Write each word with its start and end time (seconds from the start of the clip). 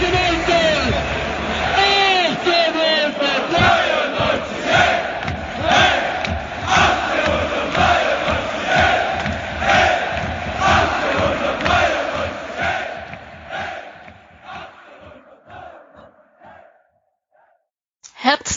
Afternoon! 0.00 0.27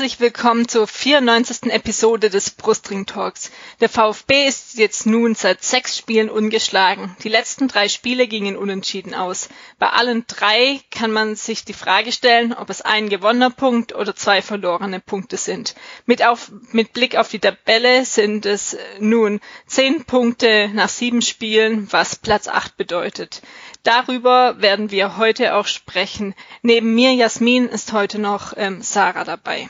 Herzlich 0.01 0.19
willkommen 0.19 0.67
zur 0.67 0.87
94. 0.87 1.71
Episode 1.71 2.31
des 2.31 2.49
Brustring 2.49 3.05
Talks. 3.05 3.51
Der 3.81 3.87
VfB 3.87 4.47
ist 4.47 4.79
jetzt 4.79 5.05
nun 5.05 5.35
seit 5.35 5.63
sechs 5.63 5.95
Spielen 5.95 6.31
ungeschlagen. 6.31 7.15
Die 7.23 7.29
letzten 7.29 7.67
drei 7.67 7.87
Spiele 7.87 8.27
gingen 8.27 8.57
unentschieden 8.57 9.13
aus. 9.13 9.47
Bei 9.77 9.91
allen 9.91 10.25
drei 10.25 10.79
kann 10.89 11.11
man 11.11 11.35
sich 11.35 11.65
die 11.65 11.75
Frage 11.75 12.11
stellen, 12.11 12.51
ob 12.51 12.71
es 12.71 12.81
ein 12.81 13.09
gewonnener 13.09 13.51
Punkt 13.51 13.93
oder 13.93 14.15
zwei 14.15 14.41
verlorene 14.41 14.99
Punkte 14.99 15.37
sind. 15.37 15.75
Mit, 16.07 16.25
auf, 16.25 16.51
mit 16.71 16.93
Blick 16.93 17.15
auf 17.15 17.29
die 17.29 17.37
Tabelle 17.37 18.03
sind 18.03 18.47
es 18.47 18.75
nun 18.97 19.39
zehn 19.67 20.03
Punkte 20.05 20.71
nach 20.73 20.89
sieben 20.89 21.21
Spielen, 21.21 21.87
was 21.93 22.15
Platz 22.15 22.47
acht 22.47 22.75
bedeutet. 22.75 23.43
Darüber 23.83 24.59
werden 24.59 24.89
wir 24.89 25.17
heute 25.17 25.53
auch 25.53 25.67
sprechen. 25.67 26.33
Neben 26.63 26.95
mir, 26.95 27.13
Jasmin, 27.13 27.67
ist 27.69 27.93
heute 27.93 28.17
noch 28.17 28.53
ähm, 28.57 28.81
Sarah 28.81 29.25
dabei. 29.25 29.69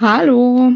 Hallo. 0.00 0.72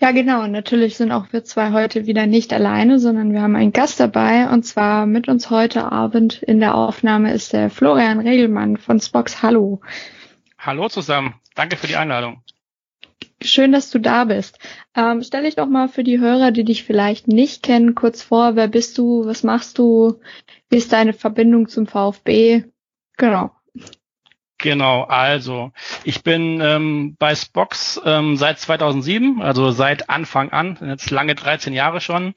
Ja, 0.00 0.12
genau. 0.12 0.46
Natürlich 0.46 0.96
sind 0.96 1.10
auch 1.10 1.32
wir 1.32 1.42
zwei 1.42 1.72
heute 1.72 2.06
wieder 2.06 2.26
nicht 2.26 2.52
alleine, 2.52 3.00
sondern 3.00 3.32
wir 3.32 3.42
haben 3.42 3.56
einen 3.56 3.72
Gast 3.72 3.98
dabei. 3.98 4.48
Und 4.48 4.62
zwar 4.62 5.04
mit 5.06 5.26
uns 5.26 5.50
heute 5.50 5.90
Abend 5.90 6.44
in 6.44 6.60
der 6.60 6.76
Aufnahme 6.76 7.32
ist 7.34 7.52
der 7.52 7.70
Florian 7.70 8.20
Regelmann 8.20 8.76
von 8.76 9.00
Spox. 9.00 9.42
Hallo. 9.42 9.80
Hallo 10.58 10.88
zusammen. 10.88 11.34
Danke 11.56 11.76
für 11.76 11.88
die 11.88 11.96
Einladung. 11.96 12.40
Schön, 13.42 13.72
dass 13.72 13.90
du 13.90 13.98
da 13.98 14.24
bist. 14.24 14.60
Ähm, 14.94 15.24
stell 15.24 15.42
dich 15.42 15.56
doch 15.56 15.66
mal 15.66 15.88
für 15.88 16.04
die 16.04 16.20
Hörer, 16.20 16.52
die 16.52 16.64
dich 16.64 16.84
vielleicht 16.84 17.26
nicht 17.26 17.64
kennen, 17.64 17.96
kurz 17.96 18.22
vor. 18.22 18.54
Wer 18.54 18.68
bist 18.68 18.96
du? 18.96 19.26
Was 19.26 19.42
machst 19.42 19.76
du? 19.76 20.20
Wie 20.70 20.76
ist 20.76 20.92
deine 20.92 21.14
Verbindung 21.14 21.66
zum 21.66 21.88
VfB? 21.88 22.62
Genau. 23.16 23.55
Genau, 24.58 25.02
also 25.02 25.72
ich 26.02 26.22
bin 26.22 26.60
ähm, 26.62 27.14
bei 27.18 27.34
Spox 27.34 28.00
ähm, 28.06 28.36
seit 28.36 28.58
2007, 28.58 29.42
also 29.42 29.70
seit 29.70 30.08
Anfang 30.08 30.50
an, 30.50 30.78
jetzt 30.80 31.10
lange 31.10 31.34
13 31.34 31.74
Jahre 31.74 32.00
schon 32.00 32.34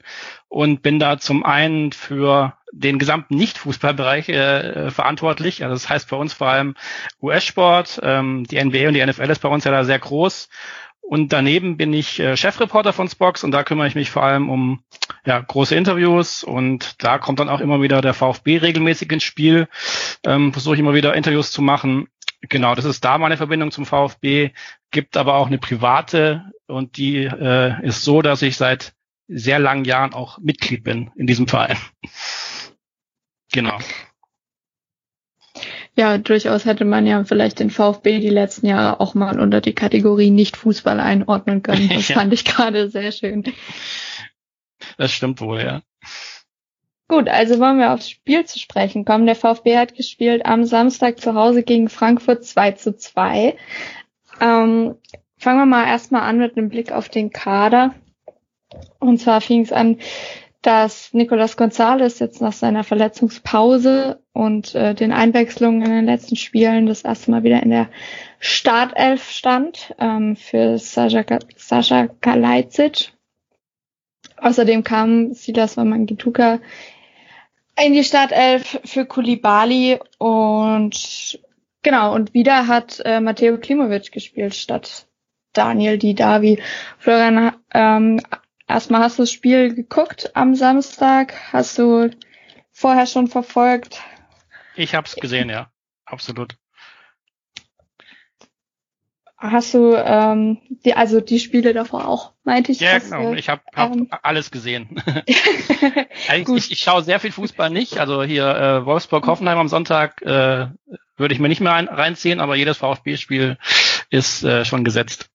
und 0.48 0.82
bin 0.82 0.98
da 0.98 1.18
zum 1.18 1.44
einen 1.44 1.92
für 1.92 2.54
den 2.72 2.98
gesamten 2.98 3.36
Nicht-Fußballbereich 3.36 4.28
äh, 4.28 4.90
verantwortlich. 4.90 5.64
Also 5.64 5.74
das 5.74 5.88
heißt 5.88 6.10
bei 6.10 6.16
uns 6.16 6.34
vor 6.34 6.48
allem 6.48 6.74
US-Sport, 7.22 8.00
ähm, 8.02 8.44
die 8.46 8.62
NBA 8.62 8.88
und 8.88 8.94
die 8.94 9.04
NFL 9.04 9.30
ist 9.30 9.40
bei 9.40 9.48
uns 9.48 9.64
ja 9.64 9.70
da 9.70 9.84
sehr 9.84 9.98
groß 9.98 10.50
und 11.10 11.32
daneben 11.32 11.76
bin 11.76 11.92
ich 11.92 12.20
äh, 12.20 12.36
Chefreporter 12.36 12.92
von 12.92 13.08
Spox 13.08 13.42
und 13.42 13.50
da 13.50 13.64
kümmere 13.64 13.88
ich 13.88 13.96
mich 13.96 14.10
vor 14.10 14.22
allem 14.22 14.48
um 14.48 14.84
ja, 15.24 15.38
große 15.38 15.74
Interviews 15.74 16.44
und 16.44 17.02
da 17.02 17.18
kommt 17.18 17.40
dann 17.40 17.48
auch 17.48 17.60
immer 17.60 17.82
wieder 17.82 18.00
der 18.00 18.14
VfB 18.14 18.58
regelmäßig 18.58 19.12
ins 19.12 19.24
Spiel. 19.24 19.68
Ähm, 20.24 20.52
Versuche 20.52 20.74
ich 20.74 20.80
immer 20.80 20.94
wieder 20.94 21.14
Interviews 21.14 21.50
zu 21.52 21.62
machen. 21.62 22.08
Genau, 22.42 22.74
das 22.74 22.86
ist 22.86 23.04
da 23.04 23.18
meine 23.18 23.36
Verbindung 23.36 23.70
zum 23.70 23.84
VfB. 23.84 24.50
Gibt 24.90 25.16
aber 25.16 25.34
auch 25.34 25.48
eine 25.48 25.58
private 25.58 26.52
und 26.66 26.96
die 26.96 27.24
äh, 27.24 27.86
ist 27.86 28.02
so, 28.02 28.22
dass 28.22 28.42
ich 28.42 28.56
seit 28.56 28.94
sehr 29.28 29.58
langen 29.58 29.84
Jahren 29.84 30.14
auch 30.14 30.38
Mitglied 30.38 30.82
bin 30.84 31.10
in 31.16 31.26
diesem 31.26 31.46
Verein. 31.46 31.76
genau. 33.52 33.78
Ja, 35.96 36.18
durchaus 36.18 36.64
hätte 36.64 36.84
man 36.84 37.06
ja 37.06 37.24
vielleicht 37.24 37.60
den 37.60 37.70
VfB 37.70 38.20
die 38.20 38.30
letzten 38.30 38.66
Jahre 38.66 39.00
auch 39.00 39.14
mal 39.14 39.38
unter 39.38 39.60
die 39.60 39.74
Kategorie 39.74 40.30
Nicht-Fußball 40.30 40.98
einordnen 40.98 41.62
können. 41.62 41.90
Das 41.92 42.08
ja. 42.08 42.16
fand 42.16 42.32
ich 42.32 42.44
gerade 42.44 42.88
sehr 42.88 43.12
schön. 43.12 43.44
Das 45.00 45.12
stimmt 45.12 45.40
wohl, 45.40 45.62
ja. 45.62 45.80
Gut, 47.08 47.30
also 47.30 47.58
wollen 47.58 47.78
wir 47.78 47.94
aufs 47.94 48.10
Spiel 48.10 48.44
zu 48.44 48.58
sprechen 48.58 49.06
kommen. 49.06 49.24
Der 49.24 49.34
VfB 49.34 49.78
hat 49.78 49.94
gespielt 49.94 50.44
am 50.44 50.64
Samstag 50.64 51.18
zu 51.18 51.34
Hause 51.34 51.62
gegen 51.62 51.88
Frankfurt 51.88 52.44
2 52.44 52.72
zu 52.72 52.94
2. 52.94 53.56
Ähm, 54.42 54.94
fangen 55.38 55.58
wir 55.58 55.64
mal 55.64 55.86
erstmal 55.86 56.22
an 56.22 56.36
mit 56.36 56.58
einem 56.58 56.68
Blick 56.68 56.92
auf 56.92 57.08
den 57.08 57.30
Kader. 57.30 57.94
Und 58.98 59.18
zwar 59.18 59.40
fing 59.40 59.62
es 59.62 59.72
an 59.72 59.96
dass 60.62 61.14
Nicolas 61.14 61.56
Gonzalez 61.56 62.18
jetzt 62.18 62.42
nach 62.42 62.52
seiner 62.52 62.84
Verletzungspause 62.84 64.22
und 64.34 64.74
äh, 64.74 64.94
den 64.94 65.10
Einwechslungen 65.10 65.82
in 65.82 65.90
den 65.90 66.04
letzten 66.04 66.36
Spielen 66.36 66.84
das 66.84 67.00
erste 67.00 67.30
Mal 67.30 67.44
wieder 67.44 67.62
in 67.62 67.70
der 67.70 67.88
Startelf 68.40 69.30
stand 69.30 69.94
ähm, 69.98 70.36
für 70.36 70.76
Sascha, 70.76 71.24
Sascha 71.56 72.08
Kalajdzic. 72.20 73.12
Außerdem 74.40 74.84
kam 74.84 75.34
Silas 75.34 75.76
Wamangituka 75.76 76.60
in 77.78 77.92
die 77.92 78.04
Startelf 78.04 78.80
für 78.84 79.06
Kulibali 79.06 79.98
und 80.18 81.38
genau, 81.82 82.14
und 82.14 82.34
wieder 82.34 82.66
hat 82.66 83.00
äh, 83.04 83.20
Matteo 83.20 83.58
Klimovic 83.58 84.12
gespielt 84.12 84.54
statt 84.54 85.06
Daniel 85.52 85.98
Didavi. 85.98 86.62
Florian, 86.98 87.52
ähm, 87.72 88.20
erstmal 88.68 89.02
hast 89.02 89.18
du 89.18 89.22
das 89.22 89.32
Spiel 89.32 89.74
geguckt 89.74 90.30
am 90.34 90.54
Samstag? 90.54 91.34
Hast 91.52 91.78
du 91.78 92.10
vorher 92.70 93.06
schon 93.06 93.28
verfolgt? 93.28 94.02
Ich 94.76 94.94
habe 94.94 95.06
es 95.06 95.16
gesehen, 95.16 95.50
ja, 95.50 95.70
absolut. 96.04 96.56
Hast 99.42 99.72
du 99.72 99.94
ähm, 99.94 100.58
die, 100.84 100.92
also 100.92 101.22
die 101.22 101.38
Spiele 101.38 101.72
davor 101.72 102.06
auch, 102.06 102.32
meinte 102.44 102.72
ich? 102.72 102.80
Ja, 102.80 102.98
genau. 102.98 103.32
Ich 103.32 103.48
habe 103.48 103.62
hab 103.74 103.96
ähm, 103.96 104.08
alles 104.22 104.50
gesehen. 104.50 105.02
ich, 105.26 105.40
ich, 106.28 106.72
ich 106.72 106.78
schaue 106.78 107.02
sehr 107.02 107.20
viel 107.20 107.32
Fußball 107.32 107.70
nicht. 107.70 107.98
Also 107.98 108.22
hier 108.22 108.44
äh, 108.44 108.84
Wolfsburg-Hoffenheim 108.84 109.56
am 109.56 109.68
Sonntag 109.68 110.20
äh, 110.20 110.66
würde 111.16 111.34
ich 111.34 111.40
mir 111.40 111.48
nicht 111.48 111.62
mehr 111.62 111.72
rein, 111.72 111.88
reinziehen, 111.88 112.38
aber 112.38 112.54
jedes 112.54 112.76
VfB-Spiel 112.76 113.56
ist 114.10 114.44
äh, 114.44 114.66
schon 114.66 114.84
gesetzt. 114.84 115.30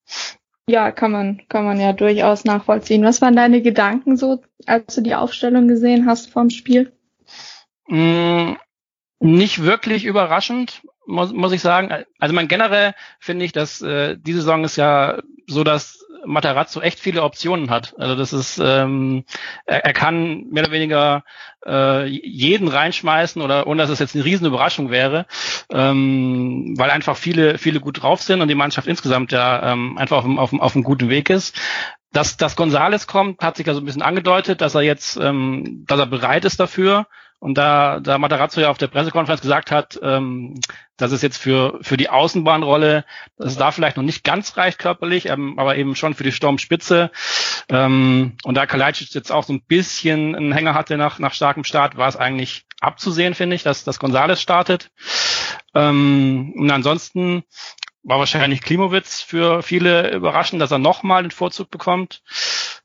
Ja, 0.68 0.92
kann 0.92 1.12
man, 1.12 1.42
kann 1.50 1.66
man 1.66 1.80
ja 1.80 1.92
durchaus 1.92 2.46
nachvollziehen. 2.46 3.04
Was 3.04 3.24
waren 3.24 3.36
deine 3.36 3.64
Gedanken 3.64 4.18
so, 4.18 4.44
als 4.68 4.94
du 4.94 5.02
die 5.02 5.16
Aufstellung 5.16 5.68
gesehen 5.68 6.06
hast 6.06 6.32
vorm 6.32 6.52
Spiel? 6.52 6.92
Mm, 7.88 8.54
nicht 9.20 9.64
wirklich 9.64 10.06
überraschend, 10.06 10.84
muss, 11.06 11.34
muss 11.34 11.52
ich 11.52 11.62
sagen. 11.62 12.06
Also 12.20 12.36
man 12.36 12.48
generell 12.48 12.94
finde 13.20 13.46
ich, 13.46 13.52
dass 13.52 13.82
äh, 13.82 14.18
diese 14.18 14.40
Saison 14.40 14.64
ist 14.64 14.76
ja 14.76 15.20
so, 15.48 15.64
dass 15.64 16.06
Matarazzo 16.26 16.82
echt 16.82 17.00
viele 17.00 17.24
Optionen 17.24 17.70
hat. 17.70 17.96
Also 17.98 18.16
das 18.16 18.34
ist, 18.34 18.60
ähm, 18.64 19.26
er, 19.66 19.86
er 19.86 19.94
kann 19.94 20.46
mehr 20.50 20.64
oder 20.64 20.72
weniger 20.72 21.24
äh, 21.66 22.06
jeden 22.06 22.68
reinschmeißen 22.68 23.42
oder 23.42 23.68
ohne 23.68 23.82
dass 23.82 23.90
es 23.90 24.00
jetzt 24.00 24.16
eine 24.16 24.26
riesen 24.26 24.48
Überraschung 24.48 24.90
wäre, 24.90 25.26
ähm, 25.72 26.74
weil 26.78 26.90
einfach 26.90 27.18
viele, 27.18 27.58
viele 27.58 27.80
gut 27.80 28.02
drauf 28.02 28.22
sind 28.22 28.42
und 28.42 28.48
die 28.48 28.56
Mannschaft 28.56 28.88
insgesamt 28.88 29.32
ja 29.32 29.72
ähm, 29.72 29.98
einfach 29.98 30.18
auf, 30.18 30.26
auf, 30.26 30.54
auf 30.54 30.76
einem 30.76 30.84
guten 30.84 31.10
Weg 31.10 31.30
ist. 31.30 31.60
Dass, 32.12 32.38
dass 32.38 32.56
Gonzales 32.56 33.08
kommt, 33.08 33.42
hat 33.44 33.58
sich 33.58 33.68
ja 33.68 33.74
so 33.74 33.82
ein 33.82 33.86
bisschen 33.86 34.02
angedeutet, 34.02 34.62
dass 34.62 34.74
er 34.74 34.82
jetzt, 34.82 35.18
ähm, 35.18 35.84
dass 35.86 36.00
er 36.00 36.06
bereit 36.06 36.46
ist 36.46 36.60
dafür. 36.62 37.08
Und 37.40 37.58
da, 37.58 38.00
da 38.00 38.18
Matarazzo 38.18 38.62
ja 38.62 38.70
auf 38.70 38.78
der 38.78 38.88
Pressekonferenz 38.88 39.42
gesagt 39.42 39.70
hat, 39.70 40.00
ähm, 40.02 40.60
dass 40.98 41.12
es 41.12 41.22
jetzt 41.22 41.38
für, 41.38 41.78
für 41.82 41.98
die 41.98 42.10
Außenbahnrolle, 42.10 43.06
dass 43.38 43.52
es 43.52 43.58
da 43.58 43.72
vielleicht 43.72 43.98
noch 43.98 44.04
nicht 44.04 44.24
ganz 44.24 44.58
reicht 44.58 44.80
körperlich, 44.80 45.28
ähm, 45.28 45.60
aber 45.60 45.76
eben 45.76 45.96
schon 45.96 46.14
für 46.14 46.24
die 46.24 46.32
Sturmspitze. 46.32 47.12
Ähm, 47.70 48.38
und 48.44 48.56
da 48.56 48.66
Kalajdzic 48.66 49.14
jetzt 49.14 49.32
auch 49.32 49.44
so 49.44 49.54
ein 49.54 49.62
bisschen 49.62 50.36
einen 50.36 50.54
Hänger 50.54 50.74
hatte 50.74 50.98
nach, 50.98 51.20
nach 51.20 51.34
starkem 51.34 51.64
Start, 51.64 51.98
war 51.98 52.08
es 52.08 52.16
eigentlich 52.16 52.66
abzusehen, 52.80 53.36
finde 53.36 53.56
ich, 53.56 53.64
dass, 53.64 53.84
dass 53.84 54.00
Gonzales 54.00 54.42
startet. 54.42 54.92
Ähm, 55.74 56.54
und 56.56 56.72
ansonsten 56.72 57.44
war 58.04 58.20
wahrscheinlich 58.20 58.62
Klimowitz 58.62 59.22
für 59.22 59.64
viele 59.64 60.14
überraschend, 60.14 60.62
dass 60.62 60.72
er 60.72 60.78
nochmal 60.78 61.24
den 61.24 61.32
Vorzug 61.32 61.70
bekommt. 61.70 62.22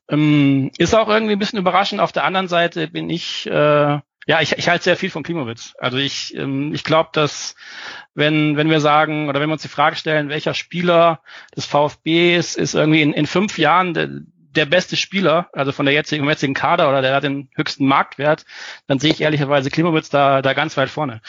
Ähm, 0.09 0.71
ist 0.77 0.95
auch 0.95 1.07
irgendwie 1.07 1.33
ein 1.33 1.39
bisschen 1.39 1.59
überraschend. 1.59 2.01
Auf 2.01 2.11
der 2.11 2.25
anderen 2.25 2.47
Seite 2.47 2.87
bin 2.87 3.09
ich 3.09 3.47
äh, 3.47 3.99
ja, 4.27 4.39
ich, 4.41 4.57
ich 4.57 4.69
halte 4.69 4.83
sehr 4.83 4.97
viel 4.97 5.09
von 5.09 5.23
Klimowitz. 5.23 5.73
Also 5.79 5.97
ich, 5.97 6.35
ähm, 6.35 6.73
ich 6.73 6.83
glaube, 6.83 7.09
dass 7.13 7.55
wenn, 8.13 8.55
wenn 8.55 8.69
wir 8.69 8.79
sagen 8.79 9.29
oder 9.29 9.39
wenn 9.39 9.49
wir 9.49 9.53
uns 9.53 9.63
die 9.63 9.67
Frage 9.67 9.95
stellen, 9.95 10.29
welcher 10.29 10.53
Spieler 10.53 11.21
des 11.55 11.65
VfB 11.65 12.35
ist, 12.35 12.57
ist 12.57 12.75
irgendwie 12.75 13.01
in, 13.01 13.13
in 13.13 13.25
fünf 13.25 13.57
Jahren 13.57 13.93
der, 13.93 14.09
der 14.55 14.65
beste 14.65 14.95
Spieler, 14.95 15.49
also 15.53 15.71
von 15.71 15.85
der 15.85 15.95
jetzigen, 15.95 16.27
jetzigen 16.27 16.53
Kader 16.53 16.89
oder 16.89 17.01
der 17.01 17.15
hat 17.15 17.23
den 17.23 17.49
höchsten 17.55 17.87
Marktwert, 17.87 18.45
dann 18.87 18.99
sehe 18.99 19.11
ich 19.11 19.21
ehrlicherweise 19.21 19.71
Klimowitz 19.71 20.09
da, 20.09 20.41
da 20.41 20.53
ganz 20.53 20.77
weit 20.77 20.89
vorne. 20.89 21.21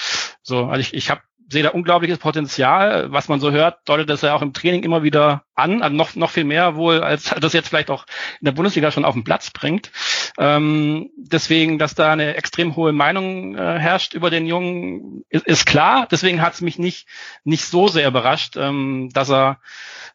So, 0.43 0.67
also 0.67 0.81
ich, 0.81 0.93
ich 0.93 1.09
habe 1.09 1.23
sehe 1.53 1.63
da 1.63 1.71
unglaubliches 1.71 2.19
Potenzial. 2.19 3.13
Was 3.13 3.29
man 3.29 3.41
so 3.41 3.51
hört, 3.51 3.81
deutet 3.85 4.11
das 4.11 4.23
ja 4.23 4.35
auch 4.35 4.43
im 4.43 4.53
Training 4.53 4.83
immer 4.83 5.03
wieder 5.03 5.45
an, 5.55 5.83
also 5.83 5.95
noch, 5.95 6.17
noch 6.17 6.31
viel 6.31 6.45
mehr 6.45 6.77
wohl, 6.77 7.03
als 7.03 7.35
das 7.41 7.53
jetzt 7.53 7.69
vielleicht 7.69 7.91
auch 7.91 8.07
in 8.41 8.47
der 8.47 8.53
Bundesliga 8.53 8.91
schon 8.91 9.05
auf 9.05 9.15
den 9.15 9.25
Platz 9.25 9.51
bringt. 9.51 9.91
Ähm, 10.39 11.11
deswegen, 11.17 11.79
dass 11.79 11.95
da 11.95 12.13
eine 12.13 12.35
extrem 12.37 12.75
hohe 12.75 12.93
Meinung 12.93 13.57
äh, 13.57 13.79
herrscht 13.79 14.15
über 14.15 14.31
den 14.31 14.47
Jungen, 14.47 15.25
ist, 15.29 15.47
ist 15.47 15.67
klar. 15.67 16.09
Deswegen 16.11 16.43
hat 16.43 16.55
es 16.55 16.61
mich 16.61 16.79
nicht, 16.79 17.07
nicht 17.45 17.65
so 17.65 17.89
sehr 17.89 18.09
überrascht, 18.09 18.57
ähm, 18.57 19.11
dass 19.13 19.31
er 19.31 19.59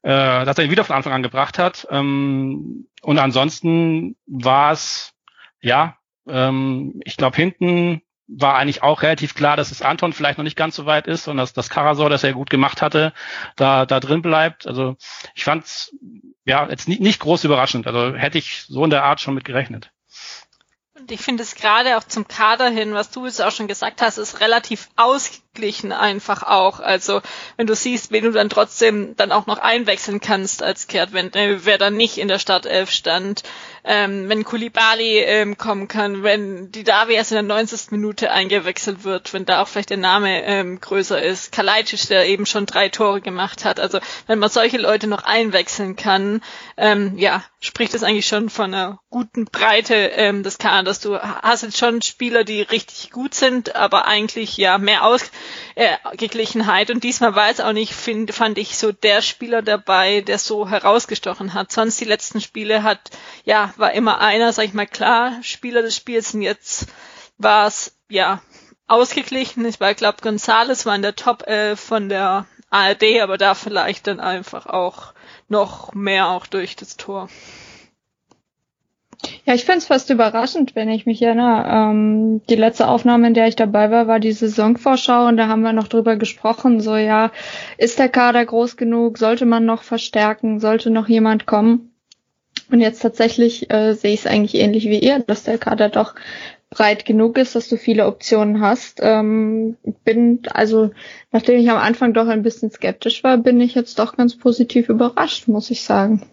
äh, 0.04 0.46
dass 0.46 0.58
er 0.58 0.66
ihn 0.66 0.72
wieder 0.72 0.84
von 0.84 0.96
Anfang 0.96 1.14
an 1.14 1.24
gebracht 1.24 1.60
hat. 1.60 1.88
Ähm, 1.90 2.88
und 3.02 3.20
ansonsten 3.20 4.16
war 4.26 4.72
es, 4.72 5.14
ja, 5.62 5.98
ähm, 6.28 7.00
ich 7.04 7.18
glaube, 7.18 7.36
hinten 7.36 8.02
war 8.28 8.56
eigentlich 8.56 8.84
auch 8.84 9.02
relativ 9.02 9.36
klar, 9.36 9.56
dass 9.56 9.72
es 9.72 9.82
Anton 9.82 10.14
vielleicht 10.14 10.38
noch 10.38 10.44
nicht 10.44 10.58
ganz 10.58 10.76
so 10.76 10.86
weit 10.86 11.08
ist 11.08 11.28
und 11.28 11.38
dass 11.38 11.54
das 11.54 11.70
Karasor, 11.70 12.10
das 12.10 12.24
er 12.24 12.34
gut 12.34 12.50
gemacht 12.50 12.82
hatte, 12.82 13.14
da, 13.56 13.86
da 13.86 14.00
drin 14.00 14.22
bleibt. 14.22 14.68
Also 14.68 14.98
ich 15.34 15.44
fand 15.44 15.66
es 15.66 15.96
ja 16.46 16.70
jetzt 16.70 16.88
nicht, 16.88 17.02
nicht 17.02 17.20
groß 17.20 17.44
überraschend. 17.46 17.88
Also 17.88 18.16
hätte 18.16 18.38
ich 18.38 18.66
so 18.68 18.84
in 18.84 18.90
der 18.90 19.04
Art 19.04 19.22
schon 19.22 19.34
mit 19.34 19.46
gerechnet. 19.46 19.92
Und 21.00 21.12
ich 21.12 21.22
finde 21.22 21.44
es 21.44 21.56
gerade 21.56 21.98
auch 21.98 22.04
zum 22.04 22.28
Kader 22.28 22.70
hin, 22.70 22.94
was 22.94 23.12
du 23.12 23.26
jetzt 23.26 23.42
auch 23.42 23.52
schon 23.52 23.68
gesagt 23.68 24.02
hast, 24.02 24.18
ist 24.18 24.42
relativ 24.42 24.90
ausgeglichen 25.58 25.92
einfach 25.92 26.44
auch. 26.44 26.80
Also 26.80 27.22
wenn 27.58 27.68
du 27.68 27.76
siehst, 27.76 28.12
wen 28.12 28.24
du 28.24 28.32
dann 28.32 28.50
trotzdem 28.50 29.16
dann 29.16 29.32
auch 29.32 29.48
noch 29.48 29.58
einwechseln 29.58 30.20
kannst 30.20 30.62
als 30.62 30.88
Kehrtwende, 30.88 31.66
wer 31.66 31.78
dann 31.78 31.96
nicht 31.96 32.18
in 32.18 32.28
der 32.28 32.40
Startelf 32.40 32.92
stand, 32.92 33.44
ähm, 33.84 34.28
wenn 34.30 34.44
Kulibali 34.44 35.20
ähm, 35.20 35.58
kommen 35.58 35.88
kann, 35.88 36.22
wenn 36.22 36.72
die 36.72 36.84
Davi 36.84 37.14
erst 37.14 37.32
in 37.32 37.36
der 37.36 37.44
90. 37.44 37.92
Minute 37.92 38.32
eingewechselt 38.32 39.04
wird, 39.04 39.34
wenn 39.34 39.46
da 39.46 39.62
auch 39.62 39.68
vielleicht 39.68 39.90
der 39.90 39.98
Name 39.98 40.44
ähm, 40.44 40.80
größer 40.80 41.22
ist, 41.22 41.52
Kalajdzic, 41.52 42.08
der 42.10 42.28
eben 42.28 42.46
schon 42.46 42.66
drei 42.66 42.90
Tore 42.90 43.22
gemacht 43.22 43.66
hat. 43.66 43.80
Also 43.80 44.00
wenn 44.28 44.40
man 44.40 44.50
solche 44.50 44.78
Leute 44.78 45.08
noch 45.08 45.24
einwechseln 45.24 45.96
kann, 45.96 46.42
ähm, 46.76 47.18
ja, 47.18 47.44
spricht 47.60 47.94
es 47.94 48.04
eigentlich 48.04 48.28
schon 48.28 48.50
von 48.50 48.74
einer 48.74 49.00
guten 49.10 49.46
Breite 49.46 49.96
ähm, 49.96 50.44
des 50.44 50.58
Kaders. 50.58 51.00
Du 51.00 51.18
hast 51.18 51.64
jetzt 51.64 51.78
schon 51.78 52.02
Spieler, 52.02 52.44
die 52.44 52.62
richtig 52.62 53.12
gut 53.12 53.34
sind, 53.34 53.76
aber 53.76 54.06
eigentlich 54.06 54.58
ja 54.58 54.78
mehr 54.78 55.06
Ausgeglichenheit. 55.06 55.47
Äh, 55.76 55.98
und 56.92 57.04
diesmal 57.04 57.36
war 57.36 57.50
es 57.50 57.60
auch 57.60 57.74
nicht, 57.74 57.94
find, 57.94 58.34
fand 58.34 58.58
ich, 58.58 58.78
so 58.78 58.92
der 58.92 59.22
Spieler 59.22 59.62
dabei, 59.62 60.22
der 60.22 60.38
so 60.40 60.70
herausgestochen 60.70 61.54
hat. 61.54 61.72
Sonst 61.72 62.00
die 62.00 62.06
letzten 62.06 62.42
Spiele 62.42 62.84
hat 62.84 63.00
ja 63.46 63.74
war 63.78 63.94
immer 63.94 64.20
einer, 64.20 64.54
sag 64.54 64.66
ich 64.66 64.74
mal, 64.74 64.88
klar, 64.88 65.34
Spieler 65.42 65.82
des 65.82 65.96
Spiels 65.96 66.34
und 66.34 66.42
jetzt 66.42 66.88
war 67.38 67.68
es, 67.68 67.96
ja, 68.10 68.42
ausgeglichen. 68.88 69.66
Ich 69.66 69.80
war, 69.80 69.94
glaube 69.94 70.22
Gonzales 70.22 70.86
war 70.86 70.96
in 70.96 71.02
der 71.02 71.16
Top 71.16 71.46
äh, 71.48 71.76
von 71.76 72.10
der 72.10 72.46
ARD, 72.70 73.22
aber 73.22 73.38
da 73.38 73.54
vielleicht 73.54 74.08
dann 74.08 74.20
einfach 74.20 74.66
auch 74.66 75.14
noch 75.48 75.94
mehr 75.94 76.30
auch 76.30 76.48
durch 76.48 76.76
das 76.76 76.98
Tor. 76.98 77.30
Ja, 79.46 79.54
ich 79.54 79.66
finde 79.66 79.80
es 79.80 79.88
fast 79.88 80.10
überraschend, 80.10 80.76
wenn 80.76 80.90
ich 80.90 81.06
mich 81.06 81.22
erinnere. 81.22 81.66
Ähm, 81.68 82.42
die 82.50 82.56
letzte 82.56 82.88
Aufnahme, 82.88 83.28
in 83.28 83.34
der 83.34 83.48
ich 83.48 83.56
dabei 83.56 83.90
war, 83.90 84.08
war 84.08 84.20
die 84.20 84.32
Saisonvorschau 84.32 85.28
und 85.28 85.38
da 85.38 85.48
haben 85.48 85.62
wir 85.62 85.74
noch 85.74 85.88
drüber 85.88 86.18
gesprochen, 86.18 86.82
so 86.82 86.96
ja, 86.96 87.32
ist 87.78 87.98
der 87.98 88.10
Kader 88.10 88.46
groß 88.46 88.78
genug, 88.78 89.18
sollte 89.18 89.46
man 89.46 89.66
noch 89.66 89.84
verstärken, 89.84 90.60
sollte 90.60 90.90
noch 90.90 91.08
jemand 91.08 91.46
kommen? 91.46 91.94
Und 92.70 92.82
jetzt 92.82 93.02
tatsächlich 93.02 93.72
äh, 93.72 93.94
sehe 93.94 94.14
ich 94.14 94.22
es 94.22 94.28
eigentlich 94.28 94.56
ähnlich 94.56 94.86
wie 94.86 95.00
ihr, 95.00 95.20
dass 95.20 95.44
der 95.44 95.58
Kader 95.58 95.90
doch 95.90 96.16
breit 96.70 97.06
genug 97.06 97.38
ist, 97.38 97.56
dass 97.56 97.70
du 97.70 97.78
viele 97.78 98.06
Optionen 98.08 98.62
hast. 98.62 99.00
Ähm, 99.02 99.78
bin 100.04 100.42
also, 100.52 100.92
nachdem 101.32 101.60
ich 101.60 101.70
am 101.70 101.78
Anfang 101.78 102.14
doch 102.14 102.28
ein 102.28 102.44
bisschen 102.44 102.70
skeptisch 102.70 103.24
war, 103.24 103.38
bin 103.38 103.62
ich 103.62 103.74
jetzt 103.74 104.00
doch 104.00 104.18
ganz 104.18 104.38
positiv 104.38 104.90
überrascht, 104.90 105.48
muss 105.48 105.72
ich 105.72 105.84
sagen. 105.84 106.24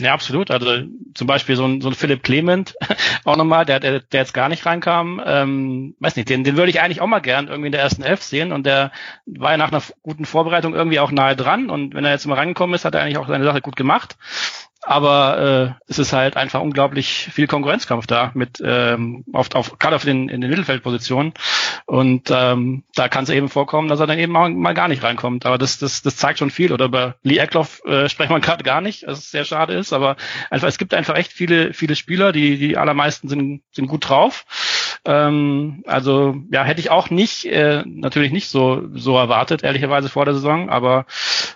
Ja, 0.00 0.12
absolut. 0.14 0.50
Also 0.50 0.84
zum 1.14 1.26
Beispiel 1.26 1.56
so 1.56 1.64
ein, 1.64 1.80
so 1.80 1.88
ein 1.88 1.94
Philipp 1.94 2.22
Clement 2.22 2.76
auch 3.24 3.36
nochmal, 3.36 3.64
der, 3.64 3.80
der, 3.80 4.00
der 4.00 4.20
jetzt 4.20 4.34
gar 4.34 4.48
nicht 4.48 4.64
reinkam. 4.64 5.20
Ähm, 5.24 5.96
weiß 5.98 6.14
nicht, 6.16 6.28
den, 6.28 6.44
den 6.44 6.56
würde 6.56 6.70
ich 6.70 6.80
eigentlich 6.80 7.00
auch 7.00 7.08
mal 7.08 7.18
gern 7.18 7.48
irgendwie 7.48 7.66
in 7.66 7.72
der 7.72 7.80
ersten 7.80 8.02
Elf 8.02 8.22
sehen 8.22 8.52
und 8.52 8.64
der 8.64 8.92
war 9.26 9.52
ja 9.52 9.56
nach 9.56 9.72
einer 9.72 9.82
guten 10.02 10.24
Vorbereitung 10.24 10.74
irgendwie 10.74 11.00
auch 11.00 11.10
nahe 11.10 11.34
dran 11.34 11.68
und 11.68 11.94
wenn 11.94 12.04
er 12.04 12.12
jetzt 12.12 12.26
mal 12.26 12.36
reingekommen 12.36 12.74
ist, 12.74 12.84
hat 12.84 12.94
er 12.94 13.02
eigentlich 13.02 13.18
auch 13.18 13.26
seine 13.28 13.44
Sache 13.44 13.60
gut 13.60 13.76
gemacht. 13.76 14.16
Aber 14.82 15.76
äh, 15.78 15.90
es 15.90 15.98
ist 15.98 16.12
halt 16.12 16.36
einfach 16.36 16.60
unglaublich 16.60 17.28
viel 17.32 17.46
Konkurrenzkampf 17.46 18.06
da 18.06 18.30
mit 18.34 18.62
ähm, 18.64 19.24
auf, 19.32 19.54
auf 19.54 19.78
gerade 19.78 19.96
auf 19.96 20.04
den 20.04 20.28
in 20.28 20.40
den 20.40 20.50
Mittelfeldpositionen 20.50 21.34
und 21.86 22.30
ähm, 22.30 22.84
da 22.94 23.08
kann 23.08 23.24
es 23.24 23.30
eben 23.30 23.48
vorkommen, 23.48 23.88
dass 23.88 24.00
er 24.00 24.06
dann 24.06 24.18
eben 24.18 24.32
mal, 24.32 24.50
mal 24.50 24.74
gar 24.74 24.88
nicht 24.88 25.02
reinkommt. 25.02 25.46
Aber 25.46 25.58
das 25.58 25.78
das 25.78 26.02
das 26.02 26.16
zeigt 26.16 26.38
schon 26.38 26.50
viel. 26.50 26.72
Oder 26.72 26.86
über 26.86 27.16
Lee 27.22 27.38
Eckloff 27.38 27.82
äh, 27.86 28.08
sprechen 28.08 28.32
wir 28.32 28.40
gerade 28.40 28.62
gar 28.62 28.80
nicht, 28.80 29.06
was 29.06 29.30
sehr 29.30 29.44
schade 29.44 29.74
ist. 29.74 29.92
Aber 29.92 30.16
einfach 30.50 30.68
es 30.68 30.78
gibt 30.78 30.94
einfach 30.94 31.16
echt 31.16 31.32
viele 31.32 31.72
viele 31.72 31.96
Spieler, 31.96 32.32
die 32.32 32.58
die 32.58 32.76
allermeisten 32.76 33.28
sind 33.28 33.62
sind 33.72 33.88
gut 33.88 34.08
drauf. 34.08 34.44
Ähm, 35.04 35.82
also 35.86 36.36
ja 36.50 36.64
hätte 36.64 36.80
ich 36.80 36.90
auch 36.90 37.10
nicht 37.10 37.44
äh, 37.46 37.82
natürlich 37.86 38.32
nicht 38.32 38.48
so 38.48 38.88
so 38.94 39.16
erwartet 39.16 39.62
ehrlicherweise 39.62 40.08
vor 40.08 40.24
der 40.24 40.34
Saison. 40.34 40.70
Aber 40.70 41.06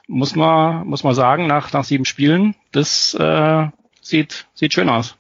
muss 0.06 0.34
man 0.36 0.86
muss 0.86 1.04
man 1.04 1.14
sagen 1.14 1.46
nach 1.46 1.72
nach 1.72 1.84
sieben 1.84 2.04
Spielen 2.04 2.54
das 2.72 3.14
äh, 3.14 3.68
sieht, 4.02 4.46
sieht 4.54 4.74
schön 4.74 4.88
aus. 4.88 5.16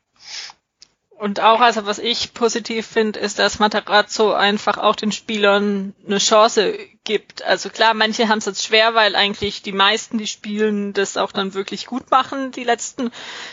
Und 1.22 1.38
auch, 1.38 1.60
also 1.60 1.86
was 1.86 2.00
ich 2.00 2.34
positiv 2.34 2.84
finde, 2.84 3.20
ist, 3.20 3.38
dass 3.38 3.60
Matarazzo 3.60 4.32
einfach 4.32 4.76
auch 4.76 4.96
den 4.96 5.12
Spielern 5.12 5.94
eine 6.04 6.18
Chance 6.18 6.76
gibt. 7.04 7.44
Also 7.44 7.70
klar, 7.70 7.94
manche 7.94 8.28
haben 8.28 8.38
es 8.38 8.46
jetzt 8.46 8.64
schwer, 8.64 8.96
weil 8.96 9.14
eigentlich 9.14 9.62
die 9.62 9.70
meisten, 9.70 10.18
die 10.18 10.26
spielen, 10.26 10.92
das 10.94 11.16
auch 11.16 11.30
dann 11.30 11.54
wirklich 11.54 11.86
gut 11.86 12.10
machen, 12.10 12.50
die 12.50 12.64
letzten 12.64 13.12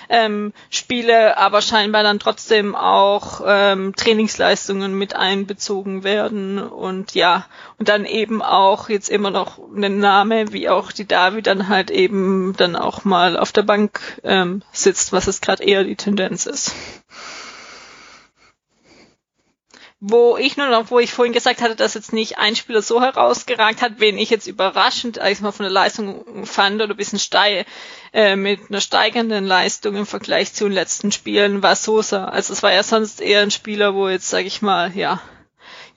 ähm, 0.10 0.52
Spiele, 0.72 1.38
aber 1.38 1.62
scheinbar 1.62 2.02
dann 2.02 2.18
trotzdem 2.18 2.74
auch 2.74 3.42
ähm, 3.46 3.94
Trainingsleistungen 3.96 4.96
mit 4.96 5.16
einbezogen 5.16 6.04
werden 6.04 6.58
und 6.58 7.14
ja, 7.14 7.46
und 7.78 7.88
dann 7.88 8.06
eben 8.06 8.42
auch 8.42 8.90
jetzt 8.90 9.10
immer 9.10 9.30
noch 9.30 9.60
einen 9.60 10.00
Name, 10.00 10.54
wie 10.54 10.70
auch 10.70 10.92
die 10.92 11.08
Davi 11.08 11.44
dann 11.44 11.68
halt 11.68 11.92
eben 11.92 12.56
dann 12.58 12.76
auch 12.76 13.06
mal 13.06 13.38
auf 13.38 13.52
der 13.52 13.62
Bank 13.62 14.00
ähm, 14.24 14.64
sitzt, 14.72 15.14
was 15.14 15.28
es 15.28 15.40
gerade 15.40 15.64
eher 15.64 15.84
die 15.84 15.96
Tendenz 15.96 16.48
ist 16.48 16.74
wo 20.02 20.38
ich 20.38 20.56
nur 20.56 20.68
noch, 20.68 20.92
wo 20.92 21.00
ich 21.00 21.12
vorhin 21.12 21.34
gesagt 21.34 21.62
hatte, 21.62 21.76
dass 21.76 21.94
jetzt 21.94 22.14
nicht 22.14 22.38
ein 22.38 22.56
Spieler 22.56 22.82
so 22.82 23.02
herausgeragt 23.02 23.82
hat, 23.82 23.94
wen 23.98 24.18
ich 24.18 24.30
jetzt 24.30 24.48
überraschend 24.48 25.20
eigentlich 25.20 25.42
mal 25.42 25.52
von 25.52 25.66
der 25.66 25.74
Leistung 25.74 26.46
fand 26.46 26.82
oder 26.82 26.94
ein 26.94 26.98
bisschen 26.98 27.20
steil, 27.20 27.66
äh, 28.14 28.38
mit 28.38 28.62
einer 28.70 28.80
steigenden 28.80 29.46
Leistung 29.46 29.96
im 29.96 30.06
Vergleich 30.06 30.54
zu 30.54 30.66
den 30.66 30.74
letzten 30.74 31.12
Spielen, 31.12 31.62
war 31.62 31.76
Sosa. 31.76 32.26
Also 32.26 32.54
es 32.54 32.64
war 32.64 32.72
ja 32.72 32.84
sonst 32.84 33.20
eher 33.20 33.42
ein 33.42 33.52
Spieler, 33.52 33.94
wo 33.94 34.08
jetzt, 34.08 34.30
sage 34.30 34.48
ich 34.48 34.62
mal, 34.62 34.96
ja, 34.96 35.22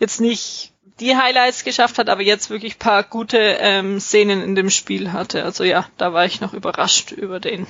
jetzt 0.00 0.20
nicht 0.20 0.72
die 0.98 1.16
Highlights 1.16 1.62
geschafft 1.64 1.98
hat, 1.98 2.08
aber 2.08 2.22
jetzt 2.22 2.50
wirklich 2.50 2.78
paar 2.80 3.04
gute 3.04 3.38
ähm, 3.38 4.00
Szenen 4.00 4.42
in 4.42 4.56
dem 4.56 4.70
Spiel 4.70 5.12
hatte. 5.12 5.44
Also 5.44 5.62
ja, 5.62 5.86
da 5.96 6.12
war 6.12 6.26
ich 6.26 6.40
noch 6.40 6.54
überrascht 6.54 7.12
über 7.12 7.38
den. 7.38 7.66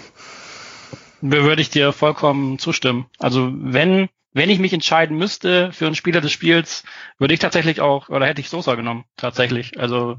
Würde 1.21 1.63
ich 1.63 1.71
dir 1.71 1.93
vollkommen 1.93 2.59
zustimmen. 2.59 3.07
Also 3.19 3.51
wenn 3.53 4.09
wenn 4.35 4.51
ich 4.51 4.59
mich 4.59 4.73
entscheiden 4.73 5.17
müsste 5.17 5.73
für 5.73 5.87
einen 5.87 5.95
Spieler 5.95 6.21
des 6.21 6.33
Spiels, 6.33 6.85
würde 7.19 7.35
ich 7.35 7.41
tatsächlich 7.41 7.81
auch, 7.81 8.09
oder 8.09 8.27
hätte 8.27 8.41
ich 8.41 8.49
Sosa 8.49 8.75
genommen, 8.75 9.05
tatsächlich. 9.17 9.79
Also, 9.79 10.19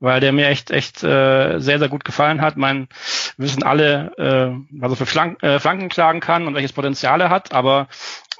weil 0.00 0.20
der 0.20 0.32
mir 0.32 0.48
echt, 0.48 0.70
echt 0.70 1.02
äh, 1.04 1.58
sehr, 1.58 1.78
sehr 1.78 1.88
gut 1.88 2.04
gefallen 2.04 2.40
hat. 2.40 2.56
Mein, 2.56 2.88
wissen 3.36 3.62
alle, 3.62 4.12
äh, 4.18 4.64
was 4.70 4.92
er 4.92 4.96
für 4.96 5.06
Flank, 5.06 5.42
äh, 5.42 5.60
Flanken 5.60 5.90
schlagen 5.90 6.20
kann 6.20 6.46
und 6.46 6.54
welches 6.54 6.72
Potenzial 6.72 7.20
er 7.20 7.30
hat, 7.30 7.52
aber 7.52 7.88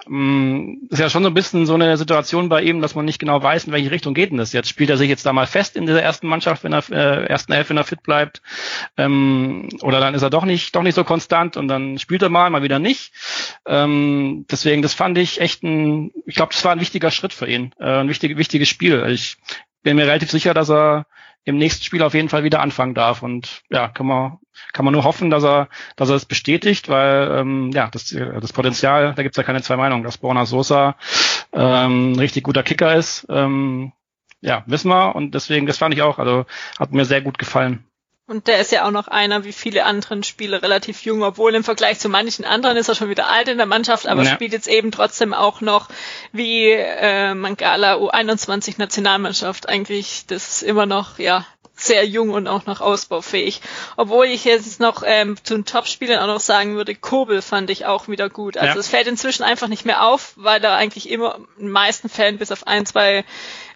ist 0.05 0.99
ja 0.99 1.09
schon 1.09 1.23
so 1.23 1.31
ein 1.31 1.35
bisschen 1.35 1.67
so 1.67 1.75
eine 1.75 1.97
Situation 1.97 2.49
bei 2.49 2.63
ihm, 2.63 2.81
dass 2.81 2.95
man 2.95 3.05
nicht 3.05 3.19
genau 3.19 3.43
weiß, 3.43 3.65
in 3.65 3.73
welche 3.73 3.91
Richtung 3.91 4.15
geht 4.15 4.31
denn 4.31 4.39
das 4.39 4.53
jetzt. 4.53 4.69
Spielt 4.69 4.91
er 4.91 4.97
sich 4.97 5.09
jetzt 5.09 5.25
da 5.25 5.33
mal 5.33 5.47
fest 5.47 5.77
in 5.77 5.87
dieser 5.87 6.03
ersten 6.03 6.27
Mannschaft, 6.27 6.65
wenn 6.65 6.73
er 6.73 6.83
äh, 6.91 7.27
ersten 7.27 7.53
Elf, 7.53 7.71
wenn 7.71 7.77
er 7.77 7.85
fit 7.85 8.03
bleibt, 8.03 8.43
ähm, 8.97 9.69
oder 9.81 10.01
dann 10.01 10.15
ist 10.15 10.23
er 10.23 10.31
doch 10.31 10.45
nicht 10.45 10.75
doch 10.75 10.83
nicht 10.83 10.95
so 10.95 11.05
konstant 11.05 11.57
und 11.57 11.69
dann 11.69 11.99
spielt 11.99 12.23
er 12.23 12.29
mal, 12.31 12.51
mal 12.51 12.63
wieder 12.63 12.79
nicht. 12.79 13.13
Ähm, 13.67 14.45
deswegen, 14.51 14.83
das 14.83 14.95
fand 14.95 15.19
ich 15.19 15.41
echt 15.41 15.63
ein, 15.63 16.11
ich 16.27 16.35
glaube, 16.35 16.53
das 16.53 16.65
war 16.65 16.73
ein 16.73 16.81
wichtiger 16.81 17.11
Schritt 17.11 17.33
für 17.33 17.47
ihn, 17.47 17.73
äh, 17.79 18.01
ein 18.01 18.09
wichtig, 18.09 18.37
wichtiges 18.37 18.69
Spiel. 18.69 19.05
Ich 19.09 19.37
bin 19.83 19.97
mir 19.97 20.07
relativ 20.07 20.31
sicher, 20.31 20.55
dass 20.55 20.71
er 20.71 21.07
im 21.45 21.59
nächsten 21.59 21.85
Spiel 21.85 22.03
auf 22.03 22.15
jeden 22.15 22.29
Fall 22.29 22.45
wieder 22.45 22.61
anfangen 22.61 22.95
darf. 22.95 23.23
Und 23.23 23.63
ja, 23.71 23.89
kann 23.89 24.07
man, 24.07 24.39
kann 24.73 24.85
man 24.85 24.93
nur 24.93 25.05
hoffen, 25.05 25.31
dass 25.31 25.45
er, 25.45 25.69
dass 25.97 26.09
er 26.09 26.17
es 26.17 26.25
bestätigt, 26.25 26.89
weil 26.89 27.31
ähm, 27.39 27.71
ja, 27.73 27.89
das, 27.91 28.07
das 28.09 28.53
Potenzial, 28.53 29.15
da 29.15 29.23
gibt's 29.23 29.37
ja 29.37 29.43
keine 29.43 29.63
zwei 29.63 29.77
Meinungen, 29.77 30.05
dass 30.05 30.19
Borna 30.19 30.47
Sosa 30.47 30.97
ähm, 31.53 32.15
richtig 32.19 32.45
guter 32.45 32.63
Kicker 32.63 32.95
ist. 32.95 33.27
Ähm, 33.29 33.93
ja, 34.41 34.65
wissen 34.67 34.89
wir 34.91 35.15
und 35.15 35.35
deswegen, 35.35 35.67
das 35.67 35.79
fand 35.79 35.95
ich 35.95 36.03
auch, 36.03 36.19
also 36.19 36.47
hat 36.79 36.93
mir 36.93 37.05
sehr 37.05 37.23
gut 37.23 37.39
gefallen. 37.39 37.85
Und 38.27 38.47
der 38.47 38.61
ist 38.61 38.71
ja 38.71 38.87
auch 38.87 38.93
noch 38.93 39.09
einer, 39.09 39.45
wie 39.45 39.53
viele 39.53 39.85
anderen 39.85 40.23
Spieler, 40.23 40.63
relativ 40.63 41.03
jung, 41.03 41.23
obwohl 41.23 41.55
im 41.55 41.65
Vergleich 41.65 41.99
zu 41.99 42.09
manchen 42.09 42.45
anderen 42.45 42.77
ist 42.77 42.89
er 42.89 42.95
schon 42.95 43.11
wieder 43.11 43.29
alt 43.29 43.49
in 43.49 43.59
der 43.59 43.67
Mannschaft, 43.67 44.07
aber 44.07 44.23
ja. 44.23 44.31
spielt 44.31 44.53
jetzt 44.53 44.69
eben 44.69 44.93
trotzdem 44.93 45.35
auch 45.35 45.61
noch 45.61 45.89
wie 46.31 46.71
äh, 46.71 47.35
Mangala 47.35 47.97
U21 47.97 48.77
Nationalmannschaft. 48.79 49.69
Eigentlich, 49.69 50.25
das 50.29 50.49
ist 50.49 50.63
immer 50.63 50.87
noch, 50.87 51.19
ja, 51.19 51.45
sehr 51.75 52.07
jung 52.07 52.31
und 52.31 52.47
auch 52.47 52.67
noch 52.67 52.81
ausbaufähig. 52.81 53.61
Obwohl 53.97 54.27
ich 54.27 54.45
jetzt 54.45 54.79
noch 54.79 55.03
ähm, 55.05 55.37
zu 55.43 55.55
den 55.55 55.65
Top-Spielern 55.65 56.21
auch 56.21 56.33
noch 56.33 56.41
sagen 56.41 56.77
würde, 56.77 56.95
Kobel 56.95 57.43
fand 57.43 57.71
ich 57.71 57.87
auch 57.87 58.09
wieder 58.09 58.29
gut. 58.29 58.57
Also 58.57 58.75
ja. 58.75 58.81
es 58.81 58.89
fällt 58.89 59.09
inzwischen 59.09 59.43
einfach 59.43 59.69
nicht 59.69 59.85
mehr 59.85 60.07
auf, 60.07 60.35
weil 60.37 60.63
er 60.63 60.75
eigentlich 60.75 61.11
immer 61.11 61.37
in 61.57 61.67
den 61.67 61.71
meisten 61.71 62.09
Fällen 62.09 62.39
bis 62.39 62.53
auf 62.53 62.67
ein, 62.67 62.87
zwei, 62.87 63.25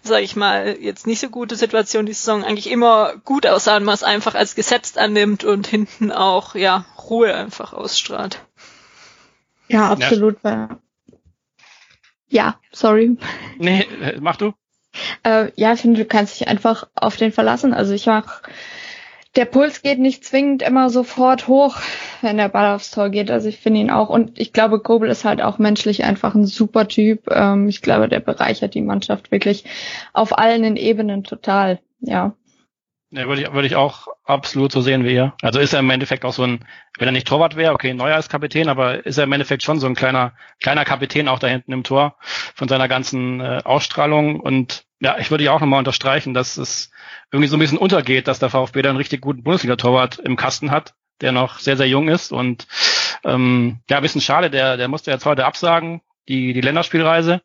sage 0.03 0.23
ich 0.23 0.35
mal, 0.35 0.77
jetzt 0.79 1.07
nicht 1.07 1.19
so 1.19 1.29
gute 1.29 1.55
Situationen 1.55 2.05
die 2.05 2.13
Saison 2.13 2.43
eigentlich 2.43 2.69
immer 2.69 3.17
gut 3.25 3.45
aussah 3.45 3.77
und 3.77 3.83
man 3.83 3.95
es 3.95 4.03
einfach 4.03 4.35
als 4.35 4.55
gesetzt 4.55 4.97
annimmt 4.97 5.43
und 5.43 5.67
hinten 5.67 6.11
auch 6.11 6.55
ja 6.55 6.85
Ruhe 7.09 7.33
einfach 7.33 7.73
ausstrahlt. 7.73 8.39
Ja, 9.67 9.91
absolut. 9.91 10.37
Ja, 10.43 10.79
ja 12.29 12.59
sorry. 12.71 13.17
Nee, 13.57 13.85
mach 14.19 14.37
du. 14.37 14.53
Äh, 15.23 15.51
ja, 15.55 15.73
ich 15.73 15.81
finde, 15.81 16.01
du 16.01 16.07
kannst 16.07 16.39
dich 16.39 16.47
einfach 16.47 16.87
auf 16.95 17.17
den 17.17 17.31
verlassen. 17.31 17.73
Also 17.73 17.93
ich 17.93 18.05
mach, 18.07 18.41
der 19.37 19.45
Puls 19.45 19.83
geht 19.83 19.99
nicht 19.99 20.25
zwingend 20.25 20.63
immer 20.63 20.89
sofort 20.89 21.47
hoch, 21.47 21.77
wenn 22.21 22.37
der 22.37 22.49
Ball 22.49 22.73
aufs 22.73 22.89
Tor 22.89 23.09
geht. 23.09 23.29
Also 23.29 23.47
ich 23.47 23.59
finde 23.59 23.79
ihn 23.79 23.91
auch. 23.91 24.09
Und 24.09 24.39
ich 24.39 24.51
glaube, 24.51 24.79
Kobel 24.79 25.09
ist 25.09 25.25
halt 25.25 25.43
auch 25.43 25.59
menschlich 25.59 26.03
einfach 26.03 26.33
ein 26.33 26.47
super 26.47 26.87
Typ. 26.87 27.29
Ähm, 27.29 27.69
ich 27.69 27.83
glaube, 27.83 28.09
der 28.09 28.19
bereichert 28.19 28.73
die 28.73 28.81
Mannschaft 28.81 29.31
wirklich 29.31 29.63
auf 30.11 30.35
allen 30.35 30.75
Ebenen 30.75 31.23
total. 31.23 31.79
Ja. 31.99 32.33
Ja, 33.09 33.25
würde 33.27 33.41
ich, 33.41 33.53
würde 33.53 33.67
ich 33.67 33.75
auch 33.77 34.07
absolut 34.25 34.71
so 34.71 34.81
sehen 34.81 35.05
wie 35.05 35.13
ihr. 35.13 35.33
Also 35.41 35.59
ist 35.59 35.73
er 35.73 35.79
im 35.79 35.89
Endeffekt 35.89 36.25
auch 36.25 36.33
so 36.33 36.43
ein, 36.43 36.65
wenn 36.97 37.07
er 37.07 37.13
nicht 37.13 37.27
Torwart 37.27 37.55
wäre, 37.55 37.73
okay, 37.73 37.93
Neuer 37.93 38.15
als 38.15 38.27
Kapitän, 38.27 38.67
aber 38.67 39.05
ist 39.05 39.17
er 39.17 39.23
im 39.23 39.31
Endeffekt 39.31 39.63
schon 39.63 39.79
so 39.79 39.87
ein 39.87 39.95
kleiner, 39.95 40.33
kleiner 40.59 40.83
Kapitän 40.83 41.29
auch 41.29 41.39
da 41.39 41.47
hinten 41.47 41.71
im 41.71 41.83
Tor 41.83 42.17
von 42.53 42.67
seiner 42.67 42.89
ganzen 42.89 43.39
äh, 43.39 43.61
Ausstrahlung. 43.63 44.41
Und 44.41 44.83
ja, 44.99 45.17
ich 45.19 45.31
würde 45.31 45.45
ja 45.45 45.53
auch 45.53 45.61
nochmal 45.61 45.79
unterstreichen, 45.79 46.33
dass 46.33 46.57
es 46.57 46.91
irgendwie 47.31 47.47
so 47.47 47.55
ein 47.55 47.61
bisschen 47.61 47.77
untergeht, 47.77 48.27
dass 48.27 48.39
der 48.39 48.49
VfB 48.49 48.81
da 48.81 48.89
einen 48.89 48.97
richtig 48.97 49.21
guten 49.21 49.43
Bundesliga-Torwart 49.43 50.19
im 50.19 50.35
Kasten 50.35 50.71
hat, 50.71 50.93
der 51.21 51.31
noch 51.31 51.59
sehr, 51.59 51.77
sehr 51.77 51.87
jung 51.87 52.09
ist. 52.09 52.33
Und 52.33 52.67
ähm, 53.23 53.79
ja, 53.89 53.97
ein 53.97 54.03
bisschen 54.03 54.21
schade, 54.21 54.49
der, 54.49 54.75
der 54.75 54.89
musste 54.89 55.11
jetzt 55.11 55.25
heute 55.25 55.45
absagen, 55.45 56.01
die, 56.27 56.51
die 56.51 56.61
Länderspielreise. 56.61 57.41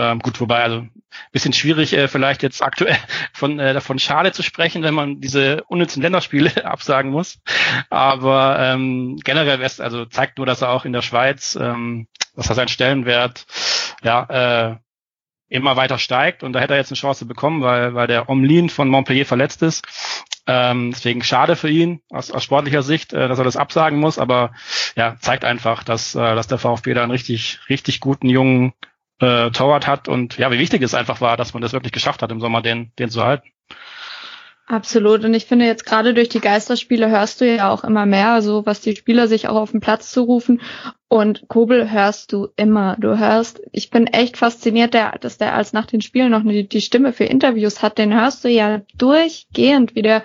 Ähm, 0.00 0.20
gut, 0.20 0.40
wobei, 0.40 0.62
also 0.62 0.86
bisschen 1.30 1.52
schwierig 1.52 1.92
äh, 1.92 2.08
vielleicht 2.08 2.42
jetzt 2.42 2.62
aktuell 2.62 2.96
von 3.34 3.58
äh, 3.58 3.74
davon 3.74 3.98
schade 3.98 4.32
zu 4.32 4.42
sprechen, 4.42 4.82
wenn 4.82 4.94
man 4.94 5.20
diese 5.20 5.62
unnützen 5.64 6.02
Länderspiele 6.02 6.64
absagen 6.64 7.10
muss. 7.10 7.38
Aber 7.90 8.56
ähm, 8.58 9.18
generell 9.22 9.60
wär's, 9.60 9.78
also 9.78 10.06
zeigt 10.06 10.38
nur, 10.38 10.46
dass 10.46 10.62
er 10.62 10.70
auch 10.70 10.86
in 10.86 10.94
der 10.94 11.02
Schweiz, 11.02 11.54
ähm, 11.60 12.08
dass 12.34 12.48
er 12.48 12.54
seinen 12.54 12.68
Stellenwert 12.68 13.44
ja 14.02 14.70
äh, 14.70 14.76
immer 15.50 15.76
weiter 15.76 15.98
steigt 15.98 16.42
und 16.44 16.54
da 16.54 16.60
hätte 16.60 16.74
er 16.74 16.78
jetzt 16.78 16.92
eine 16.92 16.96
Chance 16.96 17.26
bekommen, 17.26 17.60
weil, 17.60 17.94
weil 17.94 18.06
der 18.06 18.30
Omlin 18.30 18.70
von 18.70 18.88
Montpellier 18.88 19.26
verletzt 19.26 19.62
ist. 19.62 19.84
Ähm, 20.46 20.92
deswegen 20.92 21.22
schade 21.22 21.56
für 21.56 21.68
ihn 21.68 22.00
aus, 22.08 22.30
aus 22.30 22.44
sportlicher 22.44 22.82
Sicht, 22.82 23.12
äh, 23.12 23.28
dass 23.28 23.38
er 23.38 23.44
das 23.44 23.56
absagen 23.56 23.98
muss, 23.98 24.18
aber 24.18 24.52
ja, 24.96 25.16
zeigt 25.20 25.44
einfach, 25.44 25.82
dass, 25.82 26.14
äh, 26.14 26.34
dass 26.34 26.46
der 26.46 26.58
VfB 26.58 26.94
da 26.94 27.02
einen 27.02 27.10
richtig, 27.10 27.58
richtig 27.68 28.00
guten 28.00 28.28
jungen 28.28 28.72
äh, 29.20 29.50
Torwart 29.50 29.86
hat 29.86 30.08
und 30.08 30.38
ja, 30.38 30.50
wie 30.50 30.58
wichtig 30.58 30.82
es 30.82 30.94
einfach 30.94 31.20
war, 31.20 31.36
dass 31.36 31.54
man 31.54 31.62
das 31.62 31.72
wirklich 31.72 31.92
geschafft 31.92 32.22
hat, 32.22 32.32
im 32.32 32.40
Sommer 32.40 32.62
den, 32.62 32.92
den 32.98 33.10
zu 33.10 33.22
halten. 33.22 33.48
Absolut. 34.70 35.24
Und 35.24 35.34
ich 35.34 35.46
finde 35.46 35.64
jetzt 35.64 35.84
gerade 35.84 36.14
durch 36.14 36.28
die 36.28 36.40
Geisterspiele 36.40 37.10
hörst 37.10 37.40
du 37.40 37.56
ja 37.56 37.72
auch 37.72 37.82
immer 37.82 38.06
mehr, 38.06 38.40
so 38.40 38.64
was 38.66 38.80
die 38.80 38.94
Spieler 38.94 39.26
sich 39.26 39.48
auch 39.48 39.56
auf 39.56 39.72
den 39.72 39.80
Platz 39.80 40.12
zu 40.12 40.22
rufen. 40.22 40.60
Und 41.08 41.48
Kobel 41.48 41.90
hörst 41.90 42.32
du 42.32 42.50
immer. 42.54 42.96
Du 43.00 43.18
hörst, 43.18 43.60
ich 43.72 43.90
bin 43.90 44.06
echt 44.06 44.36
fasziniert, 44.36 44.94
der, 44.94 45.18
dass 45.18 45.38
der 45.38 45.56
als 45.56 45.72
nach 45.72 45.86
den 45.86 46.02
Spielen 46.02 46.30
noch 46.30 46.44
die, 46.44 46.68
die 46.68 46.80
Stimme 46.80 47.12
für 47.12 47.24
Interviews 47.24 47.82
hat. 47.82 47.98
Den 47.98 48.14
hörst 48.14 48.44
du 48.44 48.48
ja 48.48 48.82
durchgehend, 48.94 49.96
wie 49.96 50.02
der 50.02 50.22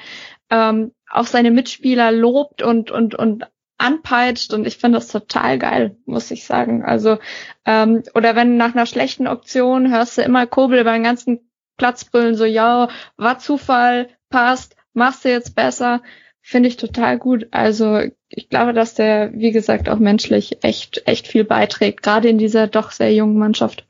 ähm, 0.51 0.91
auch 1.09 1.25
seine 1.25 1.49
Mitspieler 1.49 2.11
lobt 2.11 2.61
und, 2.61 2.91
und, 2.91 3.15
und 3.15 3.47
anpeitscht 3.77 4.53
und 4.53 4.65
ich 4.65 4.77
finde 4.77 5.00
das 5.00 5.08
total 5.08 5.60
geil, 5.60 5.98
muss 6.05 6.32
ich 6.32 6.46
sagen. 6.46 6.84
Also, 6.84 7.17
ähm, 7.65 8.03
oder 8.13 8.36
wenn 8.36 8.58
nach 8.58 8.74
einer 8.74 8.86
schlechten 8.86 9.27
Option 9.27 9.91
hörst 9.91 10.17
du 10.17 10.22
immer 10.22 10.48
Kobel 10.48 10.79
über 10.79 10.94
den 10.94 11.03
ganzen 11.03 11.39
Platz 11.77 12.05
brüllen, 12.05 12.36
so, 12.36 12.46
ja, 12.46 12.89
war 13.17 13.39
Zufall, 13.39 14.10
passt, 14.29 14.75
machst 14.94 15.25
du 15.25 15.29
jetzt 15.29 15.55
besser, 15.55 16.01
finde 16.41 16.70
ich 16.70 16.77
total 16.77 17.17
gut. 17.17 17.48
Also, 17.51 18.01
ich 18.29 18.50
glaube, 18.50 18.74
dass 18.74 18.94
der, 18.94 19.32
wie 19.34 19.51
gesagt, 19.51 19.89
auch 19.89 20.00
menschlich 20.00 20.63
echt, 20.63 21.03
echt 21.05 21.27
viel 21.27 21.44
beiträgt, 21.44 22.01
gerade 22.01 22.29
in 22.29 22.38
dieser 22.38 22.67
doch 22.67 22.91
sehr 22.91 23.13
jungen 23.13 23.38
Mannschaft. 23.38 23.86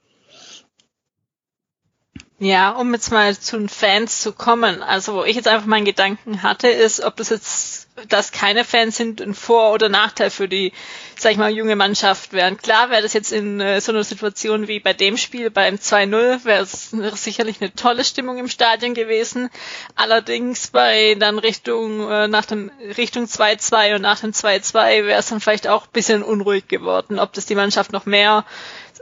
Ja, 2.40 2.72
um 2.72 2.94
jetzt 2.94 3.12
mal 3.12 3.38
zu 3.38 3.58
den 3.58 3.70
Fans 3.70 4.22
zu 4.22 4.34
kommen. 4.34 4.84
Also, 4.84 5.14
wo 5.14 5.24
ich 5.24 5.36
jetzt 5.36 5.48
einfach 5.48 5.68
meinen 5.68 5.86
Gedanken 5.86 6.44
hatte, 6.44 6.68
ist, 6.68 7.02
ob 7.02 7.16
das 7.16 7.30
jetzt 7.30 7.75
dass 8.10 8.34
keine 8.34 8.66
Fans 8.66 8.98
sind, 8.98 9.22
ein 9.22 9.34
Vor- 9.34 9.72
oder 9.72 9.88
Nachteil 9.88 10.30
für 10.30 10.50
die, 10.50 10.74
sag 11.18 11.32
ich 11.32 11.38
mal, 11.38 11.52
junge 11.52 11.78
Mannschaft 11.78 12.34
wären. 12.34 12.58
Klar 12.58 12.90
wäre 12.90 13.02
das 13.02 13.14
jetzt 13.14 13.32
in 13.32 13.62
äh, 13.62 13.80
so 13.80 13.94
einer 13.94 14.04
Situation 14.04 14.68
wie 14.68 14.82
bei 14.82 14.92
dem 14.92 15.16
Spiel 15.16 15.50
beim 15.50 15.76
2-0, 15.76 16.44
wäre 16.44 16.64
es 16.64 16.92
sicherlich 17.24 17.62
eine 17.62 17.74
tolle 17.74 18.04
Stimmung 18.04 18.38
im 18.38 18.50
Stadion 18.50 18.94
gewesen. 18.94 19.50
Allerdings 19.96 20.68
bei 20.68 21.16
dann 21.18 21.40
Richtung, 21.40 22.10
äh, 22.12 22.28
nach 22.28 22.46
dem 22.46 22.70
Richtung 22.98 23.26
2-2 23.26 23.96
und 23.96 24.02
nach 24.02 24.20
dem 24.20 24.32
2-2 24.32 25.06
wäre 25.06 25.20
es 25.20 25.28
dann 25.28 25.40
vielleicht 25.40 25.68
auch 25.68 25.86
ein 25.86 25.94
bisschen 25.94 26.22
unruhig 26.22 26.68
geworden, 26.68 27.18
ob 27.18 27.32
das 27.32 27.46
die 27.46 27.56
Mannschaft 27.56 27.94
noch 27.94 28.06
mehr 28.06 28.44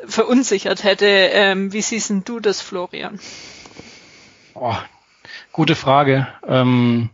verunsichert 0.06 0.84
hätte. 0.84 1.08
Ähm, 1.08 1.74
wie 1.74 1.82
siehst 1.82 2.12
denn 2.12 2.24
du 2.24 2.40
das, 2.40 2.62
Florian? 2.62 3.20
Oh, 4.54 4.76
gute 5.52 5.76
Frage. 5.76 6.28
Ähm 6.48 7.10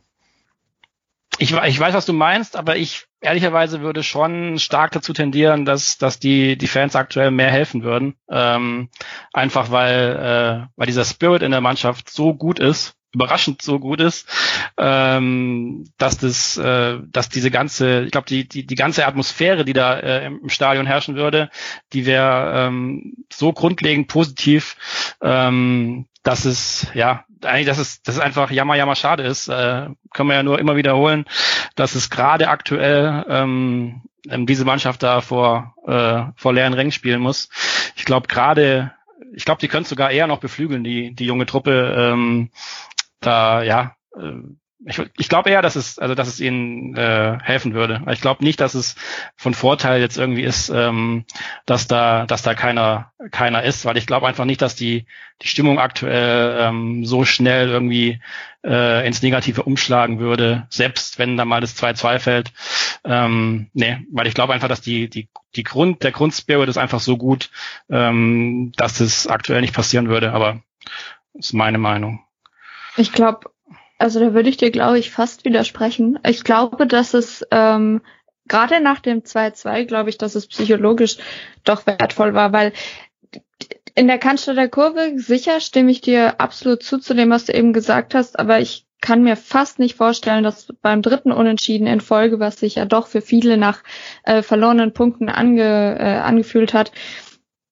ich, 1.39 1.53
ich 1.53 1.79
weiß, 1.79 1.93
was 1.93 2.05
du 2.05 2.13
meinst, 2.13 2.55
aber 2.55 2.75
ich 2.75 3.05
ehrlicherweise 3.21 3.81
würde 3.81 4.03
schon 4.03 4.59
stark 4.59 4.91
dazu 4.91 5.13
tendieren, 5.13 5.65
dass, 5.65 5.97
dass 5.97 6.19
die, 6.19 6.57
die 6.57 6.67
Fans 6.67 6.95
aktuell 6.95 7.31
mehr 7.31 7.49
helfen 7.49 7.83
würden. 7.83 8.15
Ähm, 8.29 8.89
einfach 9.33 9.71
weil, 9.71 10.15
äh, 10.15 10.67
weil 10.75 10.87
dieser 10.87 11.05
Spirit 11.05 11.41
in 11.41 11.51
der 11.51 11.61
Mannschaft 11.61 12.09
so 12.09 12.33
gut 12.33 12.59
ist, 12.59 12.95
überraschend 13.11 13.61
so 13.61 13.79
gut 13.79 14.01
ist, 14.01 14.29
ähm, 14.77 15.85
dass 15.97 16.17
das, 16.17 16.57
äh, 16.57 16.99
dass 17.07 17.29
diese 17.29 17.49
ganze, 17.49 18.03
ich 18.03 18.11
glaube, 18.11 18.27
die, 18.27 18.47
die, 18.47 18.65
die 18.65 18.75
ganze 18.75 19.07
Atmosphäre, 19.07 19.65
die 19.65 19.73
da 19.73 19.97
äh, 19.97 20.27
im 20.27 20.49
Stadion 20.49 20.85
herrschen 20.85 21.15
würde, 21.15 21.49
die 21.93 22.05
wäre 22.05 22.67
ähm, 22.67 23.15
so 23.31 23.51
grundlegend 23.51 24.09
positiv, 24.09 24.75
ähm, 25.21 26.05
dass 26.21 26.45
es, 26.45 26.87
ja, 26.93 27.25
eigentlich, 27.43 27.67
dass 27.67 27.77
es, 27.77 28.01
dass 28.01 28.15
es 28.15 28.21
einfach 28.21 28.51
jammer, 28.51 28.75
jammer 28.75 28.95
schade 28.95 29.23
ist. 29.23 29.47
Äh, 29.47 29.89
können 30.13 30.29
wir 30.29 30.35
ja 30.35 30.43
nur 30.43 30.59
immer 30.59 30.75
wiederholen, 30.75 31.25
dass 31.75 31.95
es 31.95 32.09
gerade 32.09 32.49
aktuell 32.49 33.25
ähm, 33.29 34.01
ähm, 34.29 34.45
diese 34.45 34.65
Mannschaft 34.65 35.03
da 35.03 35.21
vor, 35.21 35.75
äh, 35.85 36.23
vor 36.35 36.53
leeren 36.53 36.73
Rängen 36.73 36.91
spielen 36.91 37.21
muss. 37.21 37.49
Ich 37.95 38.05
glaube 38.05 38.27
gerade, 38.27 38.91
ich 39.33 39.45
glaube, 39.45 39.61
die 39.61 39.67
können 39.67 39.85
sogar 39.85 40.11
eher 40.11 40.27
noch 40.27 40.39
beflügeln, 40.39 40.83
die, 40.83 41.13
die 41.13 41.25
junge 41.25 41.45
Truppe. 41.45 41.95
Ähm, 41.97 42.49
da, 43.19 43.63
ja, 43.63 43.95
äh, 44.15 44.33
ich, 44.85 45.01
ich 45.17 45.27
glaube 45.29 45.49
eher, 45.49 45.61
dass 45.61 45.75
es, 45.75 45.99
also 45.99 46.15
dass 46.15 46.27
es 46.27 46.39
ihnen 46.39 46.95
äh, 46.95 47.37
helfen 47.41 47.73
würde. 47.73 48.01
Ich 48.11 48.21
glaube 48.21 48.43
nicht, 48.43 48.61
dass 48.61 48.75
es 48.75 48.95
von 49.35 49.53
Vorteil 49.53 49.99
jetzt 49.99 50.17
irgendwie 50.17 50.43
ist, 50.43 50.69
ähm, 50.69 51.25
dass 51.65 51.87
da, 51.87 52.25
dass 52.25 52.43
da 52.43 52.53
keiner, 52.53 53.11
keiner 53.31 53.63
ist, 53.63 53.83
weil 53.85 53.97
ich 53.97 54.07
glaube 54.07 54.27
einfach 54.27 54.45
nicht, 54.45 54.61
dass 54.61 54.75
die 54.75 55.05
die 55.41 55.47
Stimmung 55.47 55.79
aktuell 55.79 56.57
ähm, 56.59 57.05
so 57.05 57.23
schnell 57.23 57.69
irgendwie 57.69 58.19
äh, 58.63 59.05
ins 59.07 59.21
Negative 59.21 59.63
umschlagen 59.63 60.19
würde, 60.19 60.67
selbst 60.69 61.17
wenn 61.17 61.37
da 61.37 61.45
mal 61.45 61.61
das 61.61 61.81
2-2 61.81 62.19
fällt. 62.19 62.51
Ähm, 63.05 63.69
nee, 63.73 64.05
weil 64.11 64.27
ich 64.27 64.33
glaube 64.33 64.53
einfach, 64.53 64.67
dass 64.67 64.81
die 64.81 65.09
die 65.09 65.29
die 65.55 65.63
Grund 65.63 66.03
der 66.03 66.11
Grundspirit 66.11 66.69
ist 66.69 66.77
einfach 66.77 66.99
so 66.99 67.17
gut, 67.17 67.49
ähm, 67.89 68.71
dass 68.77 68.99
es 68.99 69.27
aktuell 69.27 69.61
nicht 69.61 69.73
passieren 69.73 70.09
würde. 70.09 70.31
Aber 70.31 70.61
ist 71.33 71.53
meine 71.53 71.77
Meinung. 71.77 72.23
Ich 72.97 73.13
glaube, 73.13 73.49
also 73.99 74.19
da 74.19 74.33
würde 74.33 74.49
ich 74.49 74.57
dir, 74.57 74.71
glaube 74.71 74.97
ich, 74.97 75.11
fast 75.11 75.45
widersprechen. 75.45 76.17
Ich 76.25 76.43
glaube, 76.43 76.87
dass 76.87 77.13
es 77.13 77.45
ähm, 77.51 78.01
gerade 78.47 78.81
nach 78.81 78.99
dem 78.99 79.21
2-2, 79.21 79.85
glaube 79.85 80.09
ich, 80.09 80.17
dass 80.17 80.35
es 80.35 80.47
psychologisch 80.47 81.17
doch 81.63 81.85
wertvoll 81.85 82.33
war, 82.33 82.51
weil 82.53 82.73
in 83.95 84.07
der 84.07 84.17
Cannstatter 84.17 84.69
Kurve, 84.69 85.13
sicher 85.17 85.59
stimme 85.59 85.91
ich 85.91 85.99
dir 85.99 86.39
absolut 86.39 86.81
zu, 86.81 86.99
zu 86.99 87.13
dem, 87.13 87.29
was 87.29 87.45
du 87.45 87.53
eben 87.53 87.73
gesagt 87.73 88.15
hast, 88.15 88.39
aber 88.39 88.59
ich 88.59 88.85
kann 89.01 89.23
mir 89.23 89.35
fast 89.35 89.79
nicht 89.79 89.95
vorstellen, 89.95 90.43
dass 90.43 90.67
beim 90.81 91.01
dritten 91.01 91.31
Unentschieden 91.31 91.87
in 91.87 92.01
Folge, 92.01 92.39
was 92.39 92.59
sich 92.59 92.75
ja 92.75 92.85
doch 92.85 93.07
für 93.07 93.21
viele 93.21 93.57
nach 93.57 93.83
äh, 94.23 94.41
verlorenen 94.41 94.93
Punkten 94.93 95.29
ange, 95.29 95.97
äh, 95.99 96.19
angefühlt 96.19 96.73
hat, 96.73 96.91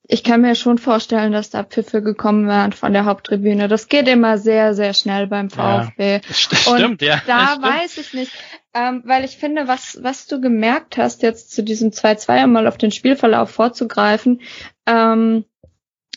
ich 0.09 0.23
kann 0.23 0.41
mir 0.41 0.55
schon 0.55 0.77
vorstellen, 0.77 1.33
dass 1.33 1.49
da 1.49 1.63
Pfiffe 1.63 2.01
gekommen 2.01 2.47
wären 2.47 2.71
von 2.71 2.93
der 2.93 3.05
Haupttribüne. 3.05 3.67
Das 3.67 3.89
geht 3.89 4.07
immer 4.07 4.37
sehr, 4.37 4.73
sehr 4.73 4.93
schnell 4.93 5.27
beim 5.27 5.49
VfB. 5.49 6.21
Ja, 6.27 6.33
stimmt, 6.33 7.01
ja. 7.01 7.21
Da 7.27 7.47
stimmt. 7.51 7.65
weiß 7.65 7.97
ich 7.97 8.13
nicht, 8.13 8.31
ähm, 8.73 9.03
weil 9.05 9.25
ich 9.25 9.37
finde, 9.37 9.67
was, 9.67 9.99
was 10.01 10.25
du 10.27 10.39
gemerkt 10.39 10.97
hast, 10.97 11.23
jetzt 11.23 11.51
zu 11.51 11.61
diesem 11.61 11.91
2-2 11.91 12.47
mal 12.47 12.67
auf 12.67 12.77
den 12.77 12.91
Spielverlauf 12.91 13.51
vorzugreifen, 13.51 14.41
ähm, 14.85 15.43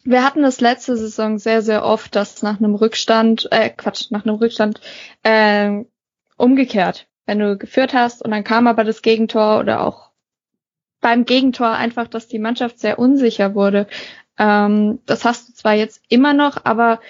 wir 0.04 0.24
hatten 0.24 0.42
das 0.42 0.60
letzte 0.60 0.96
Saison 0.96 1.38
sehr, 1.38 1.60
sehr 1.60 1.84
oft, 1.84 2.14
dass 2.14 2.42
nach 2.42 2.58
einem 2.58 2.74
Rückstand, 2.74 3.48
äh, 3.50 3.68
Quatsch, 3.70 4.10
nach 4.10 4.24
einem 4.24 4.36
Rückstand 4.36 4.80
äh, 5.24 5.84
umgekehrt, 6.36 7.08
wenn 7.26 7.38
du 7.38 7.58
geführt 7.58 7.92
hast 7.92 8.22
und 8.22 8.30
dann 8.30 8.44
kam 8.44 8.66
aber 8.66 8.84
das 8.84 9.02
Gegentor 9.02 9.58
oder 9.58 9.84
auch 9.84 10.09
beim 11.00 11.24
Gegentor 11.24 11.70
einfach, 11.70 12.08
dass 12.08 12.28
die 12.28 12.38
Mannschaft 12.38 12.78
sehr 12.78 12.98
unsicher 12.98 13.54
wurde. 13.54 13.86
Ähm, 14.38 15.00
das 15.06 15.24
hast 15.24 15.48
du 15.48 15.52
zwar 15.54 15.74
jetzt 15.74 16.02
immer 16.08 16.34
noch, 16.34 16.64
aber 16.64 17.00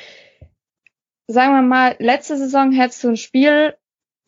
sagen 1.27 1.55
wir 1.55 1.63
mal, 1.63 1.97
letzte 1.99 2.37
Saison 2.37 2.73
hättest 2.73 3.05
du 3.05 3.09
ein 3.09 3.17
Spiel 3.17 3.75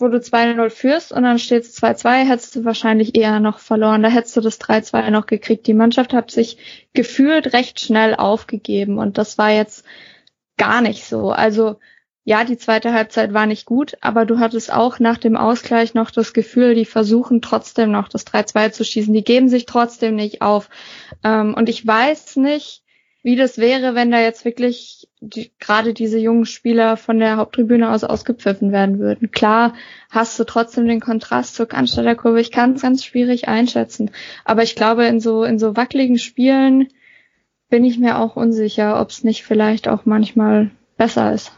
wo 0.02 0.09
du 0.09 0.19
2-0 0.19 0.69
führst 0.69 1.12
und 1.12 1.23
dann 1.23 1.38
steht 1.38 1.62
es 1.62 1.81
2-2, 1.81 2.26
hättest 2.26 2.57
du 2.57 2.64
wahrscheinlich 2.64 3.16
eher 3.16 3.40
noch 3.40 3.61
verloren. 3.61 4.02
Da 4.02 4.11
hättest 4.11 4.37
du 4.37 4.40
das 4.42 4.61
3-2 4.61 5.11
noch 5.11 5.26
gekriegt. 5.26 5.66
Die 5.66 5.75
Mannschaft 5.75 6.12
hat 6.12 6.31
sich 6.31 6.59
gefühlt 6.92 7.54
recht 7.54 7.81
schnell 7.81 8.14
aufgegeben 8.16 8.99
und 8.99 9.16
das 9.16 9.38
war 9.38 9.50
jetzt 9.50 9.87
gar 10.59 10.83
nicht 10.83 11.04
so. 11.04 11.31
Also 11.31 11.78
ja, 12.25 12.45
die 12.45 12.57
zweite 12.57 12.93
Halbzeit 12.93 13.35
war 13.35 13.47
nicht 13.47 13.67
gut, 13.67 13.97
aber 14.00 14.25
du 14.25 14.38
hattest 14.38 14.73
auch 14.73 15.00
nach 15.00 15.19
dem 15.19 15.37
Ausgleich 15.37 15.95
noch 15.95 16.12
das 16.12 16.33
Gefühl, 16.33 16.75
die 16.75 16.85
versuchen 16.85 17.43
trotzdem 17.43 17.91
noch 17.91 18.09
das 18.09 18.25
3-2 18.26 18.71
zu 18.71 18.85
schießen. 18.85 19.12
Die 19.12 19.25
geben 19.25 19.49
sich 19.49 19.67
trotzdem 19.67 20.14
nicht 20.14 20.41
auf. 20.41 20.71
Ähm, 21.25 21.55
und 21.55 21.69
ich 21.69 21.85
weiß 21.85 22.37
nicht, 22.37 22.83
wie 23.25 23.35
das 23.35 23.59
wäre, 23.59 23.97
wenn 23.97 24.12
da 24.12 24.21
jetzt 24.21 24.45
wirklich 24.45 25.09
die, 25.21 25.50
gerade 25.59 25.95
diese 25.95 26.19
jungen 26.19 26.47
Spieler 26.47 26.97
von 26.97 27.19
der 27.19 27.38
Haupttribüne 27.38 27.91
aus 27.91 28.05
ausgepfiffen 28.05 28.71
werden 28.71 29.00
würden. 29.00 29.33
Klar 29.33 29.75
hast 30.09 30.38
du 30.38 30.45
trotzdem 30.45 30.87
den 30.87 31.00
Kontrast 31.00 31.57
zur 31.57 31.67
Cannstatter 31.67 32.37
Ich 32.37 32.52
kann 32.52 32.75
es 32.75 32.83
ganz 32.83 33.05
schwierig 33.05 33.49
einschätzen. 33.49 34.12
Aber 34.45 34.62
ich 34.62 34.76
glaube, 34.76 35.07
in 35.07 35.19
so, 35.19 35.43
in 35.43 35.59
so 35.59 35.76
wackeligen 35.76 36.19
Spielen 36.19 36.88
bin 37.69 37.85
ich 37.85 37.99
mir 37.99 38.19
auch 38.19 38.37
unsicher, 38.37 39.00
ob 39.00 39.11
es 39.11 39.25
nicht 39.25 39.45
vielleicht 39.45 39.88
auch 39.88 40.05
manchmal 40.05 40.71
besser 40.97 41.33
ist. 41.33 41.52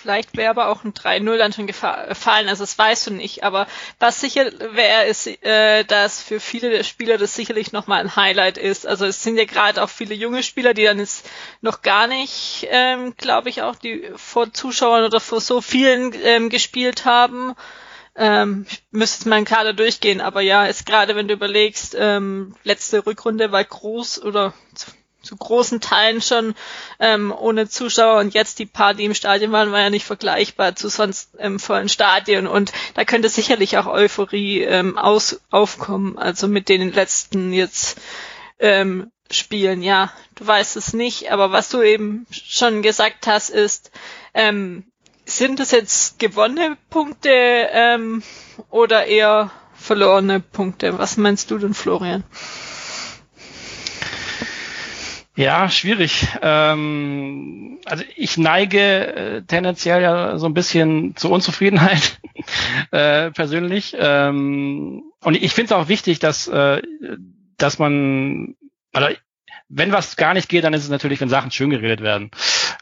Vielleicht 0.00 0.36
wäre 0.36 0.50
aber 0.50 0.68
auch 0.68 0.84
ein 0.84 0.92
3-0 0.92 1.38
dann 1.38 1.52
schon 1.52 1.66
gefallen, 1.66 2.48
also 2.48 2.62
das 2.62 2.78
weißt 2.78 3.08
du 3.08 3.10
nicht. 3.14 3.42
Aber 3.42 3.66
was 3.98 4.20
sicher 4.20 4.44
wäre, 4.72 5.06
ist, 5.06 5.26
äh, 5.44 5.82
dass 5.84 6.22
für 6.22 6.38
viele 6.38 6.70
der 6.70 6.84
Spieler 6.84 7.18
das 7.18 7.34
sicherlich 7.34 7.72
nochmal 7.72 8.00
ein 8.00 8.14
Highlight 8.14 8.58
ist. 8.58 8.86
Also 8.86 9.06
es 9.06 9.24
sind 9.24 9.36
ja 9.36 9.44
gerade 9.44 9.82
auch 9.82 9.90
viele 9.90 10.14
junge 10.14 10.44
Spieler, 10.44 10.72
die 10.72 10.84
dann 10.84 11.00
jetzt 11.00 11.28
noch 11.62 11.82
gar 11.82 12.06
nicht, 12.06 12.68
ähm, 12.70 13.14
glaube 13.16 13.48
ich, 13.48 13.62
auch 13.62 13.74
die 13.74 14.08
vor 14.14 14.52
Zuschauern 14.52 15.04
oder 15.04 15.18
vor 15.18 15.40
so 15.40 15.60
vielen 15.60 16.14
ähm, 16.22 16.48
gespielt 16.48 17.04
haben. 17.04 17.56
Ähm, 18.14 18.66
ich 18.68 18.84
müsste 18.92 19.18
jetzt 19.18 19.26
mal 19.26 19.36
einen 19.36 19.46
Kader 19.46 19.72
durchgehen, 19.72 20.20
aber 20.20 20.42
ja, 20.42 20.66
ist 20.66 20.86
gerade, 20.86 21.16
wenn 21.16 21.26
du 21.26 21.34
überlegst, 21.34 21.96
ähm, 21.98 22.54
letzte 22.62 23.04
Rückrunde 23.04 23.50
war 23.50 23.64
groß 23.64 24.22
oder 24.22 24.54
zu 25.28 25.36
großen 25.36 25.80
Teilen 25.80 26.22
schon 26.22 26.54
ähm, 26.98 27.34
ohne 27.38 27.68
Zuschauer 27.68 28.18
und 28.20 28.32
jetzt 28.32 28.58
die 28.58 28.66
paar, 28.66 28.94
die 28.94 29.04
im 29.04 29.14
Stadion 29.14 29.52
waren, 29.52 29.72
war 29.72 29.80
ja 29.80 29.90
nicht 29.90 30.06
vergleichbar 30.06 30.74
zu 30.74 30.88
sonst 30.88 31.32
ähm, 31.38 31.60
vollen 31.60 31.90
Stadien 31.90 32.46
und 32.46 32.72
da 32.94 33.04
könnte 33.04 33.28
sicherlich 33.28 33.76
auch 33.76 33.86
Euphorie 33.86 34.62
ähm, 34.62 34.96
aus, 34.96 35.40
aufkommen, 35.50 36.16
also 36.16 36.48
mit 36.48 36.70
den 36.70 36.92
letzten 36.92 37.52
jetzt 37.52 38.00
ähm, 38.58 39.12
Spielen, 39.30 39.82
ja, 39.82 40.10
du 40.36 40.46
weißt 40.46 40.76
es 40.76 40.94
nicht, 40.94 41.30
aber 41.30 41.52
was 41.52 41.68
du 41.68 41.82
eben 41.82 42.26
schon 42.30 42.80
gesagt 42.80 43.26
hast, 43.26 43.50
ist, 43.50 43.90
ähm, 44.32 44.84
sind 45.26 45.60
es 45.60 45.72
jetzt 45.72 46.18
gewonnene 46.18 46.78
Punkte 46.88 47.28
ähm, 47.30 48.22
oder 48.70 49.04
eher 49.04 49.50
verlorene 49.74 50.40
Punkte? 50.40 50.98
Was 50.98 51.18
meinst 51.18 51.50
du 51.50 51.58
denn, 51.58 51.74
Florian? 51.74 52.24
Ja, 55.38 55.70
schwierig. 55.70 56.26
Ähm, 56.42 57.78
also 57.84 58.02
ich 58.16 58.38
neige 58.38 58.80
äh, 58.80 59.42
tendenziell 59.42 60.02
ja 60.02 60.36
so 60.36 60.46
ein 60.46 60.52
bisschen 60.52 61.14
zur 61.14 61.30
Unzufriedenheit 61.30 62.18
äh, 62.90 63.30
persönlich. 63.30 63.94
Ähm, 63.96 65.04
und 65.20 65.36
ich 65.40 65.52
finde 65.52 65.66
es 65.66 65.80
auch 65.80 65.86
wichtig, 65.86 66.18
dass, 66.18 66.48
äh, 66.48 66.82
dass 67.56 67.78
man, 67.78 68.56
also 68.92 69.14
wenn 69.68 69.92
was 69.92 70.16
gar 70.16 70.34
nicht 70.34 70.48
geht, 70.48 70.64
dann 70.64 70.74
ist 70.74 70.82
es 70.82 70.90
natürlich, 70.90 71.20
wenn 71.20 71.28
Sachen 71.28 71.52
schön 71.52 71.70
geredet 71.70 72.00
werden. 72.00 72.32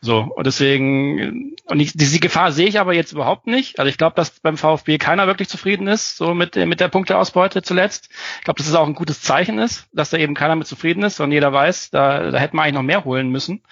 So, 0.01 0.19
und 0.21 0.47
deswegen, 0.47 1.57
und 1.65 1.81
ich, 1.81 1.93
diese 1.95 2.21
Gefahr 2.21 2.53
sehe 2.53 2.69
ich 2.69 2.79
aber 2.79 2.95
jetzt 2.95 3.13
überhaupt 3.13 3.47
nicht. 3.47 3.79
Also 3.79 3.89
ich 3.89 3.99
glaube, 3.99 4.15
dass 4.15 4.41
beim 4.41 4.57
VfB 4.57 4.99
keiner 4.99 5.27
wirklich 5.27 5.49
zufrieden 5.49 5.89
ist, 5.89 6.17
so 6.17 6.35
mit, 6.35 6.57
mit 6.57 6.81
der 6.81 6.89
Punkteausbeute 6.89 7.63
zuletzt. 7.63 8.11
Ich 8.39 8.45
glaube, 8.45 8.59
dass 8.59 8.69
es 8.69 8.75
auch 8.75 8.87
ein 8.87 8.95
gutes 8.95 9.23
Zeichen 9.23 9.59
ist, 9.59 9.89
dass 9.93 10.11
da 10.11 10.19
eben 10.19 10.35
keiner 10.35 10.57
mit 10.57 10.67
zufrieden 10.67 11.03
ist, 11.03 11.17
sondern 11.17 11.33
jeder 11.33 11.53
weiß, 11.53 11.91
da, 11.91 12.31
da 12.31 12.39
hätte 12.39 12.57
man 12.57 12.65
eigentlich 12.65 12.75
noch 12.75 12.83
mehr 12.83 13.05
holen 13.05 13.31
müssen. 13.31 13.63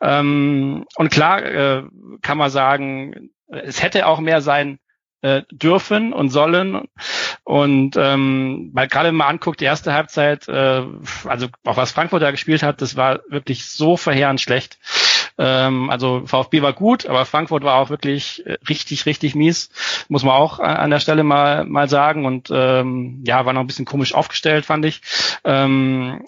Ähm, 0.00 0.84
und 0.96 1.10
klar 1.10 1.42
äh, 1.42 1.82
kann 2.22 2.38
man 2.38 2.50
sagen, 2.50 3.30
es 3.48 3.82
hätte 3.82 4.06
auch 4.06 4.20
mehr 4.20 4.40
sein 4.40 4.78
äh, 5.24 5.42
dürfen 5.50 6.12
und 6.12 6.28
sollen. 6.28 6.82
Und 7.44 7.96
ähm, 7.96 8.70
weil 8.74 8.88
gerade 8.88 9.10
man 9.10 9.28
anguckt, 9.28 9.60
die 9.60 9.64
erste 9.64 9.94
Halbzeit, 9.94 10.48
äh, 10.48 10.82
also 11.24 11.48
auch 11.64 11.76
was 11.78 11.92
Frankfurt 11.92 12.22
da 12.22 12.30
gespielt 12.30 12.62
hat, 12.62 12.82
das 12.82 12.96
war 12.96 13.20
wirklich 13.28 13.64
so 13.66 13.96
verheerend 13.96 14.40
schlecht. 14.40 14.78
Ähm, 15.36 15.90
also 15.90 16.22
VfB 16.26 16.62
war 16.62 16.72
gut, 16.72 17.06
aber 17.06 17.24
Frankfurt 17.24 17.64
war 17.64 17.76
auch 17.76 17.90
wirklich 17.90 18.46
äh, 18.46 18.56
richtig, 18.68 19.06
richtig 19.06 19.34
mies, 19.34 19.70
muss 20.08 20.22
man 20.22 20.34
auch 20.34 20.60
an 20.60 20.90
der 20.90 21.00
Stelle 21.00 21.24
mal 21.24 21.64
mal 21.64 21.88
sagen. 21.88 22.24
Und 22.26 22.50
ähm, 22.52 23.22
ja, 23.26 23.44
war 23.44 23.52
noch 23.52 23.60
ein 23.60 23.66
bisschen 23.66 23.84
komisch 23.84 24.14
aufgestellt, 24.14 24.64
fand 24.64 24.84
ich. 24.84 25.00
Ähm, 25.44 26.24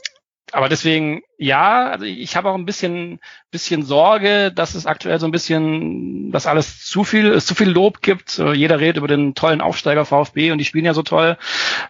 aber 0.53 0.69
deswegen, 0.69 1.23
ja, 1.39 1.91
also 1.91 2.05
ich 2.05 2.37
habe 2.37 2.49
auch 2.49 2.55
ein 2.55 2.67
bisschen, 2.67 3.19
bisschen 3.51 3.83
Sorge, 3.83 4.53
dass 4.53 4.75
es 4.75 4.87
aktuell 4.87 5.19
so 5.19 5.27
ein 5.27 5.33
bisschen, 5.33 6.31
dass 6.31 6.47
alles 6.47 6.85
zu 6.85 7.03
viel, 7.03 7.27
es 7.33 7.47
zu 7.47 7.57
viel 7.57 7.69
Lob 7.69 8.01
gibt. 8.01 8.39
Jeder 8.39 8.79
redet 8.79 8.99
über 8.99 9.09
den 9.09 9.35
tollen 9.35 9.61
Aufsteiger 9.61 10.05
VfB 10.05 10.53
und 10.53 10.59
die 10.59 10.65
spielen 10.65 10.85
ja 10.85 10.95
so 10.95 11.03
toll. 11.03 11.37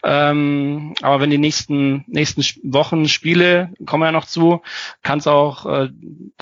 Ähm, 0.03 0.95
aber 1.03 1.21
wenn 1.21 1.31
die 1.31 1.39
nächsten, 1.39 2.05
nächsten 2.07 2.43
Wochen 2.73 3.09
Spiele, 3.09 3.71
kommen 3.85 4.05
ja 4.05 4.13
noch 4.13 4.25
zu, 4.25 4.63
kann 5.03 5.19
es 5.19 5.27
auch 5.27 5.67
äh, 5.67 5.91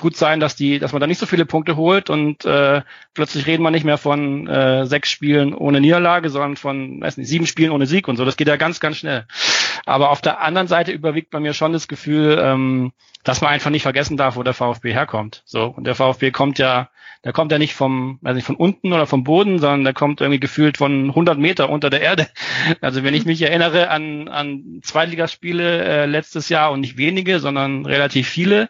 gut 0.01 0.17
sein, 0.17 0.39
dass 0.39 0.55
die, 0.55 0.79
dass 0.79 0.93
man 0.93 1.01
da 1.01 1.09
nicht 1.09 1.19
so 1.19 1.27
viele 1.27 1.47
Punkte 1.47 1.77
holt 1.77 2.11
und 2.11 2.45
äh, 2.45 2.83
plötzlich 3.13 3.47
reden 3.47 3.65
wir 3.65 3.71
nicht 3.73 3.85
mehr 3.85 3.99
von 3.99 4.47
äh, 4.47 4.87
sechs 4.87 5.11
Spielen 5.11 5.53
ohne 5.53 5.81
Niederlage, 5.81 6.31
sondern 6.31 6.57
von, 6.57 7.01
weiß 7.01 7.17
nicht, 7.17 7.29
sieben 7.29 7.47
Spielen 7.47 7.73
ohne 7.73 7.87
Sieg 7.87 8.07
und 8.07 8.17
so. 8.17 8.25
Das 8.25 8.37
geht 8.37 8.49
ja 8.49 8.57
ganz, 8.57 8.79
ganz 8.79 8.99
schnell. 8.99 9.27
Aber 9.87 10.11
auf 10.11 10.21
der 10.21 10.41
anderen 10.41 10.69
Seite 10.69 10.93
überwiegt 10.93 11.31
bei 11.31 11.41
mir 11.41 11.53
schon 11.53 11.73
das 11.73 11.89
Gefühl, 11.89 12.39
ähm, 12.41 12.93
dass 13.23 13.41
man 13.41 13.51
einfach 13.51 13.71
nicht 13.71 13.83
vergessen 13.83 14.17
darf, 14.17 14.37
wo 14.37 14.43
der 14.43 14.55
VfB 14.55 14.93
herkommt. 14.93 15.43
So 15.47 15.65
und 15.65 15.87
der 15.87 15.95
VfB 15.95 16.31
kommt 16.31 16.59
ja, 16.59 16.91
der 17.25 17.33
kommt 17.33 17.53
ja 17.53 17.59
nicht 17.59 17.75
vom, 17.75 18.19
weiß 18.21 18.35
nicht, 18.35 18.45
von 18.45 18.57
unten 18.57 18.93
oder 18.93 19.07
vom 19.07 19.25
Boden, 19.25 19.59
sondern 19.59 19.85
der 19.85 19.95
kommt 19.95 20.21
irgendwie 20.21 20.41
gefühlt 20.41 20.77
von 20.77 21.09
100 21.09 21.39
Meter 21.39 21.71
unter 21.71 21.89
der 21.91 22.03
Erde. 22.03 22.29
Also 22.81 23.03
wenn 23.03 23.15
ich 23.15 23.25
mich 23.25 23.41
erinnere 23.41 23.89
an 23.89 24.29
an 24.29 24.81
Zweitligaspiele 24.83 25.85
äh, 25.85 26.07
letztes 26.07 26.51
Jahr 26.51 26.71
und 26.71 26.81
nicht 26.81 26.99
wenige, 26.99 27.41
sondern 27.41 27.87
relativ 27.87 28.29
viele, 28.29 28.69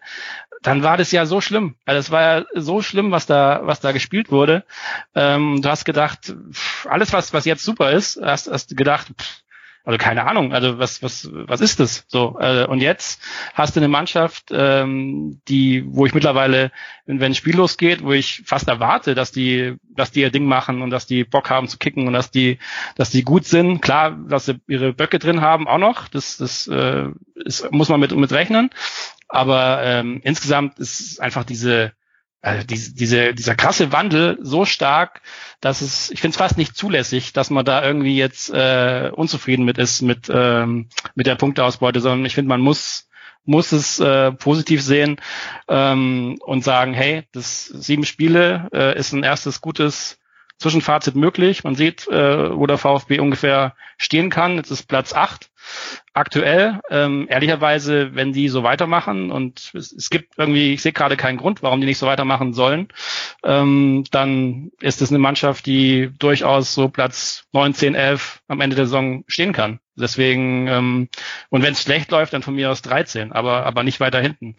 dann 0.62 0.82
war 0.82 0.96
das 0.96 1.12
ja 1.12 1.26
so 1.26 1.40
schlimm. 1.40 1.74
Also 1.84 1.98
es 1.98 2.10
war 2.10 2.22
ja 2.22 2.44
so 2.54 2.80
schlimm, 2.80 3.10
was 3.10 3.26
da, 3.26 3.60
was 3.64 3.80
da 3.80 3.92
gespielt 3.92 4.30
wurde. 4.30 4.64
Ähm, 5.14 5.60
du 5.60 5.68
hast 5.68 5.84
gedacht, 5.84 6.34
pff, 6.52 6.86
alles 6.86 7.12
was, 7.12 7.34
was 7.34 7.44
jetzt 7.44 7.64
super 7.64 7.92
ist, 7.92 8.18
hast, 8.22 8.50
hast 8.50 8.74
gedacht, 8.76 9.08
pff, 9.16 9.43
also 9.84 9.98
keine 9.98 10.26
Ahnung, 10.26 10.54
also 10.54 10.78
was, 10.78 11.02
was, 11.02 11.28
was 11.30 11.60
ist 11.60 11.78
das? 11.78 12.04
So, 12.08 12.38
äh, 12.40 12.64
und 12.64 12.80
jetzt 12.80 13.20
hast 13.52 13.76
du 13.76 13.80
eine 13.80 13.88
Mannschaft, 13.88 14.46
ähm, 14.50 15.42
die, 15.46 15.84
wo 15.86 16.06
ich 16.06 16.14
mittlerweile, 16.14 16.72
wenn, 17.04 17.22
ein 17.22 17.34
Spiel 17.34 17.56
losgeht, 17.56 18.02
wo 18.02 18.12
ich 18.12 18.42
fast 18.46 18.66
erwarte, 18.68 19.14
dass 19.14 19.30
die, 19.30 19.76
dass 19.90 20.10
die 20.10 20.22
ihr 20.22 20.30
Ding 20.30 20.46
machen 20.46 20.80
und 20.80 20.88
dass 20.88 21.06
die 21.06 21.24
Bock 21.24 21.50
haben 21.50 21.68
zu 21.68 21.76
kicken 21.76 22.06
und 22.06 22.14
dass 22.14 22.30
die, 22.30 22.58
dass 22.96 23.10
die 23.10 23.24
gut 23.24 23.44
sind. 23.44 23.82
Klar, 23.82 24.12
dass 24.12 24.46
sie 24.46 24.58
ihre 24.68 24.94
Böcke 24.94 25.18
drin 25.18 25.42
haben, 25.42 25.68
auch 25.68 25.78
noch. 25.78 26.08
Das, 26.08 26.38
das 26.38 26.66
äh, 26.66 27.08
ist, 27.44 27.70
muss 27.70 27.90
man 27.90 28.00
mit, 28.00 28.16
mit 28.16 28.32
rechnen. 28.32 28.70
Aber 29.28 29.82
ähm, 29.82 30.20
insgesamt 30.24 30.78
ist 30.78 31.20
einfach 31.20 31.44
diese 31.44 31.92
also 32.44 32.66
diese, 32.66 32.94
diese, 32.94 33.34
dieser 33.34 33.54
krasse 33.54 33.90
Wandel 33.90 34.38
so 34.42 34.64
stark, 34.64 35.22
dass 35.60 35.80
es, 35.80 36.10
ich 36.10 36.20
finde 36.20 36.34
es 36.34 36.38
fast 36.38 36.58
nicht 36.58 36.76
zulässig, 36.76 37.32
dass 37.32 37.48
man 37.48 37.64
da 37.64 37.82
irgendwie 37.82 38.16
jetzt 38.16 38.50
äh, 38.50 39.10
unzufrieden 39.14 39.64
mit 39.64 39.78
ist 39.78 40.02
mit 40.02 40.30
ähm, 40.32 40.88
mit 41.14 41.26
der 41.26 41.36
Punkteausbeute, 41.36 42.00
sondern 42.00 42.26
ich 42.26 42.34
finde, 42.34 42.50
man 42.50 42.60
muss 42.60 43.08
muss 43.46 43.72
es 43.72 43.98
äh, 43.98 44.32
positiv 44.32 44.82
sehen 44.82 45.20
ähm, 45.68 46.38
und 46.40 46.64
sagen, 46.64 46.92
hey, 46.92 47.24
das 47.32 47.64
sieben 47.66 48.04
Spiele 48.04 48.68
äh, 48.72 48.98
ist 48.98 49.12
ein 49.12 49.22
erstes 49.22 49.60
gutes 49.60 50.18
Zwischenfazit 50.58 51.14
möglich. 51.14 51.64
Man 51.64 51.74
sieht, 51.74 52.06
äh, 52.08 52.56
wo 52.56 52.66
der 52.66 52.78
VfB 52.78 53.20
ungefähr 53.20 53.74
stehen 53.98 54.30
kann. 54.30 54.56
Jetzt 54.56 54.70
ist 54.70 54.84
Platz 54.84 55.12
acht. 55.12 55.50
Aktuell. 56.12 56.80
Ähm, 56.90 57.26
ehrlicherweise, 57.28 58.14
wenn 58.14 58.32
die 58.32 58.48
so 58.48 58.62
weitermachen 58.62 59.30
und 59.30 59.72
es, 59.74 59.92
es 59.92 60.10
gibt 60.10 60.34
irgendwie, 60.38 60.74
ich 60.74 60.82
sehe 60.82 60.92
gerade 60.92 61.16
keinen 61.16 61.38
Grund, 61.38 61.62
warum 61.62 61.80
die 61.80 61.86
nicht 61.86 61.98
so 61.98 62.06
weitermachen 62.06 62.54
sollen, 62.54 62.88
ähm, 63.44 64.04
dann 64.10 64.70
ist 64.80 65.02
es 65.02 65.10
eine 65.10 65.18
Mannschaft, 65.18 65.66
die 65.66 66.10
durchaus 66.18 66.74
so 66.74 66.88
Platz 66.88 67.44
9, 67.52 67.74
10, 67.74 67.94
11 67.94 68.42
am 68.48 68.60
Ende 68.60 68.76
der 68.76 68.86
Saison 68.86 69.24
stehen 69.26 69.52
kann. 69.52 69.80
Deswegen, 69.96 70.66
ähm, 70.66 71.08
und 71.50 71.62
wenn 71.62 71.72
es 71.72 71.82
schlecht 71.82 72.10
läuft, 72.10 72.32
dann 72.32 72.42
von 72.42 72.54
mir 72.54 72.70
aus 72.70 72.82
13, 72.82 73.32
aber, 73.32 73.64
aber 73.64 73.84
nicht 73.84 74.00
weiter 74.00 74.20
hinten. 74.20 74.56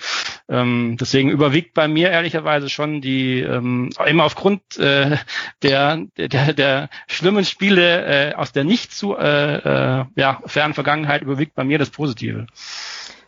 Ähm, 0.48 0.98
deswegen 1.00 1.30
überwiegt 1.32 1.74
bei 1.74 1.88
mir 1.88 2.12
ehrlicherweise 2.12 2.70
schon 2.70 3.02
die, 3.02 3.40
ähm, 3.40 3.90
immer 4.06 4.26
aufgrund 4.26 4.78
äh, 4.78 5.18
der, 5.64 6.06
der, 6.18 6.54
der 6.54 6.90
schlimmen 7.08 7.46
Spiele 7.46 8.06
äh, 8.32 8.36
aus 8.36 8.52
der 8.52 8.64
nicht 8.64 8.94
zu 8.94 9.18
äh, 9.18 9.56
äh, 10.02 10.06
ja, 10.16 10.42
fernen 10.46 10.76
Vergangenheit 10.76 11.24
überwiegt 11.24 11.56
bei 11.56 11.64
mir 11.64 11.80
das 11.80 11.90
Positive. 11.90 12.46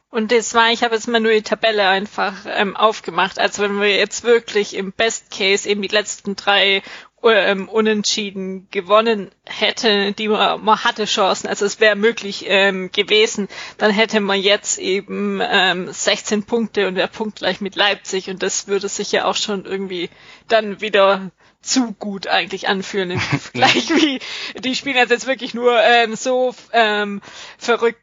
Und 0.10 0.32
das 0.32 0.54
war, 0.54 0.72
ich 0.72 0.84
habe 0.84 0.96
jetzt 0.96 1.08
mal 1.08 1.20
nur 1.20 1.34
die 1.34 1.42
Tabelle 1.42 1.88
einfach 1.88 2.34
ähm, 2.48 2.78
aufgemacht. 2.78 3.40
Also 3.40 3.62
wenn 3.64 3.80
wir 3.80 3.96
jetzt 3.96 4.24
wirklich 4.24 4.76
im 4.76 4.94
Best 4.94 5.32
Case 5.32 5.68
eben 5.68 5.82
die 5.82 5.90
letzten 5.90 6.36
drei 6.36 6.82
ähm, 7.24 7.68
unentschieden 7.68 8.68
gewonnen 8.72 9.32
hätte, 9.46 10.14
die 10.14 10.28
man, 10.28 10.64
man 10.64 10.84
hatte 10.84 11.06
Chancen, 11.06 11.48
also 11.48 11.66
es 11.66 11.80
wäre 11.80 11.96
möglich 11.96 12.46
ähm, 12.48 12.92
gewesen, 12.92 13.48
dann 13.78 13.92
hätte 13.92 14.20
man 14.20 14.40
jetzt 14.40 14.78
eben 14.78 15.42
ähm, 15.44 15.92
16 15.92 16.44
Punkte 16.44 16.88
und 16.88 16.96
wäre 16.96 17.08
punktgleich 17.08 17.60
mit 17.60 17.76
Leipzig 17.76 18.30
und 18.30 18.44
das 18.44 18.68
würde 18.68 18.88
sich 18.88 19.12
ja 19.12 19.26
auch 19.26 19.36
schon 19.36 19.66
irgendwie 19.66 20.10
dann 20.48 20.80
wieder 20.80 21.32
zu 21.62 21.94
gut 21.94 22.28
eigentlich 22.28 22.68
anfühlen 22.70 23.12
im 23.12 23.20
Vergleich 23.20 23.90
wie 23.90 24.20
die 24.60 24.76
spielen 24.76 24.96
jetzt 24.96 25.28
wirklich 25.28 25.54
nur 25.54 25.82
ähm, 25.82 26.16
so 26.16 26.54
ähm, 26.72 27.22
verrückt 27.58 28.00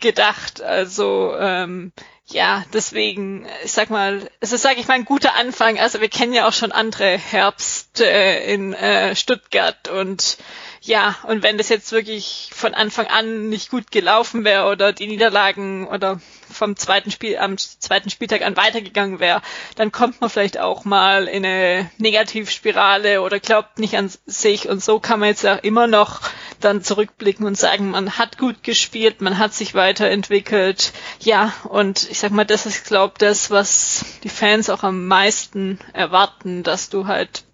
gedacht. 0.00 0.62
Also 0.62 1.34
ähm, 1.38 1.92
ja, 2.30 2.64
deswegen, 2.74 3.46
ich 3.64 3.72
sag 3.72 3.88
mal, 3.88 4.30
es 4.40 4.52
ist, 4.52 4.62
sag 4.62 4.78
ich 4.78 4.86
mal, 4.86 4.94
ein 4.94 5.06
guter 5.06 5.34
Anfang. 5.34 5.78
Also 5.78 6.00
wir 6.00 6.10
kennen 6.10 6.34
ja 6.34 6.46
auch 6.46 6.52
schon 6.52 6.72
andere 6.72 7.16
Herbst 7.16 8.00
äh, 8.00 8.52
in 8.52 8.74
äh, 8.74 9.16
Stuttgart 9.16 9.88
und 9.88 10.36
ja, 10.80 11.16
und 11.24 11.42
wenn 11.42 11.58
das 11.58 11.68
jetzt 11.68 11.90
wirklich 11.92 12.50
von 12.54 12.72
Anfang 12.74 13.06
an 13.06 13.48
nicht 13.48 13.70
gut 13.70 13.90
gelaufen 13.90 14.44
wäre 14.44 14.70
oder 14.70 14.92
die 14.92 15.06
Niederlagen 15.08 15.88
oder 15.88 16.20
vom 16.50 16.76
zweiten 16.76 17.10
Spiel 17.10 17.36
am 17.38 17.58
zweiten 17.58 18.10
Spieltag 18.10 18.42
an 18.42 18.56
weitergegangen 18.56 19.20
wäre, 19.20 19.42
dann 19.76 19.92
kommt 19.92 20.20
man 20.20 20.30
vielleicht 20.30 20.58
auch 20.58 20.84
mal 20.84 21.26
in 21.26 21.44
eine 21.44 21.90
Negativspirale 21.98 23.22
oder 23.22 23.40
glaubt 23.40 23.78
nicht 23.78 23.96
an 23.96 24.10
sich 24.26 24.68
und 24.68 24.82
so 24.82 25.00
kann 25.00 25.20
man 25.20 25.30
jetzt 25.30 25.46
auch 25.46 25.62
immer 25.62 25.86
noch 25.86 26.20
dann 26.60 26.82
zurückblicken 26.82 27.46
und 27.46 27.58
sagen, 27.58 27.90
man 27.90 28.16
hat 28.18 28.38
gut 28.38 28.62
gespielt, 28.62 29.20
man 29.20 29.38
hat 29.38 29.54
sich 29.54 29.74
weiterentwickelt. 29.74 30.92
Ja, 31.20 31.52
und 31.64 31.98
sag 32.20 32.32
mal, 32.32 32.44
das 32.44 32.66
ist 32.66 32.84
glaube 32.84 33.14
das, 33.18 33.50
was 33.50 34.04
die 34.22 34.28
Fans 34.28 34.70
auch 34.70 34.82
am 34.82 35.06
meisten 35.06 35.78
erwarten, 35.92 36.62
dass 36.62 36.88
du 36.88 37.06
halt 37.06 37.44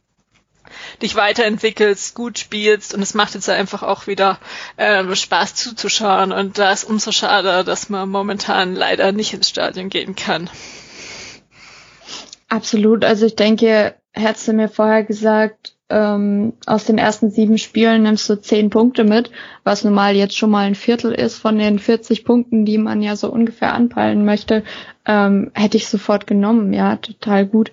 dich 1.03 1.15
weiterentwickelst, 1.15 2.15
gut 2.15 2.39
spielst 2.39 2.95
und 2.95 3.03
es 3.03 3.15
macht 3.15 3.35
jetzt 3.35 3.49
einfach 3.49 3.83
auch 3.83 4.07
wieder 4.07 4.39
äh, 4.77 5.15
Spaß 5.15 5.55
zuzuschauen 5.55 6.33
und 6.33 6.59
da 6.59 6.73
ist 6.73 6.85
umso 6.85 7.13
schade, 7.13 7.65
dass 7.65 7.91
man 7.91 8.09
momentan 8.09 8.75
leider 8.75 9.13
nicht 9.13 9.35
ins 9.35 9.49
Stadion 9.49 9.89
gehen 9.89 10.15
kann. 10.15 10.49
Absolut, 12.49 13.05
also 13.05 13.27
ich 13.27 13.37
denke, 13.37 13.97
hättest 14.13 14.49
du 14.49 14.53
mir 14.53 14.69
vorher 14.69 15.03
gesagt, 15.03 15.74
ähm, 15.91 16.55
aus 16.67 16.85
den 16.85 16.99
ersten 16.99 17.31
sieben 17.31 17.59
Spielen 17.59 18.03
nimmst 18.03 18.29
du 18.29 18.41
zehn 18.41 18.71
Punkte 18.71 19.05
mit, 19.05 19.31
was 19.65 19.85
nun 19.85 19.93
mal 19.93 20.17
jetzt 20.17 20.37
schon 20.37 20.51
mal 20.51 20.67
ein 20.67 20.75
Viertel 20.75 21.13
ist 21.13 21.37
von 21.37 21.59
den 21.59 21.79
40 21.79 22.25
Punkten, 22.25 22.65
die 22.65 22.79
man 22.79 23.03
ja 23.03 23.17
so 23.17 23.31
ungefähr 23.31 23.75
anpeilen 23.75 24.25
möchte, 24.25 24.65
ähm, 25.07 25.51
hätte 25.55 25.77
ich 25.77 25.89
sofort 25.89 26.27
genommen, 26.27 26.73
ja, 26.73 26.97
total 26.97 27.47
gut. 27.47 27.71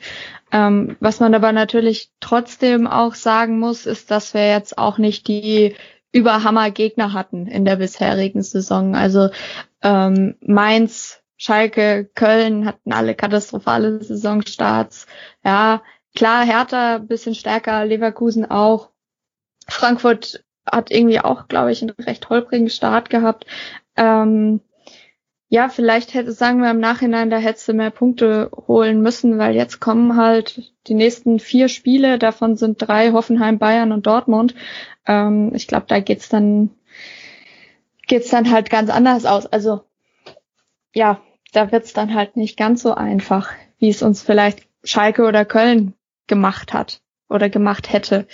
Ähm, 0.51 0.97
was 0.99 1.21
man 1.21 1.33
aber 1.33 1.53
natürlich 1.53 2.11
trotzdem 2.19 2.85
auch 2.85 3.15
sagen 3.15 3.59
muss, 3.59 3.85
ist, 3.85 4.11
dass 4.11 4.33
wir 4.33 4.49
jetzt 4.49 4.77
auch 4.77 4.97
nicht 4.97 5.27
die 5.27 5.75
Überhammer-Gegner 6.11 7.13
hatten 7.13 7.47
in 7.47 7.63
der 7.63 7.77
bisherigen 7.77 8.41
Saison. 8.41 8.95
Also 8.95 9.29
ähm, 9.81 10.35
Mainz, 10.41 11.21
Schalke, 11.37 12.09
Köln 12.13 12.65
hatten 12.65 12.91
alle 12.91 13.15
katastrophale 13.15 14.03
Saisonstarts. 14.03 15.07
Ja, 15.43 15.81
klar, 16.15 16.45
Hertha 16.45 16.97
bisschen 16.99 17.35
stärker, 17.35 17.85
Leverkusen 17.85 18.49
auch. 18.49 18.89
Frankfurt 19.67 20.43
hat 20.65 20.91
irgendwie 20.91 21.19
auch, 21.19 21.47
glaube 21.47 21.71
ich, 21.71 21.81
einen 21.81 21.91
recht 21.91 22.29
holprigen 22.29 22.69
Start 22.69 23.09
gehabt. 23.09 23.45
Ähm, 23.95 24.61
ja, 25.49 25.67
vielleicht 25.67 26.13
hätte, 26.13 26.31
sagen 26.31 26.61
wir 26.61 26.71
im 26.71 26.79
Nachhinein, 26.79 27.29
da 27.29 27.37
hättest 27.37 27.67
du 27.67 27.73
mehr 27.73 27.89
Punkte 27.89 28.49
holen 28.67 29.01
müssen, 29.01 29.37
weil 29.37 29.53
jetzt 29.53 29.81
kommen 29.81 30.15
halt 30.15 30.71
die 30.87 30.93
nächsten 30.93 31.39
vier 31.39 31.67
Spiele, 31.67 32.17
davon 32.17 32.55
sind 32.55 32.77
drei 32.77 33.11
Hoffenheim, 33.11 33.59
Bayern 33.59 33.91
und 33.91 34.07
Dortmund. 34.07 34.55
Ähm, 35.05 35.51
ich 35.53 35.67
glaube, 35.67 35.87
da 35.89 35.99
geht's 35.99 36.29
dann, 36.29 36.69
geht's 38.07 38.29
dann 38.29 38.49
halt 38.49 38.69
ganz 38.69 38.89
anders 38.89 39.25
aus. 39.25 39.45
Also, 39.45 39.81
ja, 40.93 41.19
da 41.51 41.71
wird's 41.71 41.91
dann 41.91 42.13
halt 42.13 42.37
nicht 42.37 42.57
ganz 42.57 42.81
so 42.81 42.93
einfach, 42.93 43.49
wie 43.77 43.89
es 43.89 44.01
uns 44.01 44.21
vielleicht 44.21 44.67
Schalke 44.85 45.23
oder 45.23 45.43
Köln 45.43 45.95
gemacht 46.31 46.71
hat 46.71 47.01
oder 47.27 47.49
gemacht 47.49 47.91
hätte. 47.91 48.25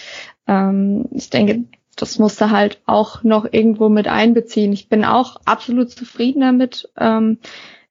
Ähm, 0.47 1.09
ich 1.11 1.31
denke, 1.31 1.63
das 1.95 2.19
musste 2.19 2.51
halt 2.51 2.79
auch 2.85 3.23
noch 3.23 3.51
irgendwo 3.51 3.89
mit 3.89 4.07
einbeziehen. 4.07 4.71
Ich 4.71 4.87
bin 4.87 5.03
auch 5.03 5.41
absolut 5.45 5.89
zufrieden 5.89 6.41
damit. 6.41 6.89
Ähm, 6.95 7.39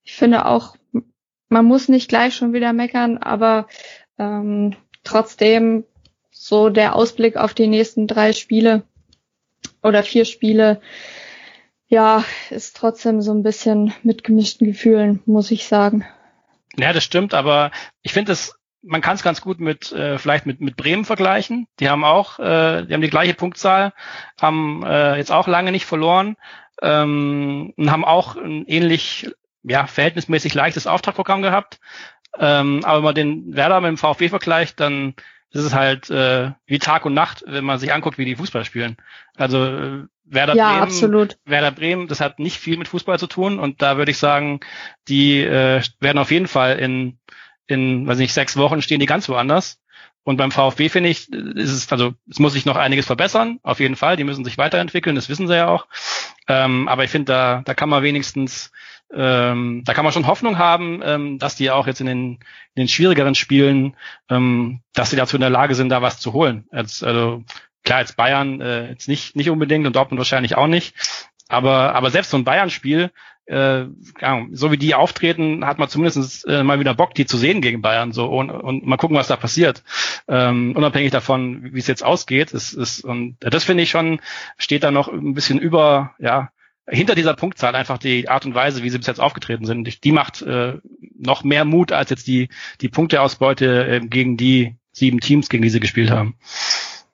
ich 0.04 0.14
finde 0.14 0.46
auch, 0.46 0.76
man 1.48 1.64
muss 1.64 1.88
nicht 1.88 2.08
gleich 2.08 2.36
schon 2.36 2.52
wieder 2.52 2.72
meckern, 2.72 3.18
aber 3.18 3.66
ähm, 4.16 4.76
trotzdem 5.02 5.84
so 6.30 6.70
der 6.70 6.94
Ausblick 6.94 7.36
auf 7.36 7.52
die 7.52 7.66
nächsten 7.66 8.06
drei 8.06 8.32
Spiele 8.32 8.84
oder 9.82 10.04
vier 10.04 10.24
Spiele, 10.24 10.80
ja, 11.88 12.24
ist 12.50 12.76
trotzdem 12.76 13.22
so 13.22 13.32
ein 13.32 13.42
bisschen 13.42 13.92
mit 14.04 14.22
gemischten 14.22 14.68
Gefühlen, 14.68 15.20
muss 15.26 15.50
ich 15.50 15.66
sagen. 15.66 16.04
Ja, 16.76 16.92
das 16.92 17.02
stimmt, 17.02 17.34
aber 17.34 17.72
ich 18.02 18.12
finde 18.12 18.32
es 18.32 18.56
man 18.86 19.00
kann 19.00 19.16
es 19.16 19.22
ganz 19.22 19.40
gut 19.40 19.60
mit 19.60 19.92
äh, 19.92 20.18
vielleicht 20.18 20.46
mit 20.46 20.60
mit 20.60 20.76
Bremen 20.76 21.04
vergleichen. 21.04 21.66
Die 21.80 21.88
haben 21.88 22.04
auch, 22.04 22.38
äh, 22.38 22.84
die 22.84 22.94
haben 22.94 23.00
die 23.00 23.10
gleiche 23.10 23.34
Punktzahl, 23.34 23.92
haben 24.40 24.82
äh, 24.84 25.16
jetzt 25.16 25.32
auch 25.32 25.48
lange 25.48 25.72
nicht 25.72 25.86
verloren 25.86 26.36
ähm, 26.82 27.72
und 27.76 27.90
haben 27.90 28.04
auch 28.04 28.36
ein 28.36 28.64
ähnlich 28.66 29.30
ja 29.62 29.86
verhältnismäßig 29.86 30.54
leichtes 30.54 30.86
Auftragprogramm 30.86 31.42
gehabt. 31.42 31.80
Ähm, 32.38 32.80
aber 32.84 32.98
wenn 32.98 33.04
man 33.04 33.14
den 33.14 33.56
Werder 33.56 33.80
mit 33.80 33.88
dem 33.88 33.98
VfB 33.98 34.28
vergleicht, 34.28 34.78
dann 34.80 35.14
ist 35.50 35.64
es 35.64 35.74
halt 35.74 36.10
äh, 36.10 36.52
wie 36.66 36.78
Tag 36.78 37.06
und 37.06 37.14
Nacht, 37.14 37.44
wenn 37.46 37.64
man 37.64 37.78
sich 37.78 37.92
anguckt, 37.92 38.18
wie 38.18 38.24
die 38.24 38.36
Fußball 38.36 38.64
spielen. 38.64 38.96
Also 39.36 39.64
äh, 39.64 40.04
Werder 40.24 40.54
ja, 40.54 40.70
Bremen, 40.70 40.82
absolut. 40.82 41.38
Werder 41.44 41.70
Bremen, 41.70 42.08
das 42.08 42.20
hat 42.20 42.38
nicht 42.38 42.58
viel 42.58 42.76
mit 42.76 42.88
Fußball 42.88 43.18
zu 43.18 43.26
tun 43.26 43.58
und 43.58 43.80
da 43.80 43.96
würde 43.96 44.10
ich 44.10 44.18
sagen, 44.18 44.60
die 45.08 45.40
äh, 45.40 45.82
werden 46.00 46.18
auf 46.18 46.30
jeden 46.30 46.48
Fall 46.48 46.78
in 46.78 47.18
in, 47.66 48.06
weiß 48.06 48.18
nicht, 48.18 48.32
sechs 48.32 48.56
Wochen 48.56 48.82
stehen 48.82 49.00
die 49.00 49.06
ganz 49.06 49.28
woanders. 49.28 49.80
Und 50.24 50.38
beim 50.38 50.50
VfB 50.50 50.88
finde 50.88 51.08
ich, 51.08 51.32
ist 51.32 51.70
es, 51.70 51.92
also 51.92 52.14
es 52.28 52.40
muss 52.40 52.52
sich 52.52 52.66
noch 52.66 52.74
einiges 52.74 53.06
verbessern, 53.06 53.60
auf 53.62 53.78
jeden 53.78 53.94
Fall. 53.94 54.16
Die 54.16 54.24
müssen 54.24 54.44
sich 54.44 54.58
weiterentwickeln, 54.58 55.14
das 55.14 55.28
wissen 55.28 55.46
sie 55.46 55.54
ja 55.54 55.68
auch. 55.68 55.86
Ähm, 56.48 56.88
aber 56.88 57.04
ich 57.04 57.10
finde, 57.10 57.32
da, 57.32 57.62
da 57.64 57.74
kann 57.74 57.88
man 57.88 58.02
wenigstens, 58.02 58.72
ähm, 59.14 59.82
da 59.84 59.94
kann 59.94 60.04
man 60.04 60.12
schon 60.12 60.26
Hoffnung 60.26 60.58
haben, 60.58 61.00
ähm, 61.04 61.38
dass 61.38 61.54
die 61.54 61.70
auch 61.70 61.86
jetzt 61.86 62.00
in 62.00 62.06
den, 62.06 62.18
in 62.74 62.82
den 62.82 62.88
schwierigeren 62.88 63.36
Spielen, 63.36 63.96
ähm, 64.28 64.80
dass 64.94 65.10
sie 65.10 65.16
dazu 65.16 65.36
in 65.36 65.42
der 65.42 65.50
Lage 65.50 65.76
sind, 65.76 65.90
da 65.90 66.02
was 66.02 66.18
zu 66.18 66.32
holen. 66.32 66.66
Jetzt, 66.72 67.04
also 67.04 67.44
klar, 67.84 68.00
jetzt 68.00 68.16
Bayern 68.16 68.60
äh, 68.60 68.88
jetzt 68.90 69.06
nicht, 69.06 69.36
nicht 69.36 69.48
unbedingt 69.48 69.86
und 69.86 69.94
Dortmund 69.94 70.18
wahrscheinlich 70.18 70.56
auch 70.56 70.66
nicht. 70.66 70.96
Aber, 71.48 71.94
aber 71.94 72.10
selbst 72.10 72.30
so 72.30 72.36
ein 72.36 72.44
Bayern-Spiel, 72.44 73.12
äh, 73.46 73.84
so 74.52 74.72
wie 74.72 74.76
die 74.76 74.94
auftreten, 74.94 75.64
hat 75.64 75.78
man 75.78 75.88
zumindest 75.88 76.46
äh, 76.46 76.62
mal 76.62 76.80
wieder 76.80 76.94
Bock, 76.94 77.14
die 77.14 77.26
zu 77.26 77.36
sehen 77.36 77.60
gegen 77.60 77.82
Bayern. 77.82 78.12
So 78.12 78.26
und, 78.26 78.50
und 78.50 78.86
mal 78.86 78.96
gucken, 78.96 79.16
was 79.16 79.28
da 79.28 79.36
passiert. 79.36 79.82
Ähm, 80.28 80.74
unabhängig 80.76 81.12
davon, 81.12 81.72
wie 81.72 81.78
es 81.78 81.86
jetzt 81.86 82.04
ausgeht. 82.04 82.52
Ist, 82.52 82.72
ist, 82.72 83.04
und 83.04 83.36
das 83.40 83.64
finde 83.64 83.82
ich 83.84 83.90
schon, 83.90 84.20
steht 84.58 84.82
da 84.82 84.90
noch 84.90 85.08
ein 85.08 85.34
bisschen 85.34 85.58
über, 85.58 86.14
ja, 86.18 86.50
hinter 86.88 87.14
dieser 87.14 87.34
Punktzahl 87.34 87.74
einfach 87.74 87.98
die 87.98 88.28
Art 88.28 88.46
und 88.46 88.54
Weise, 88.54 88.82
wie 88.82 88.90
sie 88.90 88.98
bis 88.98 89.06
jetzt 89.06 89.20
aufgetreten 89.20 89.66
sind. 89.66 90.04
Die 90.04 90.12
macht 90.12 90.42
äh, 90.42 90.74
noch 91.18 91.42
mehr 91.42 91.64
Mut 91.64 91.92
als 91.92 92.10
jetzt 92.10 92.26
die, 92.26 92.48
die 92.80 92.88
Punkteausbeute 92.88 93.86
äh, 93.86 94.00
gegen 94.00 94.36
die 94.36 94.76
sieben 94.92 95.20
Teams, 95.20 95.48
gegen 95.48 95.62
die 95.62 95.70
sie 95.70 95.80
gespielt 95.80 96.10
haben. 96.10 96.36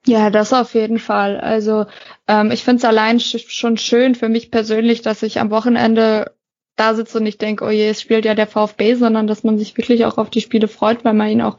Ja, 0.06 0.30
das 0.30 0.52
auf 0.52 0.74
jeden 0.74 0.98
Fall. 0.98 1.40
Also 1.40 1.86
ähm, 2.28 2.50
ich 2.50 2.64
finde 2.64 2.78
es 2.78 2.84
allein 2.84 3.20
sch 3.20 3.38
schon 3.48 3.76
schön 3.76 4.14
für 4.14 4.28
mich 4.28 4.50
persönlich, 4.50 5.02
dass 5.02 5.22
ich 5.22 5.40
am 5.40 5.50
Wochenende 5.50 6.32
da 6.76 6.94
sitze 6.94 7.18
und 7.18 7.26
ich 7.26 7.36
denke, 7.36 7.64
oh 7.64 7.70
je, 7.70 7.90
es 7.90 8.00
spielt 8.00 8.24
ja 8.24 8.34
der 8.34 8.46
VfB, 8.46 8.94
sondern 8.94 9.26
dass 9.26 9.44
man 9.44 9.58
sich 9.58 9.76
wirklich 9.76 10.06
auch 10.06 10.16
auf 10.16 10.30
die 10.30 10.40
Spiele 10.40 10.68
freut, 10.68 11.04
weil 11.04 11.12
man 11.12 11.28
ihnen 11.28 11.42
auch 11.42 11.58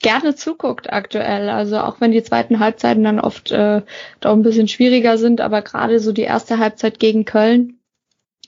gerne 0.00 0.34
zuguckt 0.34 0.90
aktuell. 0.90 1.50
Also 1.50 1.78
auch 1.78 2.00
wenn 2.00 2.12
die 2.12 2.22
zweiten 2.22 2.60
Halbzeiten 2.60 3.04
dann 3.04 3.20
oft 3.20 3.50
äh, 3.50 3.82
doch 4.20 4.32
ein 4.32 4.42
bisschen 4.42 4.68
schwieriger 4.68 5.18
sind, 5.18 5.42
aber 5.42 5.60
gerade 5.60 6.00
so 6.00 6.12
die 6.12 6.22
erste 6.22 6.58
Halbzeit 6.58 6.98
gegen 6.98 7.26
Köln, 7.26 7.78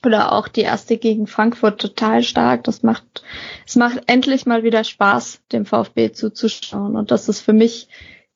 oder 0.05 0.31
auch 0.31 0.47
die 0.47 0.61
erste 0.61 0.97
gegen 0.97 1.27
Frankfurt 1.27 1.81
total 1.81 2.23
stark. 2.23 2.63
Das 2.63 2.83
macht, 2.83 3.23
es 3.65 3.75
macht 3.75 4.01
endlich 4.07 4.45
mal 4.45 4.63
wieder 4.63 4.83
Spaß, 4.83 5.41
dem 5.51 5.65
VfB 5.65 6.11
zuzuschauen. 6.11 6.95
Und 6.95 7.11
das 7.11 7.29
ist 7.29 7.41
für 7.41 7.53
mich 7.53 7.87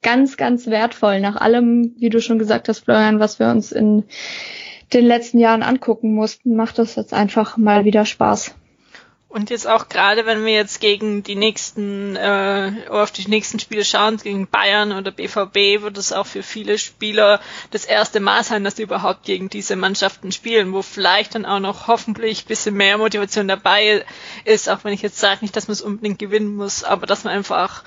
ganz, 0.02 0.38
ganz 0.38 0.68
wertvoll. 0.68 1.20
Nach 1.20 1.36
allem, 1.36 1.96
wie 1.98 2.10
du 2.10 2.22
schon 2.22 2.40
gesagt 2.40 2.70
hast, 2.70 2.80
Florian, 2.80 3.20
was 3.20 3.40
wir 3.40 3.50
uns 3.50 3.72
in 3.72 4.04
den 4.94 5.06
letzten 5.06 5.40
Jahren 5.40 5.64
angucken 5.64 6.14
mussten, 6.14 6.56
macht 6.56 6.78
das 6.78 6.96
jetzt 6.96 7.14
einfach 7.14 7.58
mal 7.58 7.86
wieder 7.86 8.06
Spaß. 8.06 8.56
Und 9.32 9.50
jetzt 9.50 9.66
auch 9.66 9.88
gerade, 9.88 10.26
wenn 10.26 10.44
wir 10.44 10.52
jetzt 10.52 10.82
gegen 10.82 11.24
die 11.24 11.38
nächsten, 11.38 12.18
äh, 12.18 12.74
auf 12.90 13.12
die 13.12 13.30
nächsten 13.30 13.60
Spiele 13.60 13.86
schauen, 13.86 14.18
gegen 14.18 14.46
Bayern 14.48 14.92
oder 14.92 15.12
BVB, 15.12 15.82
wird 15.82 15.98
es 15.98 16.12
auch 16.12 16.26
für 16.26 16.44
viele 16.44 16.78
Spieler 16.78 17.40
das 17.70 17.86
erste 17.86 18.20
Mal 18.20 18.44
sein, 18.44 18.66
dass 18.66 18.76
sie 18.76 18.84
überhaupt 18.84 19.24
gegen 19.24 19.48
diese 19.48 19.78
Mannschaften 19.78 20.34
spielen, 20.34 20.74
wo 20.74 20.82
vielleicht 20.82 21.36
dann 21.36 21.46
auch 21.46 21.62
noch 21.62 21.88
hoffentlich 21.88 22.46
bisschen 22.46 22.76
mehr 22.76 22.98
Motivation 22.98 23.48
dabei 23.48 24.04
ist, 24.44 24.68
auch 24.68 24.84
wenn 24.84 24.92
ich 24.92 25.02
jetzt 25.02 25.20
sage, 25.20 25.40
nicht, 25.44 25.56
dass 25.56 25.70
man 25.70 25.74
es 25.74 25.82
unbedingt 25.82 26.20
gewinnen 26.20 26.54
muss, 26.54 26.84
aber 26.84 27.06
dass 27.06 27.24
man 27.24 27.34
einfach 27.34 27.86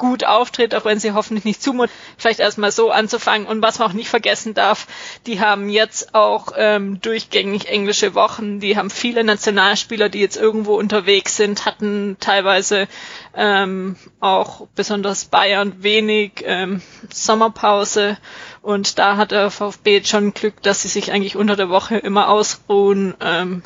gut 0.00 0.24
auftritt, 0.24 0.74
auch 0.74 0.86
wenn 0.86 0.98
sie 0.98 1.12
hoffentlich 1.12 1.44
nicht 1.44 1.62
zumut, 1.62 1.90
vielleicht 2.16 2.40
erstmal 2.40 2.72
so 2.72 2.90
anzufangen. 2.90 3.46
Und 3.46 3.62
was 3.62 3.78
man 3.78 3.90
auch 3.90 3.92
nicht 3.92 4.08
vergessen 4.08 4.54
darf, 4.54 4.86
die 5.26 5.40
haben 5.40 5.68
jetzt 5.68 6.14
auch 6.14 6.54
ähm, 6.56 7.00
durchgängig 7.02 7.68
englische 7.68 8.14
Wochen. 8.14 8.60
Die 8.60 8.78
haben 8.78 8.88
viele 8.88 9.22
Nationalspieler, 9.22 10.08
die 10.08 10.20
jetzt 10.20 10.38
irgendwo 10.38 10.76
unterwegs 10.76 11.36
sind, 11.36 11.66
hatten 11.66 12.16
teilweise 12.18 12.88
ähm, 13.36 13.96
auch 14.20 14.66
besonders 14.74 15.26
Bayern 15.26 15.74
wenig 15.82 16.42
ähm, 16.44 16.80
Sommerpause. 17.12 18.16
Und 18.62 18.98
da 18.98 19.18
hat 19.18 19.32
der 19.32 19.50
VfB 19.50 19.96
jetzt 19.96 20.08
schon 20.08 20.32
Glück, 20.32 20.62
dass 20.62 20.80
sie 20.80 20.88
sich 20.88 21.12
eigentlich 21.12 21.36
unter 21.36 21.56
der 21.56 21.68
Woche 21.68 21.98
immer 21.98 22.30
ausruhen 22.30 23.14
ähm, 23.20 23.62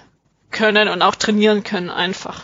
können 0.51 0.89
und 0.89 1.01
auch 1.01 1.15
trainieren 1.15 1.63
können 1.63 1.91
einfach. 1.91 2.43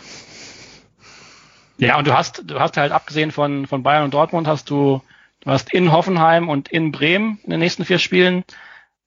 Ja, 1.81 1.97
und 1.97 2.05
du 2.05 2.13
hast, 2.13 2.43
du 2.45 2.59
hast 2.59 2.77
halt 2.77 2.91
abgesehen 2.91 3.31
von, 3.31 3.65
von 3.65 3.81
Bayern 3.81 4.03
und 4.03 4.13
Dortmund 4.13 4.47
hast 4.47 4.69
du, 4.69 5.01
du 5.39 5.49
hast 5.49 5.73
in 5.73 5.91
Hoffenheim 5.91 6.47
und 6.47 6.67
in 6.69 6.91
Bremen 6.91 7.39
in 7.43 7.49
den 7.49 7.59
nächsten 7.59 7.85
vier 7.85 7.97
Spielen. 7.97 8.43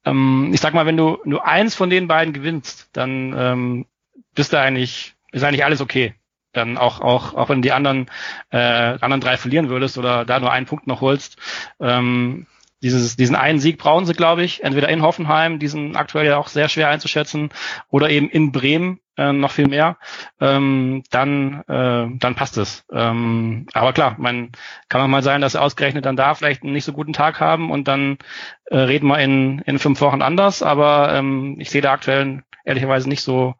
Ähm, 0.04 0.50
ich 0.52 0.60
sag 0.60 0.74
mal, 0.74 0.84
wenn 0.84 0.96
du 0.96 1.18
nur 1.24 1.46
eins 1.46 1.76
von 1.76 1.88
den 1.88 2.08
beiden 2.08 2.34
gewinnst, 2.34 2.88
dann 2.92 3.32
ähm, 3.38 3.86
bist 4.34 4.52
du 4.52 4.58
eigentlich, 4.58 5.14
ist 5.30 5.44
eigentlich 5.44 5.64
alles 5.64 5.80
okay. 5.80 6.14
Dann 6.52 6.76
auch, 6.76 7.00
auch, 7.00 7.34
auch 7.34 7.48
wenn 7.48 7.62
die 7.62 7.70
anderen, 7.70 8.10
äh, 8.50 8.58
anderen 8.58 9.20
drei 9.20 9.36
verlieren 9.36 9.68
würdest 9.68 9.96
oder 9.96 10.24
da 10.24 10.40
nur 10.40 10.50
einen 10.50 10.66
Punkt 10.66 10.88
noch 10.88 11.00
holst, 11.00 11.36
ähm, 11.78 12.48
dieses, 12.84 13.16
diesen 13.16 13.34
einen 13.34 13.58
Sieg 13.58 13.78
brauchen 13.78 14.04
sie, 14.04 14.12
glaube 14.12 14.44
ich, 14.44 14.62
entweder 14.62 14.90
in 14.90 15.00
Hoffenheim, 15.00 15.58
diesen 15.58 15.96
aktuell 15.96 16.26
ja 16.26 16.36
auch 16.36 16.48
sehr 16.48 16.68
schwer 16.68 16.90
einzuschätzen, 16.90 17.48
oder 17.88 18.10
eben 18.10 18.28
in 18.28 18.52
Bremen 18.52 19.00
äh, 19.16 19.32
noch 19.32 19.52
viel 19.52 19.68
mehr, 19.68 19.96
ähm, 20.38 21.02
dann, 21.10 21.62
äh, 21.62 22.18
dann 22.18 22.34
passt 22.34 22.58
es. 22.58 22.84
Ähm, 22.92 23.66
aber 23.72 23.94
klar, 23.94 24.16
man 24.18 24.52
kann 24.90 25.00
auch 25.00 25.06
mal 25.06 25.22
sein, 25.22 25.40
dass 25.40 25.52
sie 25.52 25.60
ausgerechnet 25.60 26.04
dann 26.04 26.16
da 26.16 26.34
vielleicht 26.34 26.62
einen 26.62 26.74
nicht 26.74 26.84
so 26.84 26.92
guten 26.92 27.14
Tag 27.14 27.40
haben 27.40 27.70
und 27.70 27.88
dann 27.88 28.18
äh, 28.66 28.76
reden 28.76 29.08
wir 29.08 29.18
in, 29.18 29.60
in 29.60 29.78
fünf 29.78 30.02
Wochen 30.02 30.20
anders, 30.20 30.62
aber 30.62 31.14
ähm, 31.14 31.56
ich 31.58 31.70
sehe 31.70 31.82
da 31.82 31.92
aktuell 31.92 32.42
ehrlicherweise 32.64 33.08
nicht 33.08 33.22
so 33.22 33.54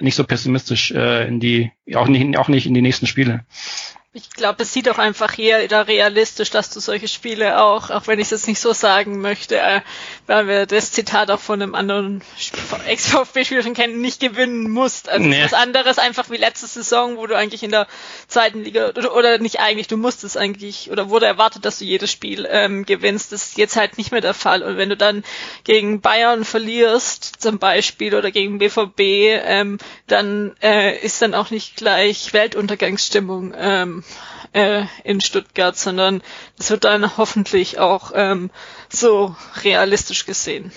nicht 0.00 0.16
so 0.16 0.24
pessimistisch 0.24 0.90
äh, 0.90 1.28
in 1.28 1.38
die, 1.38 1.70
auch 1.94 2.08
nicht, 2.08 2.36
auch 2.36 2.48
nicht 2.48 2.66
in 2.66 2.74
die 2.74 2.82
nächsten 2.82 3.06
Spiele. 3.06 3.44
Ich 4.16 4.30
glaube, 4.30 4.62
es 4.62 4.72
sieht 4.72 4.88
auch 4.88 4.98
einfach 4.98 5.32
hier 5.32 5.66
da 5.66 5.82
realistisch, 5.82 6.50
dass 6.50 6.70
du 6.70 6.78
solche 6.78 7.08
Spiele 7.08 7.60
auch, 7.60 7.90
auch 7.90 8.06
wenn 8.06 8.20
ich 8.20 8.26
es 8.26 8.30
jetzt 8.30 8.46
nicht 8.46 8.60
so 8.60 8.72
sagen 8.72 9.20
möchte, 9.20 9.58
äh, 9.58 9.80
weil 10.26 10.46
wir 10.46 10.66
das 10.66 10.92
Zitat 10.92 11.30
auch 11.30 11.40
von 11.40 11.60
einem 11.60 11.74
anderen 11.74 12.22
Ex-VfB-Spieler 12.86 13.62
schon 13.62 13.74
kennen, 13.74 14.00
nicht 14.00 14.20
gewinnen 14.20 14.70
musst. 14.70 15.08
Also 15.08 15.24
nee. 15.24 15.42
was 15.44 15.52
anderes 15.52 15.98
einfach 15.98 16.30
wie 16.30 16.36
letzte 16.36 16.66
Saison, 16.66 17.16
wo 17.16 17.26
du 17.26 17.36
eigentlich 17.36 17.62
in 17.62 17.70
der 17.70 17.86
zweiten 18.26 18.62
Liga 18.64 18.88
oder, 18.88 19.14
oder 19.14 19.38
nicht 19.38 19.60
eigentlich, 19.60 19.86
du 19.86 19.96
musstest 19.96 20.38
eigentlich 20.38 20.90
oder 20.90 21.10
wurde 21.10 21.26
erwartet, 21.26 21.64
dass 21.64 21.78
du 21.78 21.84
jedes 21.84 22.10
Spiel 22.10 22.48
ähm, 22.50 22.86
gewinnst. 22.86 23.32
Das 23.32 23.48
ist 23.48 23.58
jetzt 23.58 23.76
halt 23.76 23.98
nicht 23.98 24.12
mehr 24.12 24.22
der 24.22 24.34
Fall. 24.34 24.62
Und 24.62 24.78
wenn 24.78 24.88
du 24.88 24.96
dann 24.96 25.24
gegen 25.64 26.00
Bayern 26.00 26.44
verlierst, 26.44 27.42
zum 27.42 27.58
Beispiel, 27.58 28.14
oder 28.14 28.30
gegen 28.30 28.58
BVB, 28.58 29.00
ähm, 29.00 29.78
dann 30.06 30.54
äh, 30.62 30.98
ist 30.98 31.20
dann 31.20 31.34
auch 31.34 31.50
nicht 31.50 31.76
gleich 31.76 32.32
Weltuntergangsstimmung. 32.32 33.54
Ähm, 33.56 34.04
äh, 34.54 34.84
in 35.02 35.20
Stuttgart, 35.20 35.76
sondern 35.76 36.22
es 36.58 36.70
wird 36.70 36.84
dann 36.84 37.16
hoffentlich 37.18 37.78
auch 37.78 38.12
ähm, 38.14 38.50
so 38.88 39.36
realistisch 39.62 40.24
gesehen. 40.24 40.72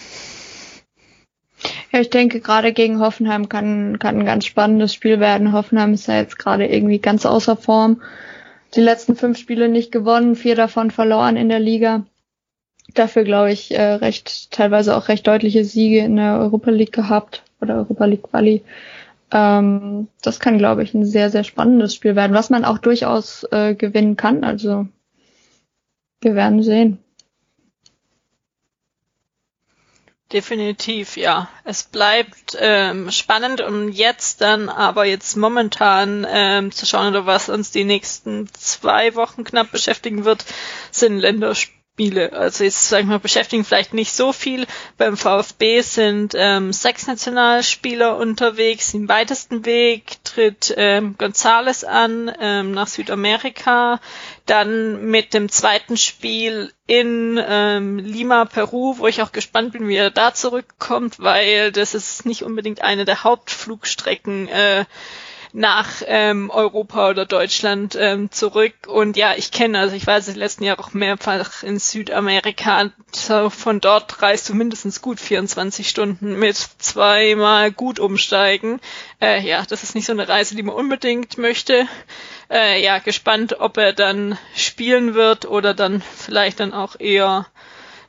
Ja, 1.92 2.02
ich 2.02 2.10
denke, 2.10 2.42
gerade 2.42 2.74
gegen 2.74 3.00
Hoffenheim 3.00 3.50
kann, 3.50 3.98
kann 4.00 4.20
ein 4.20 4.26
ganz 4.26 4.46
spannendes 4.46 4.94
Spiel 4.94 5.20
werden. 5.20 5.54
Hoffenheim 5.54 5.94
ist 5.94 6.08
ja 6.08 6.18
jetzt 6.18 6.38
gerade 6.38 6.68
irgendwie 6.68 7.00
ganz 7.00 7.26
außer 7.26 7.56
Form. 7.56 8.02
Die 8.76 8.82
letzten 8.82 9.16
fünf 9.16 9.38
Spiele 9.38 9.70
nicht 9.70 9.92
gewonnen, 9.92 10.36
vier 10.36 10.56
davon 10.56 10.92
verloren 10.92 11.38
in 11.38 11.50
der 11.50 11.60
Liga. 11.60 12.06
Dafür, 12.94 13.24
glaube 13.24 13.52
ich, 13.52 13.74
äh, 13.74 13.94
recht, 13.94 14.52
teilweise 14.52 14.96
auch 14.96 15.08
recht 15.08 15.26
deutliche 15.28 15.63
Siege 15.63 16.00
in 16.00 16.18
der 16.18 16.40
Europa 16.40 16.72
League 16.72 16.94
gehabt 16.94 17.44
oder 17.62 17.76
Europa 17.76 18.06
League 18.06 18.24
Quali. 18.24 18.63
Ähm, 19.32 20.08
das 20.22 20.40
kann, 20.40 20.58
glaube 20.58 20.84
ich, 20.84 20.94
ein 20.94 21.06
sehr, 21.06 21.30
sehr 21.30 21.44
spannendes 21.44 21.94
Spiel 21.94 22.16
werden, 22.16 22.34
was 22.34 22.50
man 22.50 22.66
auch 22.66 22.78
durchaus 22.78 23.44
äh, 23.52 23.76
gewinnen 23.76 24.16
kann. 24.16 24.44
Also 24.44 24.88
wir 26.22 26.36
werden 26.36 26.63
sehen. 26.63 27.00
Definitiv, 30.34 31.16
ja. 31.16 31.48
Es 31.63 31.84
bleibt 31.84 32.58
ähm, 32.60 33.10
spannend 33.12 33.62
und 33.62 33.94
jetzt 33.94 34.42
dann 34.42 34.68
aber 34.68 35.06
jetzt 35.06 35.38
momentan 35.38 36.28
ähm, 36.30 36.72
zu 36.74 36.86
schauen, 36.86 37.08
oder 37.08 37.26
was 37.26 37.48
uns 37.48 37.72
die 37.72 37.86
nächsten 37.86 38.50
zwei 38.54 39.16
Wochen 39.16 39.46
knapp 39.46 39.72
beschäftigen 39.72 40.26
wird, 40.26 40.44
sind 40.92 41.20
Länderspiele 41.20 41.77
Spiele. 41.98 42.34
Also 42.34 42.64
jetzt 42.64 42.90
sagen 42.90 43.10
wir 43.10 43.18
beschäftigen 43.18 43.66
vielleicht 43.66 43.96
nicht 43.96 44.14
so 44.14 44.32
viel. 44.32 44.68
Beim 45.00 45.18
VfB 45.18 45.82
sind 45.82 46.36
ähm, 46.38 46.72
sechs 46.72 47.08
Nationalspieler 47.08 48.18
unterwegs. 48.18 48.94
Im 48.94 49.10
weitesten 49.10 49.66
Weg 49.66 50.24
tritt 50.24 50.76
ähm, 50.78 51.16
Gonzales 51.18 51.84
an 51.84 52.32
ähm, 52.40 52.72
nach 52.72 52.86
Südamerika. 52.86 54.00
Dann 54.46 55.08
mit 55.08 55.34
dem 55.34 55.50
zweiten 55.50 55.98
Spiel 55.98 56.72
in 56.86 57.44
ähm, 57.44 57.98
Lima, 57.98 58.46
Peru, 58.46 59.00
wo 59.00 59.08
ich 59.08 59.24
auch 59.24 59.32
gespannt 59.32 59.74
bin, 59.74 59.88
wie 59.88 59.96
er 59.96 60.12
da 60.12 60.36
zurückkommt, 60.36 61.20
weil 61.20 61.72
das 61.72 61.96
ist 61.96 62.28
nicht 62.28 62.44
unbedingt 62.44 62.84
eine 62.84 63.06
der 63.06 63.24
Hauptflugstrecken. 63.24 64.48
Äh, 64.50 64.86
nach 65.58 66.04
ähm, 66.06 66.52
Europa 66.52 67.10
oder 67.10 67.26
Deutschland 67.26 67.98
ähm, 68.00 68.30
zurück. 68.30 68.76
Und 68.88 69.17
ja, 69.17 69.34
ich 69.36 69.50
kenne, 69.50 69.80
also 69.80 69.96
ich 69.96 70.06
war 70.06 70.22
die 70.22 70.32
letzten 70.34 70.63
Jahre 70.63 70.80
auch 70.80 70.93
mehrfach 70.93 71.63
in 71.63 71.80
Südamerika. 71.80 72.91
So 73.12 73.50
von 73.50 73.82
dort 73.82 74.22
reist 74.22 74.48
du 74.48 74.54
mindestens 74.54 75.02
gut 75.02 75.20
24 75.20 75.89
Stunden 75.89 76.38
mit 76.38 76.58
zweimal 76.58 77.72
gut 77.72 78.00
umsteigen. 78.00 78.80
Äh, 79.20 79.41
ja, 79.41 79.63
das 79.67 79.82
ist 79.82 79.96
nicht 79.96 80.06
so 80.06 80.13
eine 80.13 80.30
Reise, 80.30 80.56
die 80.56 80.62
man 80.62 80.76
unbedingt 80.76 81.39
möchte. 81.39 81.88
Äh, 82.52 82.80
ja, 82.84 83.00
gespannt, 83.00 83.60
ob 83.60 83.78
er 83.78 83.93
dann 83.93 84.38
spielen 84.56 85.15
wird 85.15 85.46
oder 85.46 85.74
dann 85.74 86.02
vielleicht 86.02 86.60
dann 86.60 86.72
auch 86.72 87.00
eher 87.00 87.48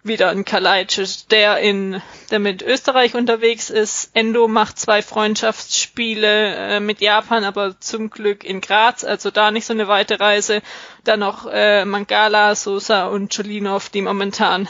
wieder 0.03 0.31
ein 0.31 0.45
Kalajdzic, 0.45 1.29
der 1.31 1.59
in, 1.59 2.01
der 2.31 2.39
mit 2.39 2.63
Österreich 2.63 3.15
unterwegs 3.15 3.71
ist. 3.71 4.11
Endo 4.15 4.49
macht 4.49 4.79
zwei 4.79 5.03
Freundschaftsspiele 5.03 6.55
äh, 6.55 6.81
mit 6.81 7.01
Japan, 7.01 7.45
aber 7.45 7.79
zum 7.81 8.11
Glück 8.11 8.45
in 8.45 8.61
Graz, 8.61 9.05
also 9.05 9.31
da 9.31 9.51
nicht 9.51 9.67
so 9.67 9.73
eine 9.73 9.89
weite 9.89 10.21
Reise. 10.21 10.63
Dann 11.09 11.21
noch 11.21 11.47
äh, 11.51 11.87
Mangala, 11.87 12.55
Sosa 12.55 13.07
und 13.07 13.35
Cholinov, 13.35 13.89
die 13.89 14.03
momentan 14.03 14.69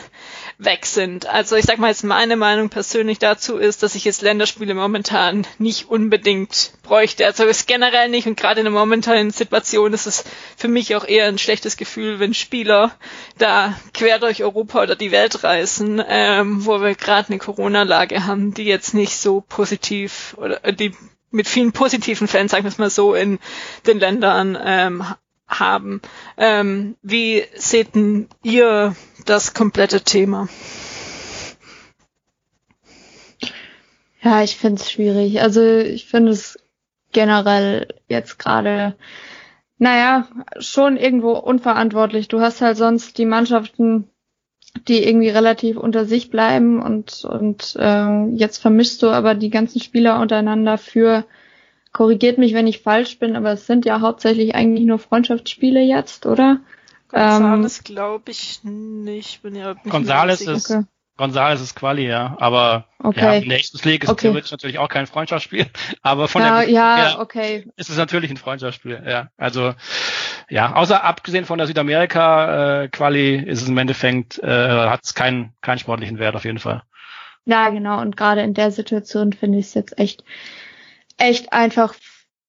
weg 0.59 0.87
sind. 0.87 1.27
Also 1.27 1.57
ich 1.57 1.64
sag 1.64 1.79
mal 1.79 1.88
jetzt 1.88 2.05
meine 2.05 2.37
Meinung 2.37 2.68
persönlich 2.68 3.18
dazu 3.18 3.57
ist, 3.57 3.83
dass 3.83 3.96
ich 3.96 4.05
jetzt 4.05 4.22
Länderspiele 4.22 4.74
momentan 4.74 5.46
nicht 5.59 5.88
unbedingt 5.88 6.72
bräuchte. 6.85 7.27
Also 7.27 7.44
ist 7.44 7.66
generell 7.66 8.09
nicht 8.09 8.29
und 8.29 8.37
gerade 8.37 8.61
in 8.61 8.64
der 8.66 8.72
momentanen 8.72 9.33
Situation 9.33 9.92
ist 9.92 10.07
es 10.07 10.24
für 10.57 10.68
mich 10.68 10.94
auch 10.94 11.05
eher 11.05 11.27
ein 11.27 11.38
schlechtes 11.38 11.77
Gefühl, 11.77 12.20
wenn 12.20 12.35
Spieler 12.35 12.92
da 13.38 13.74
quer 13.92 14.20
durch 14.20 14.42
Europa 14.44 14.83
oder 14.83 14.94
die 14.94 15.11
Welt 15.11 15.42
reisen, 15.42 16.01
ähm, 16.09 16.64
wo 16.66 16.81
wir 16.81 16.94
gerade 16.94 17.31
eine 17.31 17.38
Corona-Lage 17.38 18.27
haben, 18.27 18.55
die 18.55 18.64
jetzt 18.64 18.94
nicht 18.94 19.16
so 19.16 19.40
positiv 19.40 20.37
oder 20.38 20.64
äh, 20.64 20.72
die 20.72 20.94
mit 21.31 21.46
vielen 21.48 21.72
positiven 21.72 22.27
Fällen, 22.29 22.48
sagen 22.48 22.64
wir 22.64 22.68
es 22.70 22.79
mal 22.79 22.90
so, 22.90 23.14
in 23.14 23.38
den 23.87 23.98
Ländern 23.98 24.57
ähm, 24.64 25.05
haben. 25.48 26.00
Ähm, 26.37 26.96
wie 27.02 27.44
seht 27.54 27.90
ihr 28.42 28.94
das 29.26 29.54
komplette 29.54 30.02
Thema? 30.02 30.48
Ja, 34.20 34.42
ich 34.42 34.56
finde 34.56 34.82
es 34.82 34.90
schwierig. 34.90 35.40
Also 35.40 35.62
ich 35.62 36.06
finde 36.06 36.32
es 36.32 36.58
generell 37.12 37.88
jetzt 38.08 38.38
gerade, 38.38 38.96
naja, 39.78 40.28
schon 40.58 40.96
irgendwo 40.96 41.32
unverantwortlich. 41.32 42.28
Du 42.28 42.40
hast 42.40 42.61
halt 42.61 42.76
sonst 42.76 43.16
die 43.18 43.26
Mannschaften 43.26 44.11
die 44.87 45.02
irgendwie 45.02 45.30
relativ 45.30 45.76
unter 45.76 46.04
sich 46.04 46.30
bleiben 46.30 46.80
und, 46.82 47.24
und 47.24 47.76
äh, 47.78 48.26
jetzt 48.34 48.58
vermischst 48.58 49.02
du 49.02 49.08
aber 49.08 49.34
die 49.34 49.50
ganzen 49.50 49.80
Spieler 49.80 50.20
untereinander 50.20 50.78
für, 50.78 51.24
korrigiert 51.92 52.38
mich, 52.38 52.55
wenn 52.55 52.66
ich 52.66 52.81
falsch 52.81 53.18
bin, 53.18 53.37
aber 53.37 53.53
es 53.53 53.66
sind 53.66 53.85
ja 53.85 54.01
hauptsächlich 54.01 54.55
eigentlich 54.55 54.87
nur 54.87 54.98
Freundschaftsspiele 54.98 55.81
jetzt, 55.81 56.27
oder? 56.27 56.61
Gonzales 57.09 57.79
ähm, 57.79 57.85
glaube 57.85 58.31
ich 58.31 58.61
nicht. 58.62 59.42
Bin 59.42 59.55
ja 59.55 59.74
nicht 59.74 59.90
Gonzales 59.90 60.42
ist, 60.42 60.70
okay. 60.70 60.85
Gonzales 61.16 61.61
ist 61.61 61.74
Quali, 61.74 62.07
ja. 62.07 62.37
Aber 62.38 62.87
okay. 63.03 63.40
ja, 63.40 63.46
Nations 63.46 63.85
League 63.85 64.05
ist 64.05 64.11
okay. 64.11 64.29
theoretisch 64.29 64.53
natürlich 64.53 64.79
auch 64.79 64.88
kein 64.88 65.07
Freundschaftsspiel. 65.07 65.66
Aber 66.03 66.29
von 66.29 66.42
ja, 66.42 66.61
der 66.61 66.68
ja, 66.68 67.18
okay. 67.18 67.66
ist 67.77 67.90
es 67.90 67.96
natürlich 67.96 68.31
ein 68.31 68.37
Freundschaftsspiel, 68.37 69.03
ja. 69.07 69.29
Also 69.37 69.74
ja, 70.48 70.74
außer 70.74 71.03
abgesehen 71.03 71.44
von 71.44 71.59
der 71.59 71.66
Südamerika 71.66 72.83
äh, 72.83 72.88
Quali 72.88 73.37
ist 73.37 73.62
es 73.62 73.68
im 73.68 73.77
Endeffekt, 73.77 74.38
äh, 74.38 74.46
hat 74.46 75.05
es 75.05 75.14
keinen 75.14 75.53
keinen 75.61 75.79
sportlichen 75.79 76.18
Wert 76.18 76.37
auf 76.37 76.44
jeden 76.44 76.59
Fall. 76.59 76.83
Ja, 77.48 77.70
genau. 77.70 78.01
Und 78.01 78.16
gerade 78.16 78.42
in 78.42 78.53
der 78.53 78.70
Situation 78.70 79.33
finde 79.33 79.59
ich 79.59 79.66
es 79.66 79.74
jetzt 79.74 79.98
echt, 79.98 80.22
echt 81.18 81.52
einfach 81.52 81.94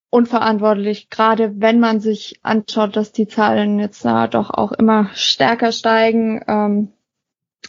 unverantwortlich, 0.10 1.10
gerade 1.10 1.54
wenn 1.58 1.80
man 1.80 2.00
sich 2.00 2.40
anschaut, 2.42 2.96
dass 2.96 3.12
die 3.12 3.28
Zahlen 3.28 3.80
jetzt 3.80 4.04
da 4.06 4.28
doch 4.28 4.50
auch 4.50 4.72
immer 4.72 5.10
stärker 5.14 5.72
steigen. 5.72 6.42
Ähm, 6.48 6.94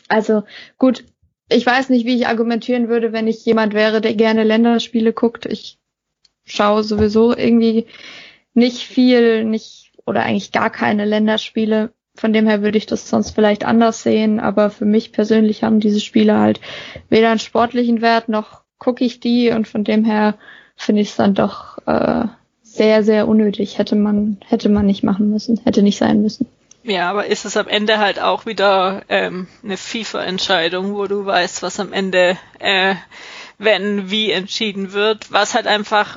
also 0.08 0.44
gut, 0.78 1.04
ich 1.50 1.66
weiß 1.66 1.90
nicht, 1.90 2.06
wie 2.06 2.16
ich 2.16 2.28
argumentieren 2.28 2.88
würde, 2.88 3.12
wenn 3.12 3.26
ich 3.26 3.44
jemand 3.44 3.74
wäre, 3.74 4.00
der 4.00 4.14
gerne 4.14 4.44
Länderspiele 4.44 5.12
guckt. 5.12 5.46
Ich 5.46 5.78
schaue 6.44 6.82
sowieso 6.82 7.36
irgendwie 7.36 7.86
nicht 8.54 8.86
viel, 8.86 9.44
nicht 9.44 9.92
oder 10.06 10.22
eigentlich 10.22 10.52
gar 10.52 10.70
keine 10.70 11.04
Länderspiele. 11.04 11.92
Von 12.16 12.32
dem 12.32 12.46
her 12.46 12.62
würde 12.62 12.78
ich 12.78 12.86
das 12.86 13.08
sonst 13.08 13.30
vielleicht 13.30 13.64
anders 13.64 14.02
sehen, 14.02 14.40
aber 14.40 14.70
für 14.70 14.84
mich 14.84 15.12
persönlich 15.12 15.62
haben 15.62 15.80
diese 15.80 16.00
Spiele 16.00 16.38
halt 16.38 16.60
weder 17.08 17.30
einen 17.30 17.38
sportlichen 17.38 18.00
Wert 18.00 18.28
noch 18.28 18.62
gucke 18.78 19.04
ich 19.04 19.20
die 19.20 19.50
und 19.50 19.68
von 19.68 19.84
dem 19.84 20.04
her 20.04 20.38
finde 20.80 21.02
ich 21.02 21.10
es 21.10 21.16
dann 21.16 21.34
doch 21.34 21.78
äh, 21.86 22.24
sehr, 22.62 23.04
sehr 23.04 23.28
unnötig. 23.28 23.78
Hätte 23.78 23.96
man, 23.96 24.38
hätte 24.46 24.68
man 24.68 24.86
nicht 24.86 25.02
machen 25.02 25.30
müssen, 25.30 25.60
hätte 25.64 25.82
nicht 25.82 25.98
sein 25.98 26.22
müssen. 26.22 26.46
Ja, 26.82 27.10
aber 27.10 27.26
ist 27.26 27.44
es 27.44 27.58
am 27.58 27.68
Ende 27.68 27.98
halt 27.98 28.20
auch 28.20 28.46
wieder 28.46 29.02
ähm, 29.10 29.48
eine 29.62 29.76
FIFA-Entscheidung, 29.76 30.94
wo 30.94 31.06
du 31.06 31.26
weißt, 31.26 31.62
was 31.62 31.78
am 31.78 31.92
Ende 31.92 32.38
äh, 32.58 32.94
wenn 33.60 34.10
wie 34.10 34.30
entschieden 34.30 34.94
wird. 34.94 35.30
Was 35.30 35.54
halt 35.54 35.66
einfach 35.66 36.16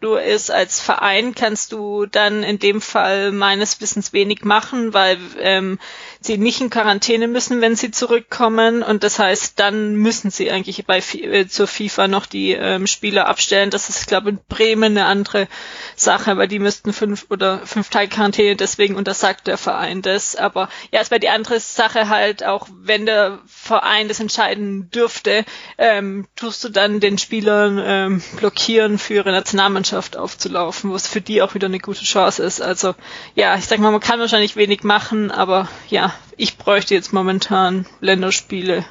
nur 0.00 0.22
ist, 0.22 0.52
als 0.52 0.80
Verein 0.80 1.34
kannst 1.34 1.72
du 1.72 2.06
dann 2.06 2.44
in 2.44 2.60
dem 2.60 2.80
Fall 2.80 3.32
meines 3.32 3.80
Wissens 3.80 4.12
wenig 4.12 4.44
machen, 4.44 4.94
weil 4.94 5.18
ähm, 5.40 5.80
sie 6.26 6.38
nicht 6.38 6.60
in 6.60 6.70
Quarantäne 6.70 7.28
müssen, 7.28 7.60
wenn 7.60 7.76
sie 7.76 7.90
zurückkommen. 7.90 8.82
Und 8.82 9.02
das 9.04 9.18
heißt, 9.18 9.58
dann 9.58 9.94
müssen 9.96 10.30
sie 10.30 10.50
eigentlich 10.50 10.84
bei 10.86 10.98
äh, 10.98 11.46
zur 11.46 11.66
FIFA 11.66 12.08
noch 12.08 12.26
die 12.26 12.52
ähm, 12.52 12.86
Spieler 12.86 13.28
abstellen. 13.28 13.70
Das 13.70 13.88
ist, 13.88 14.06
glaube 14.06 14.30
ich, 14.30 14.36
in 14.36 14.40
Bremen 14.48 14.98
eine 14.98 15.06
andere 15.06 15.48
Sache, 15.94 16.36
weil 16.36 16.48
die 16.48 16.58
müssten 16.58 16.92
fünf 16.92 17.26
oder 17.30 17.60
fünf 17.64 17.88
Tage 17.88 18.08
Quarantäne, 18.08 18.56
deswegen 18.56 18.96
untersagt 18.96 19.46
der 19.46 19.56
Verein 19.56 20.02
das. 20.02 20.36
Aber 20.36 20.68
ja, 20.90 21.00
es 21.00 21.10
wäre 21.10 21.20
die 21.20 21.28
andere 21.28 21.60
Sache 21.60 22.08
halt, 22.08 22.44
auch 22.44 22.68
wenn 22.78 23.06
der 23.06 23.38
Verein 23.46 24.08
das 24.08 24.20
entscheiden 24.20 24.90
dürfte, 24.90 25.44
ähm, 25.78 26.26
tust 26.36 26.64
du 26.64 26.68
dann 26.68 27.00
den 27.00 27.18
Spielern 27.18 27.80
ähm, 27.82 28.22
blockieren, 28.36 28.98
für 28.98 29.14
ihre 29.14 29.32
Nationalmannschaft 29.32 30.16
aufzulaufen, 30.16 30.92
was 30.92 31.06
für 31.06 31.20
die 31.20 31.42
auch 31.42 31.54
wieder 31.54 31.66
eine 31.66 31.78
gute 31.78 32.04
Chance 32.04 32.42
ist. 32.42 32.60
Also 32.60 32.94
ja, 33.34 33.56
ich 33.56 33.66
sag 33.66 33.78
mal, 33.78 33.92
man 33.92 34.00
kann 34.00 34.20
wahrscheinlich 34.20 34.56
wenig 34.56 34.82
machen, 34.82 35.30
aber 35.30 35.68
ja, 35.88 36.12
ich 36.36 36.58
bräuchte 36.58 36.94
jetzt 36.94 37.12
momentan 37.12 37.86
Länderspiele 38.00 38.84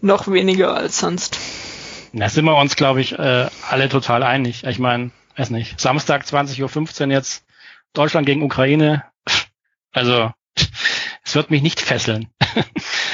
noch 0.00 0.30
weniger 0.30 0.74
als 0.74 0.98
sonst. 0.98 1.38
Da 2.12 2.28
sind 2.28 2.44
wir 2.44 2.56
uns, 2.56 2.76
glaube 2.76 3.00
ich, 3.00 3.18
äh, 3.18 3.48
alle 3.68 3.88
total 3.88 4.22
einig. 4.22 4.64
Ich 4.64 4.78
meine, 4.78 5.10
weiß 5.36 5.50
nicht, 5.50 5.80
Samstag 5.80 6.24
20.15 6.24 7.06
Uhr 7.06 7.12
jetzt 7.12 7.44
Deutschland 7.92 8.26
gegen 8.26 8.42
Ukraine. 8.42 9.04
Also 9.92 10.30
es 11.24 11.34
wird 11.34 11.50
mich 11.50 11.62
nicht 11.62 11.80
fesseln. 11.80 12.28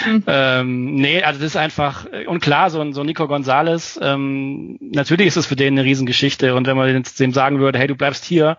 Mhm. 0.05 0.25
ähm, 0.27 0.95
nee, 0.97 1.23
also 1.23 1.41
das 1.41 1.53
ist 1.53 1.57
einfach, 1.57 2.07
und 2.27 2.41
klar, 2.41 2.71
so 2.71 2.81
ein, 2.81 2.93
so 2.93 3.05
Nico 3.05 3.29
Gonzalez, 3.29 3.99
ähm, 4.03 4.79
natürlich 4.81 5.29
ist 5.29 5.37
es 5.37 5.47
für 5.47 5.57
den 5.57 5.75
eine 5.75 5.85
Riesengeschichte 5.85 6.55
und 6.55 6.67
wenn 6.67 6.77
man 6.77 6.95
jetzt 6.95 7.21
dem 7.21 7.33
sagen 7.33 7.61
würde, 7.61 7.79
hey, 7.79 7.87
du 7.87 7.95
bleibst 7.95 8.25
hier, 8.25 8.59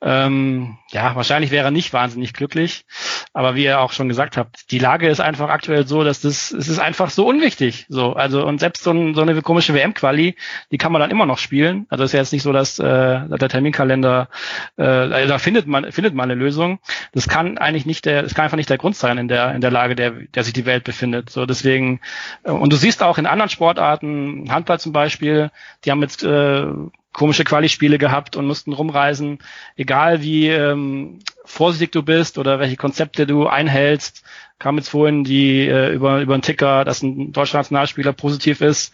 ähm, 0.00 0.78
ja, 0.90 1.16
wahrscheinlich 1.16 1.50
wäre 1.50 1.66
er 1.66 1.70
nicht 1.72 1.92
wahnsinnig 1.92 2.32
glücklich. 2.32 2.84
Aber 3.32 3.56
wie 3.56 3.64
ihr 3.64 3.80
auch 3.80 3.92
schon 3.92 4.08
gesagt 4.08 4.36
habt, 4.36 4.70
die 4.70 4.78
Lage 4.78 5.08
ist 5.08 5.20
einfach 5.20 5.48
aktuell 5.48 5.86
so, 5.86 6.04
dass 6.04 6.20
das, 6.20 6.52
es 6.52 6.68
ist 6.68 6.78
einfach 6.78 7.10
so 7.10 7.26
unwichtig. 7.26 7.86
So, 7.88 8.12
also, 8.12 8.46
und 8.46 8.60
selbst 8.60 8.84
so, 8.84 8.92
ein, 8.92 9.14
so 9.14 9.22
eine 9.22 9.42
komische 9.42 9.74
WM-Quali, 9.74 10.36
die 10.70 10.78
kann 10.78 10.92
man 10.92 11.00
dann 11.00 11.10
immer 11.10 11.26
noch 11.26 11.38
spielen. 11.38 11.86
Also 11.88 12.04
ist 12.04 12.12
ja 12.12 12.20
jetzt 12.20 12.32
nicht 12.32 12.44
so, 12.44 12.52
dass 12.52 12.78
äh, 12.78 12.84
der 12.84 13.48
Terminkalender, 13.48 14.28
äh, 14.76 14.84
also 14.84 15.28
da 15.28 15.38
findet 15.38 15.66
man, 15.66 15.90
findet 15.90 16.14
man 16.14 16.30
eine 16.30 16.40
Lösung. 16.40 16.78
Das 17.12 17.28
kann 17.28 17.58
eigentlich 17.58 17.86
nicht 17.86 18.04
der, 18.04 18.22
das 18.22 18.34
kann 18.34 18.44
einfach 18.44 18.56
nicht 18.56 18.70
der 18.70 18.78
Grund 18.78 18.94
sein 18.94 19.18
in 19.18 19.26
der, 19.26 19.54
in 19.54 19.60
der 19.60 19.72
Lage, 19.72 19.96
der, 19.96 20.12
der 20.12 20.44
sich 20.44 20.52
die 20.52 20.66
Welt 20.66 20.84
befindet. 20.84 21.30
So, 21.30 21.44
deswegen, 21.44 22.00
äh, 22.44 22.52
und 22.52 22.72
du 22.72 22.76
siehst 22.76 23.02
auch 23.02 23.18
in 23.18 23.26
anderen 23.26 23.50
Sportarten, 23.50 24.46
Handball 24.50 24.78
zum 24.78 24.92
Beispiel, 24.92 25.50
die 25.84 25.90
haben 25.90 26.02
jetzt 26.02 26.22
äh, 26.22 26.66
komische 27.12 27.44
Quali-Spiele 27.44 27.98
gehabt 27.98 28.36
und 28.36 28.46
mussten 28.46 28.72
rumreisen. 28.72 29.38
Egal 29.76 30.22
wie 30.22 30.48
ähm, 30.48 31.20
vorsichtig 31.44 31.92
du 31.92 32.02
bist 32.02 32.38
oder 32.38 32.58
welche 32.60 32.76
Konzepte 32.76 33.26
du 33.26 33.46
einhältst, 33.46 34.24
kam 34.58 34.76
jetzt 34.76 34.88
vorhin 34.88 35.24
die 35.24 35.66
äh, 35.66 35.92
über 35.92 36.20
über 36.20 36.34
einen 36.34 36.42
Ticker, 36.42 36.84
dass 36.84 37.02
ein 37.02 37.32
deutscher 37.32 37.58
Nationalspieler 37.58 38.12
positiv 38.12 38.60
ist. 38.60 38.92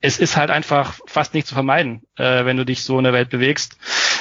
Es 0.00 0.18
ist 0.18 0.36
halt 0.36 0.50
einfach 0.50 0.98
fast 1.06 1.34
nicht 1.34 1.46
zu 1.46 1.54
vermeiden, 1.54 2.02
äh, 2.16 2.44
wenn 2.44 2.56
du 2.56 2.64
dich 2.64 2.82
so 2.82 2.98
in 2.98 3.04
der 3.04 3.12
Welt 3.12 3.30
bewegst. 3.30 3.78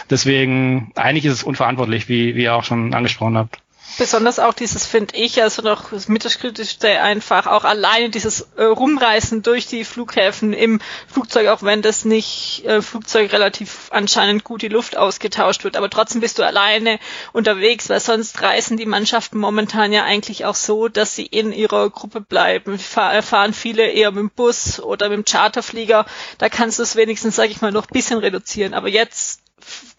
Deswegen 0.09 0.91
eigentlich 0.95 1.25
ist 1.25 1.33
es 1.33 1.43
unverantwortlich, 1.43 2.07
wie 2.07 2.35
wie 2.35 2.43
ihr 2.43 2.55
auch 2.55 2.63
schon 2.63 2.93
angesprochen 2.93 3.37
habt 3.37 3.59
besonders 3.97 4.39
auch 4.39 4.53
dieses, 4.53 4.86
finde 4.86 5.15
ich, 5.15 5.41
also 5.41 5.62
noch 5.62 5.91
das 5.91 6.08
mittelkritischste 6.08 7.01
einfach, 7.01 7.47
auch 7.47 7.63
alleine 7.63 8.10
dieses 8.10 8.47
äh, 8.58 8.63
Rumreißen 8.63 9.41
durch 9.41 9.67
die 9.67 9.86
Flughäfen 9.86 10.53
im 10.53 10.79
Flugzeug, 11.08 11.47
auch 11.47 11.63
wenn 11.63 11.81
das 11.81 12.05
nicht 12.05 12.63
äh, 12.65 12.81
Flugzeug 12.81 13.31
relativ 13.31 13.89
anscheinend 13.91 14.43
gut 14.43 14.62
die 14.62 14.67
Luft 14.67 14.97
ausgetauscht 14.97 15.63
wird, 15.63 15.77
aber 15.77 15.89
trotzdem 15.89 16.21
bist 16.21 16.39
du 16.39 16.43
alleine 16.43 16.99
unterwegs, 17.34 17.89
weil 17.89 17.99
sonst 17.99 18.41
reisen 18.41 18.77
die 18.77 18.86
Mannschaften 18.86 19.38
momentan 19.38 19.93
ja 19.93 20.03
eigentlich 20.03 20.45
auch 20.45 20.55
so, 20.55 20.88
dass 20.88 21.15
sie 21.15 21.25
in 21.25 21.51
ihrer 21.51 21.89
Gruppe 21.89 22.21
bleiben. 22.21 22.77
Fahr, 22.79 23.21
fahren 23.21 23.53
viele 23.53 23.88
eher 23.88 24.12
mit 24.12 24.19
dem 24.19 24.29
Bus 24.29 24.79
oder 24.79 25.10
mit 25.10 25.17
dem 25.17 25.25
Charterflieger, 25.25 26.05
da 26.38 26.49
kannst 26.49 26.79
du 26.79 26.84
es 26.84 26.95
wenigstens, 26.95 27.36
sage 27.36 27.51
ich 27.51 27.62
mal, 27.62 27.71
noch 27.71 27.88
bisschen 27.88 28.19
reduzieren, 28.19 28.73
aber 28.73 28.89
jetzt 28.89 29.44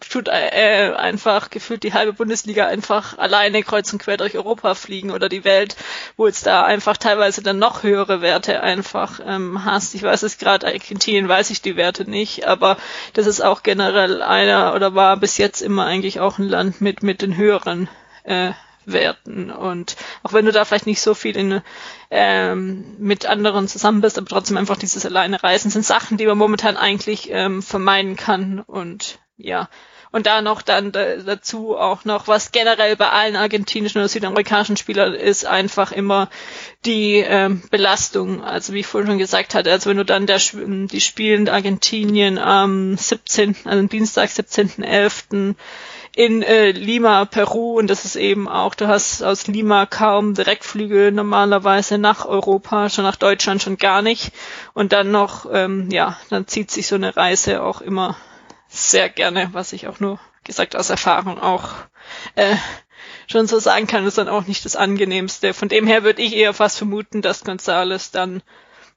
tut 0.09 0.27
äh, 0.27 0.93
einfach 0.95 1.49
gefühlt 1.49 1.83
die 1.83 1.93
halbe 1.93 2.13
Bundesliga 2.13 2.67
einfach 2.67 3.17
alleine 3.17 3.63
kreuz 3.63 3.91
und 3.91 3.99
quer 3.99 4.17
durch 4.17 4.35
Europa 4.35 4.75
fliegen 4.75 5.11
oder 5.11 5.29
die 5.29 5.43
Welt, 5.43 5.75
wo 6.15 6.27
jetzt 6.27 6.45
da 6.45 6.63
einfach 6.63 6.97
teilweise 6.97 7.41
dann 7.41 7.59
noch 7.59 7.83
höhere 7.83 8.21
Werte 8.21 8.61
einfach 8.61 9.19
ähm, 9.25 9.65
hast. 9.65 9.95
Ich 9.95 10.03
weiß 10.03 10.23
es 10.23 10.37
gerade, 10.37 10.67
Argentinien 10.67 11.27
weiß 11.27 11.49
ich 11.49 11.61
die 11.61 11.75
Werte 11.75 12.09
nicht, 12.09 12.47
aber 12.47 12.77
das 13.13 13.27
ist 13.27 13.41
auch 13.41 13.63
generell 13.63 14.21
einer 14.21 14.73
oder 14.75 14.95
war 14.95 15.17
bis 15.17 15.37
jetzt 15.37 15.61
immer 15.61 15.85
eigentlich 15.85 16.19
auch 16.19 16.37
ein 16.37 16.47
Land 16.47 16.81
mit 16.81 17.03
mit 17.03 17.21
den 17.21 17.35
höheren 17.35 17.89
äh, 18.23 18.51
Werten. 18.87 19.51
Und 19.51 19.97
auch 20.23 20.33
wenn 20.33 20.45
du 20.45 20.51
da 20.51 20.65
vielleicht 20.65 20.87
nicht 20.87 21.01
so 21.01 21.13
viel 21.13 21.37
in, 21.37 21.61
ähm, 22.09 22.95
mit 22.97 23.25
anderen 23.25 23.67
zusammen 23.67 24.01
bist, 24.01 24.17
aber 24.17 24.27
trotzdem 24.27 24.57
einfach 24.57 24.77
dieses 24.77 25.05
alleine 25.05 25.43
Reisen 25.43 25.69
sind 25.69 25.85
Sachen, 25.85 26.17
die 26.17 26.25
man 26.25 26.37
momentan 26.37 26.77
eigentlich 26.77 27.29
ähm, 27.31 27.61
vermeiden 27.61 28.15
kann. 28.15 28.59
Und 28.61 29.19
ja. 29.37 29.69
Und 30.11 30.25
da 30.25 30.41
noch 30.41 30.61
dann 30.61 30.91
dazu 30.93 31.75
auch 31.75 32.05
noch, 32.05 32.27
was 32.27 32.51
generell 32.51 32.95
bei 32.95 33.09
allen 33.09 33.35
argentinischen 33.35 33.99
oder 33.99 34.07
südamerikanischen 34.07 34.77
Spielern 34.77 35.13
ist, 35.13 35.45
einfach 35.45 35.91
immer 35.91 36.29
die 36.85 37.15
ähm, 37.17 37.61
Belastung. 37.69 38.43
Also 38.43 38.73
wie 38.73 38.79
ich 38.79 38.87
vorhin 38.87 39.09
schon 39.09 39.17
gesagt 39.17 39.53
hatte, 39.53 39.69
also 39.71 39.89
wenn 39.89 39.97
du 39.97 40.05
dann 40.05 40.25
der, 40.25 40.39
die 40.39 41.01
spielen 41.01 41.49
Argentinien 41.49 42.37
am 42.37 42.95
17., 42.95 43.57
also 43.65 43.85
Dienstag, 43.87 44.29
17.11., 44.29 45.55
in 46.15 46.41
äh, 46.41 46.71
Lima, 46.71 47.25
Peru 47.25 47.77
und 47.77 47.91
das 47.91 48.03
ist 48.03 48.15
eben 48.15 48.47
auch, 48.47 48.73
du 48.73 48.87
hast 48.87 49.21
aus 49.21 49.45
Lima 49.45 49.85
kaum 49.85 50.33
Direktflüge 50.33 51.11
normalerweise 51.13 51.99
nach 51.99 52.25
Europa, 52.25 52.89
schon 52.89 53.03
nach 53.03 53.17
Deutschland 53.17 53.61
schon 53.61 53.77
gar 53.77 54.01
nicht 54.01 54.31
und 54.73 54.93
dann 54.93 55.11
noch, 55.11 55.45
ähm, 55.53 55.91
ja, 55.91 56.17
dann 56.31 56.47
zieht 56.47 56.71
sich 56.71 56.87
so 56.87 56.95
eine 56.95 57.15
Reise 57.15 57.61
auch 57.61 57.81
immer 57.81 58.17
sehr 58.77 59.09
gerne, 59.09 59.49
was 59.53 59.73
ich 59.73 59.87
auch 59.87 59.99
nur 59.99 60.19
gesagt 60.43 60.75
aus 60.75 60.89
Erfahrung 60.89 61.39
auch 61.39 61.69
äh, 62.35 62.55
schon 63.27 63.47
so 63.47 63.59
sagen 63.59 63.87
kann, 63.87 64.05
ist 64.05 64.17
dann 64.17 64.29
auch 64.29 64.47
nicht 64.47 64.65
das 64.65 64.75
angenehmste. 64.75 65.53
Von 65.53 65.69
dem 65.69 65.87
her 65.87 66.03
würde 66.03 66.21
ich 66.21 66.35
eher 66.35 66.53
fast 66.53 66.77
vermuten, 66.77 67.21
dass 67.21 67.43
Gonzales 67.43 68.11
dann 68.11 68.41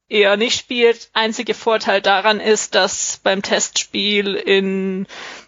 eher 0.09 0.37
nicht 0.37 0.59
spielt. 0.59 1.11
Einziger 1.13 1.55
Vorteil 1.55 2.03
daran 2.03 2.41
ist, 2.41 2.75
dass 2.75 3.21
beim 3.23 3.43
Testspiel 3.43 4.35
in 4.35 5.07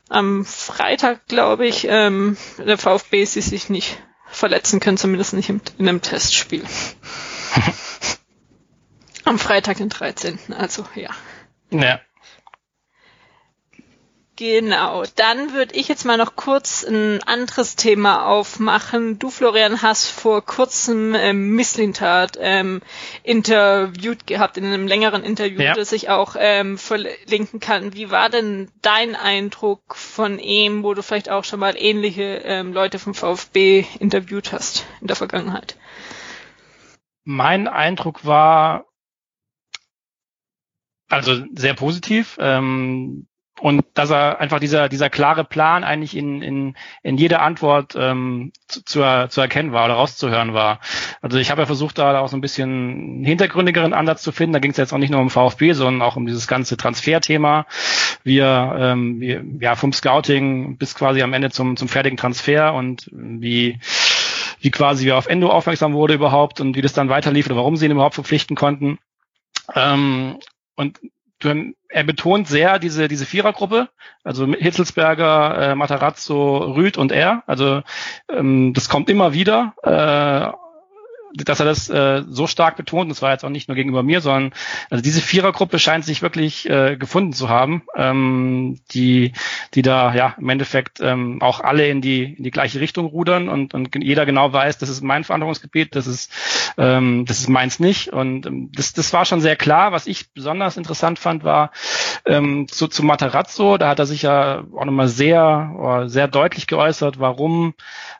am 0.09 0.45
Freitag, 0.45 1.27
glaube 1.27 1.67
ich, 1.67 1.87
ähm, 1.89 2.37
der 2.59 2.79
VfB 2.79 3.25
sie 3.25 3.41
sich 3.41 3.71
nicht 3.71 3.99
verletzen 4.27 4.81
können, 4.81 4.99
zumindest 4.99 5.35
nicht 5.35 5.49
in 5.49 5.61
einem 5.79 6.03
Testspiel. 6.03 6.65
Am 9.25 9.39
Freitag, 9.39 9.77
den 9.77 9.89
13. 9.89 10.53
Also, 10.53 10.85
ja. 10.95 11.11
Ja. 11.71 12.01
Genau, 14.37 15.05
dann 15.17 15.53
würde 15.53 15.75
ich 15.75 15.89
jetzt 15.89 16.07
mal 16.07 16.17
noch 16.17 16.37
kurz 16.37 16.85
ein 16.85 17.23
anderes 17.25 17.77
Thema 17.77 18.27
aufmachen. 18.27 19.19
Du, 19.19 19.29
Florian, 19.29 19.83
hast 19.83 20.09
vor 20.09 20.43
kurzem 20.43 21.15
ähm, 21.15 21.51
Misslintat 21.51 22.39
ähm, 22.41 22.81
interviewt 23.25 24.27
gehabt, 24.27 24.57
in 24.57 24.65
einem 24.65 24.87
längeren 24.87 25.23
Interview, 25.23 25.61
ja. 25.61 25.75
das 25.75 25.93
ich 25.93 26.09
auch 26.09 26.35
ähm, 26.39 26.79
verlinken 26.79 27.61
kann. 27.61 27.93
Wie 27.93 28.11
war 28.11 28.31
denn 28.31 28.71
dein 28.81 29.17
Eindruck 29.17 29.95
von 29.95 30.39
ihm, 30.39 30.83
wo 30.83 30.95
du 30.95 31.03
vielleicht 31.03 31.29
auch 31.29 31.45
schon 31.45 31.61
mal 31.61 31.75
ähnliche 31.77 32.41
ähm, 32.45 32.73
Leute 32.73 32.99
vom 32.99 33.15
VfB 33.15 33.85
interviewt 34.01 34.53
hast 34.53 34.87
in 35.03 35.09
der 35.09 35.17
Vergangenheit? 35.17 35.77
Mein 37.25 37.69
Eindruck 37.69 38.25
war 38.25 38.87
also 41.11 41.45
sehr 41.55 41.75
positiv. 41.75 42.39
Ähm, 42.41 43.27
und 43.63 43.85
dass 43.95 44.11
er 44.11 44.41
einfach 44.41 44.59
dieser 44.59 44.89
dieser 44.89 45.09
klare 45.09 45.45
Plan 45.45 45.85
eigentlich 45.85 46.17
in 46.17 46.43
in, 46.43 46.75
in 47.05 47.17
jeder 47.17 47.43
Antwort 47.43 47.95
ähm, 47.97 48.51
zu, 48.67 49.05
zu, 49.29 49.41
erkennen 49.41 49.71
war 49.71 49.85
oder 49.85 49.95
rauszuhören 49.95 50.53
war. 50.53 50.81
Also 51.21 51.39
ich 51.39 51.53
habe 51.53 51.63
ja 51.63 51.67
versucht 51.67 51.99
da 51.99 52.19
auch 52.19 52.27
so 52.27 52.37
ein 52.37 52.41
bisschen 52.41 53.23
hintergründigeren 53.25 53.93
Ansatz 53.93 54.23
zu 54.23 54.33
finden. 54.33 54.55
Da 54.55 54.59
ging 54.59 54.73
es 54.73 54.79
jetzt 54.79 54.93
auch 54.93 54.99
nicht 54.99 55.11
nur 55.11 55.21
um 55.21 55.31
VfB, 55.31 55.75
sondern 55.75 56.03
auch 56.03 56.17
um 56.17 56.27
dieses 56.27 56.49
ganze 56.49 56.77
Transferthema. 56.77 57.67
Wir, 58.25 58.77
ähm, 58.79 59.21
wir 59.21 59.45
ja 59.61 59.77
vom 59.77 59.93
Scouting 59.93 60.77
bis 60.77 60.97
quasi 60.97 61.23
am 61.23 61.33
Ende 61.33 61.51
zum 61.51 61.77
zum 61.77 61.87
fertigen 61.87 62.17
Transfer 62.17 62.75
und 62.75 63.09
wie 63.13 63.79
wie 64.59 64.71
quasi 64.73 65.05
wir 65.05 65.17
auf 65.17 65.27
Endo 65.27 65.51
aufmerksam 65.51 65.93
wurde 65.93 66.15
überhaupt 66.15 66.61
und 66.61 66.75
wie 66.75 66.83
das 66.83 66.95
dann 66.95 67.09
weiterlief 67.09 67.47
oder 67.47 67.57
warum 67.57 67.77
sie 67.77 67.85
ihn 67.85 67.93
überhaupt 67.93 68.17
verpflichten 68.17 68.57
konnten. 68.57 68.99
Ähm, 69.77 70.39
und 70.75 70.99
er 71.45 72.05
betont 72.05 72.49
sehr 72.49 72.79
diese, 72.79 73.09
diese 73.09 73.27
Vierergruppe, 73.27 73.89
also 74.25 74.47
Hitzelsberger, 74.47 75.59
äh, 75.59 75.75
Matarazzo, 75.75 76.59
Rüd 76.75 76.99
und 76.99 77.13
er. 77.13 77.43
Also 77.47 77.83
ähm, 78.29 78.73
das 78.75 78.89
kommt 78.89 79.11
immer 79.11 79.33
wieder. 79.33 79.75
Äh, 79.83 80.62
dass 81.35 81.61
er 81.61 81.67
das 81.67 81.89
äh, 81.89 82.23
so 82.29 82.47
stark 82.47 82.77
betont, 82.77 83.11
das 83.11 83.23
war 83.23 83.33
jetzt 83.33 83.45
auch 83.45 83.51
nicht 83.51 83.69
nur 83.69 83.75
gegenüber 83.75 84.03
mir, 84.03 84.21
sondern 84.21 84.53
also 84.91 85.03
diese 85.03 85.21
Vierergruppe 85.21 85.79
scheint 85.79 86.05
sich 86.05 86.23
wirklich 86.23 86.69
äh, 86.69 86.97
gefunden 86.97 87.33
zu 87.33 87.49
haben, 87.49 87.83
ähm, 87.97 88.81
die, 88.93 89.33
die 89.75 89.83
da 89.83 90.15
ja 90.15 90.35
im 90.39 90.49
Endeffekt 90.49 91.01
ähm, 91.01 91.41
auch 91.41 91.61
alle 91.61 91.89
in 91.89 92.01
die, 92.01 92.35
in 92.35 92.45
die 92.45 92.51
gleiche 92.51 92.81
Richtung 92.81 93.07
rudern 93.07 93.49
und, 93.49 93.75
und 93.75 93.95
jeder 94.03 94.27
genau 94.27 94.53
weiß, 94.53 94.79
das 94.79 94.89
ist 94.89 95.03
mein 95.03 95.25
Verantwortungsgebiet, 95.25 95.95
das 95.95 96.07
ist, 96.07 96.33
ähm, 96.79 97.25
das 97.27 97.41
ist 97.41 97.49
meins 97.49 97.81
nicht. 97.81 98.13
Und 98.13 98.47
ähm, 98.47 98.71
das, 98.75 98.93
das 98.93 99.13
war 99.13 99.25
schon 99.25 99.41
sehr 99.41 99.57
klar. 99.57 99.93
Was 99.93 100.07
ich 100.07 100.33
besonders 100.33 100.77
interessant 100.77 101.19
fand, 101.19 101.45
war 101.45 101.71
ähm, 102.27 102.69
zu, 102.69 102.89
zu 102.89 103.03
Matarazzo, 103.03 103.79
da 103.79 103.89
hat 103.89 103.99
er 103.99 104.07
sich 104.07 104.23
ja 104.23 104.65
auch 104.77 104.85
nochmal 104.85 105.09
sehr, 105.09 106.05
sehr 106.07 106.29
deutlich 106.29 106.67
geäußert, 106.67 107.19
warum, 107.19 107.75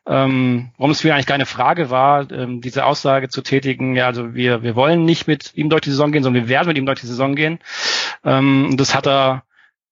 ähm, 0.07 0.71
warum 0.79 0.93
es 0.93 1.01
für 1.03 1.09
ihn 1.09 1.15
eigentlich 1.15 1.27
keine 1.27 1.47
Frage 1.47 1.91
war, 1.91 2.31
ähm, 2.31 2.61
diese 2.61 2.87
Aus 2.87 3.03
Aussage 3.03 3.29
zu 3.29 3.43
tätigen, 3.43 3.97
ja, 3.97 4.07
also 4.07 4.35
wir, 4.35 4.63
wir 4.63 4.77
wollen 4.77 5.05
nicht 5.05 5.27
mit 5.27 5.57
ihm 5.57 5.71
durch 5.71 5.81
die 5.81 5.91
Saison 5.91 6.13
gehen, 6.13 6.23
sondern 6.23 6.45
wir 6.45 6.49
werden 6.49 6.69
mit 6.69 6.79
ihm 6.79 6.87
durch 6.87 7.01
die 7.01 7.07
Saison 7.09 7.35
gehen. 7.35 7.59
Ähm, 8.25 8.77
das 8.77 8.95
hat 8.95 9.09
er, 9.09 9.43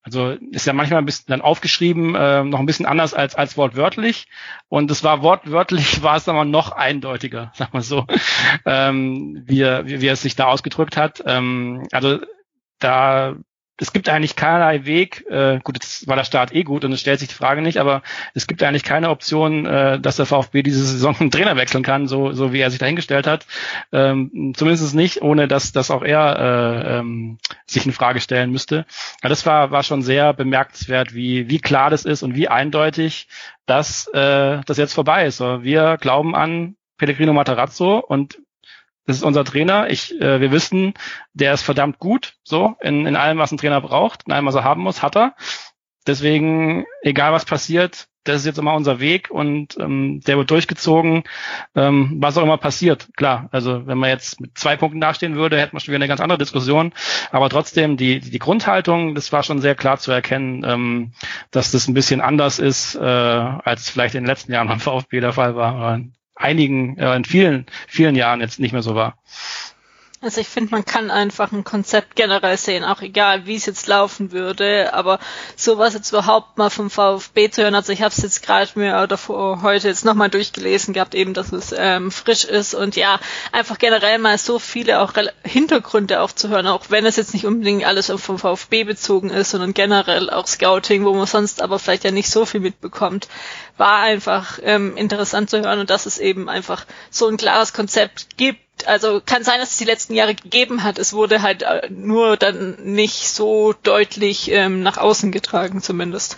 also 0.01 0.29
ist 0.51 0.65
ja 0.65 0.71
manchmal 0.71 0.99
ein 0.99 1.05
bisschen 1.05 1.25
dann 1.27 1.41
aufgeschrieben, 1.41 2.15
äh, 2.15 2.45
noch 2.45 2.59
ein 2.59 2.65
bisschen 2.65 2.85
anders 2.85 3.13
als, 3.13 3.35
als 3.35 3.57
wortwörtlich. 3.57 4.27
Und 4.69 4.89
es 4.91 5.03
war 5.03 5.23
wortwörtlich, 5.23 6.03
war 6.03 6.15
es 6.15 6.29
aber 6.29 6.45
noch 6.45 6.71
eindeutiger, 6.71 7.51
sag 7.55 7.73
mal 7.73 7.81
so, 7.81 8.05
ähm, 8.65 9.43
wie, 9.45 9.61
er, 9.61 9.85
wie, 9.87 9.99
wie 9.99 10.07
er 10.07 10.13
es 10.13 10.21
sich 10.21 10.37
da 10.37 10.45
ausgedrückt 10.45 10.95
hat. 10.95 11.21
Ähm, 11.25 11.85
also 11.91 12.19
da 12.79 13.35
es 13.81 13.93
gibt 13.93 14.09
eigentlich 14.09 14.35
keinerlei 14.35 14.85
Weg, 14.85 15.25
äh, 15.27 15.59
gut, 15.63 15.75
jetzt 15.75 16.07
war 16.07 16.15
der 16.15 16.23
Start 16.23 16.53
eh 16.53 16.61
gut 16.61 16.85
und 16.85 16.91
es 16.91 17.01
stellt 17.01 17.19
sich 17.19 17.29
die 17.29 17.35
Frage 17.35 17.63
nicht, 17.63 17.79
aber 17.79 18.03
es 18.35 18.45
gibt 18.45 18.61
eigentlich 18.61 18.83
keine 18.83 19.09
Option, 19.09 19.65
äh, 19.65 19.99
dass 19.99 20.17
der 20.17 20.27
VfB 20.27 20.61
diese 20.61 20.83
Saison 20.85 21.15
einen 21.19 21.31
Trainer 21.31 21.55
wechseln 21.55 21.81
kann, 21.81 22.07
so, 22.07 22.31
so 22.31 22.53
wie 22.53 22.59
er 22.59 22.69
sich 22.69 22.77
dahingestellt 22.77 23.25
hat. 23.25 23.47
Ähm, 23.91 24.53
zumindest 24.55 24.93
nicht, 24.93 25.23
ohne 25.23 25.47
dass, 25.47 25.71
dass 25.71 25.89
auch 25.89 26.03
er 26.03 26.37
äh, 26.37 26.99
ähm, 26.99 27.39
sich 27.65 27.87
in 27.87 27.91
Frage 27.91 28.19
stellen 28.19 28.51
müsste. 28.51 28.85
Ja, 29.23 29.29
das 29.29 29.47
war, 29.47 29.71
war 29.71 29.81
schon 29.81 30.03
sehr 30.03 30.33
bemerkenswert, 30.33 31.15
wie, 31.15 31.49
wie 31.49 31.59
klar 31.59 31.89
das 31.89 32.05
ist 32.05 32.21
und 32.21 32.35
wie 32.35 32.49
eindeutig, 32.49 33.29
dass 33.65 34.05
äh, 34.09 34.61
das 34.63 34.77
jetzt 34.77 34.93
vorbei 34.93 35.25
ist. 35.25 35.39
Wir 35.39 35.97
glauben 35.99 36.35
an 36.35 36.75
Pellegrino 36.99 37.33
Matarazzo 37.33 37.97
und 37.97 38.37
das 39.11 39.17
ist 39.17 39.23
unser 39.23 39.43
Trainer. 39.43 39.89
Ich, 39.89 40.19
äh, 40.21 40.39
wir 40.39 40.51
wissen, 40.51 40.93
der 41.33 41.53
ist 41.53 41.63
verdammt 41.63 41.99
gut, 41.99 42.35
so 42.43 42.77
in, 42.79 43.05
in 43.05 43.17
allem, 43.17 43.37
was 43.39 43.51
ein 43.51 43.57
Trainer 43.57 43.81
braucht, 43.81 44.23
in 44.25 44.31
allem, 44.31 44.45
was 44.45 44.55
er 44.55 44.63
haben 44.63 44.81
muss, 44.81 45.03
hat 45.03 45.17
er. 45.17 45.35
Deswegen, 46.07 46.85
egal 47.01 47.33
was 47.33 47.43
passiert, 47.43 48.07
das 48.23 48.37
ist 48.37 48.45
jetzt 48.45 48.57
immer 48.57 48.73
unser 48.73 49.01
Weg 49.01 49.29
und 49.29 49.77
ähm, 49.79 50.21
der 50.25 50.37
wird 50.37 50.49
durchgezogen, 50.49 51.23
ähm, 51.75 52.17
was 52.19 52.37
auch 52.37 52.43
immer 52.43 52.57
passiert. 52.57 53.09
Klar, 53.17 53.49
also 53.51 53.85
wenn 53.85 53.97
man 53.97 54.09
jetzt 54.09 54.39
mit 54.39 54.57
zwei 54.57 54.77
Punkten 54.77 55.01
dastehen 55.01 55.35
würde, 55.35 55.59
hätte 55.59 55.73
man 55.73 55.81
schon 55.81 55.91
wieder 55.91 56.03
eine 56.03 56.07
ganz 56.07 56.21
andere 56.21 56.37
Diskussion. 56.37 56.93
Aber 57.31 57.49
trotzdem, 57.49 57.97
die, 57.97 58.21
die 58.21 58.39
Grundhaltung, 58.39 59.13
das 59.13 59.33
war 59.33 59.43
schon 59.43 59.59
sehr 59.59 59.75
klar 59.75 59.97
zu 59.97 60.11
erkennen, 60.11 60.63
ähm, 60.65 61.11
dass 61.51 61.71
das 61.71 61.89
ein 61.89 61.93
bisschen 61.93 62.21
anders 62.21 62.59
ist, 62.59 62.95
äh, 62.95 63.01
als 63.01 63.89
vielleicht 63.89 64.15
in 64.15 64.23
den 64.23 64.27
letzten 64.27 64.53
Jahren 64.53 64.69
beim 64.69 64.79
VfB 64.79 65.19
der 65.19 65.33
Fall 65.33 65.55
war 65.55 65.99
einigen, 66.41 66.97
äh, 66.97 67.15
in 67.15 67.25
vielen, 67.25 67.65
vielen 67.87 68.15
Jahren 68.15 68.41
jetzt 68.41 68.59
nicht 68.59 68.71
mehr 68.71 68.81
so 68.81 68.95
war. 68.95 69.17
Also 70.23 70.39
ich 70.39 70.49
finde, 70.49 70.69
man 70.69 70.85
kann 70.85 71.09
einfach 71.09 71.51
ein 71.51 71.63
Konzept 71.63 72.15
generell 72.15 72.55
sehen, 72.55 72.83
auch 72.83 73.01
egal, 73.01 73.47
wie 73.47 73.55
es 73.55 73.65
jetzt 73.65 73.87
laufen 73.87 74.31
würde, 74.31 74.93
aber 74.93 75.17
sowas 75.55 75.95
jetzt 75.95 76.11
überhaupt 76.11 76.59
mal 76.59 76.69
vom 76.69 76.91
VfB 76.91 77.49
zu 77.49 77.63
hören, 77.63 77.73
also 77.73 77.91
ich 77.91 78.03
habe 78.03 78.13
es 78.15 78.21
jetzt 78.21 78.43
gerade 78.43 78.69
mir 78.75 79.07
davor 79.07 79.63
heute 79.63 79.87
jetzt 79.87 80.05
nochmal 80.05 80.29
durchgelesen 80.29 80.93
gehabt, 80.93 81.15
eben, 81.15 81.33
dass 81.33 81.51
es 81.51 81.73
ähm, 81.75 82.11
frisch 82.11 82.43
ist 82.43 82.75
und 82.75 82.95
ja, 82.95 83.19
einfach 83.51 83.79
generell 83.79 84.19
mal 84.19 84.37
so 84.37 84.59
viele 84.59 85.01
auch 85.01 85.13
Hintergründe 85.43 86.21
auch 86.21 86.31
zu 86.31 86.49
hören, 86.49 86.67
auch 86.67 86.85
wenn 86.89 87.07
es 87.07 87.15
jetzt 87.15 87.33
nicht 87.33 87.47
unbedingt 87.47 87.83
alles 87.83 88.13
vom 88.15 88.37
VfB 88.37 88.83
bezogen 88.83 89.31
ist, 89.31 89.49
sondern 89.49 89.73
generell 89.73 90.29
auch 90.29 90.45
Scouting, 90.45 91.03
wo 91.03 91.15
man 91.15 91.25
sonst 91.25 91.63
aber 91.63 91.79
vielleicht 91.79 92.03
ja 92.03 92.11
nicht 92.11 92.29
so 92.29 92.45
viel 92.45 92.59
mitbekommt, 92.59 93.27
war 93.77 94.01
einfach 94.01 94.59
ähm, 94.61 94.95
interessant 94.97 95.49
zu 95.49 95.61
hören 95.61 95.79
und 95.79 95.89
dass 95.89 96.05
es 96.05 96.19
eben 96.19 96.47
einfach 96.47 96.85
so 97.09 97.27
ein 97.27 97.37
klares 97.37 97.73
Konzept 97.73 98.37
gibt, 98.37 98.61
also 98.87 99.21
kann 99.25 99.43
sein, 99.43 99.59
dass 99.59 99.71
es 99.71 99.77
die 99.77 99.85
letzten 99.85 100.13
Jahre 100.13 100.35
gegeben 100.35 100.83
hat. 100.83 100.99
Es 100.99 101.13
wurde 101.13 101.41
halt 101.41 101.63
äh, 101.63 101.89
nur 101.89 102.37
dann 102.37 102.77
nicht 102.83 103.29
so 103.29 103.73
deutlich 103.83 104.51
ähm, 104.51 104.83
nach 104.83 104.97
außen 104.97 105.31
getragen, 105.31 105.81
zumindest. 105.81 106.37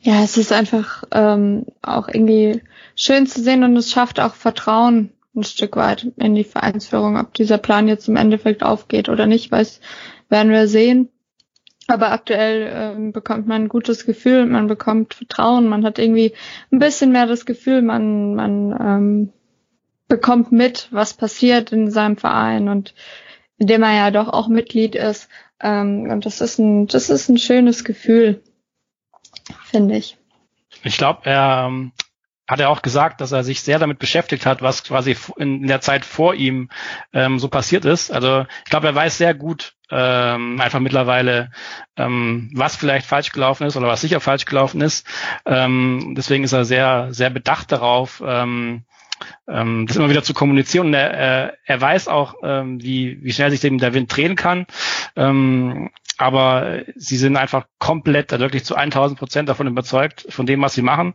Ja, 0.00 0.24
es 0.24 0.36
ist 0.36 0.52
einfach 0.52 1.04
ähm, 1.12 1.66
auch 1.80 2.08
irgendwie 2.08 2.60
schön 2.96 3.26
zu 3.26 3.40
sehen 3.40 3.62
und 3.62 3.76
es 3.76 3.92
schafft 3.92 4.18
auch 4.18 4.34
Vertrauen 4.34 5.12
ein 5.34 5.44
Stück 5.44 5.76
weit 5.76 6.08
in 6.16 6.34
die 6.34 6.44
Vereinsführung. 6.44 7.16
Ob 7.16 7.34
dieser 7.34 7.58
Plan 7.58 7.88
jetzt 7.88 8.08
im 8.08 8.16
Endeffekt 8.16 8.62
aufgeht 8.62 9.08
oder 9.08 9.26
nicht, 9.26 9.50
weiß, 9.50 9.80
werden 10.28 10.50
wir 10.52 10.66
sehen. 10.66 11.08
Aber 11.92 12.10
aktuell 12.10 12.72
ähm, 12.74 13.12
bekommt 13.12 13.46
man 13.46 13.64
ein 13.64 13.68
gutes 13.68 14.06
Gefühl, 14.06 14.46
man 14.46 14.66
bekommt 14.66 15.12
Vertrauen, 15.12 15.68
man 15.68 15.84
hat 15.84 15.98
irgendwie 15.98 16.32
ein 16.70 16.78
bisschen 16.78 17.12
mehr 17.12 17.26
das 17.26 17.44
Gefühl, 17.44 17.82
man, 17.82 18.34
man 18.34 18.70
ähm, 18.80 19.32
bekommt 20.08 20.52
mit, 20.52 20.88
was 20.90 21.12
passiert 21.12 21.70
in 21.70 21.90
seinem 21.90 22.16
Verein 22.16 22.70
und 22.70 22.94
in 23.58 23.66
dem 23.66 23.82
er 23.82 23.94
ja 23.94 24.10
doch 24.10 24.28
auch 24.28 24.48
Mitglied 24.48 24.94
ist. 24.94 25.28
Ähm, 25.60 26.08
und 26.10 26.24
das 26.24 26.40
ist 26.40 26.58
ein, 26.58 26.86
das 26.86 27.10
ist 27.10 27.28
ein 27.28 27.36
schönes 27.36 27.84
Gefühl, 27.84 28.42
finde 29.62 29.98
ich. 29.98 30.16
Ich 30.84 30.96
glaube, 30.96 31.26
er 31.26 31.66
ähm, 31.68 31.92
hat 32.52 32.60
er 32.60 32.68
auch 32.68 32.82
gesagt, 32.82 33.20
dass 33.22 33.32
er 33.32 33.44
sich 33.44 33.62
sehr 33.62 33.78
damit 33.78 33.98
beschäftigt 33.98 34.44
hat, 34.44 34.60
was 34.60 34.84
quasi 34.84 35.16
in 35.36 35.66
der 35.66 35.80
Zeit 35.80 36.04
vor 36.04 36.34
ihm 36.34 36.68
ähm, 37.14 37.38
so 37.38 37.48
passiert 37.48 37.86
ist. 37.86 38.12
Also 38.12 38.44
ich 38.64 38.70
glaube, 38.70 38.88
er 38.88 38.94
weiß 38.94 39.16
sehr 39.16 39.32
gut, 39.32 39.72
ähm, 39.90 40.60
einfach 40.60 40.78
mittlerweile, 40.78 41.50
ähm, 41.96 42.50
was 42.54 42.76
vielleicht 42.76 43.06
falsch 43.06 43.32
gelaufen 43.32 43.66
ist 43.66 43.76
oder 43.76 43.88
was 43.88 44.02
sicher 44.02 44.20
falsch 44.20 44.44
gelaufen 44.44 44.82
ist. 44.82 45.06
Ähm, 45.46 46.14
deswegen 46.14 46.44
ist 46.44 46.52
er 46.52 46.66
sehr, 46.66 47.08
sehr 47.10 47.30
bedacht 47.30 47.72
darauf, 47.72 48.22
ähm, 48.24 48.84
ähm, 49.48 49.86
das 49.86 49.96
immer 49.96 50.10
wieder 50.10 50.22
zu 50.22 50.34
kommunizieren. 50.34 50.88
Und 50.88 50.94
er, 50.94 51.10
er, 51.10 51.54
er 51.64 51.80
weiß 51.80 52.08
auch, 52.08 52.34
ähm, 52.42 52.82
wie, 52.82 53.18
wie 53.22 53.32
schnell 53.32 53.50
sich 53.50 53.60
dem 53.60 53.78
der 53.78 53.94
Wind 53.94 54.14
drehen 54.14 54.36
kann. 54.36 54.66
Ähm, 55.16 55.90
aber 56.18 56.82
sie 56.94 57.16
sind 57.16 57.36
einfach 57.36 57.66
komplett, 57.78 58.32
also 58.32 58.44
wirklich 58.44 58.64
zu 58.64 58.74
1000 58.74 59.18
Prozent 59.18 59.48
davon 59.48 59.66
überzeugt, 59.66 60.26
von 60.28 60.46
dem, 60.46 60.62
was 60.62 60.74
sie 60.74 60.82
machen. 60.82 61.14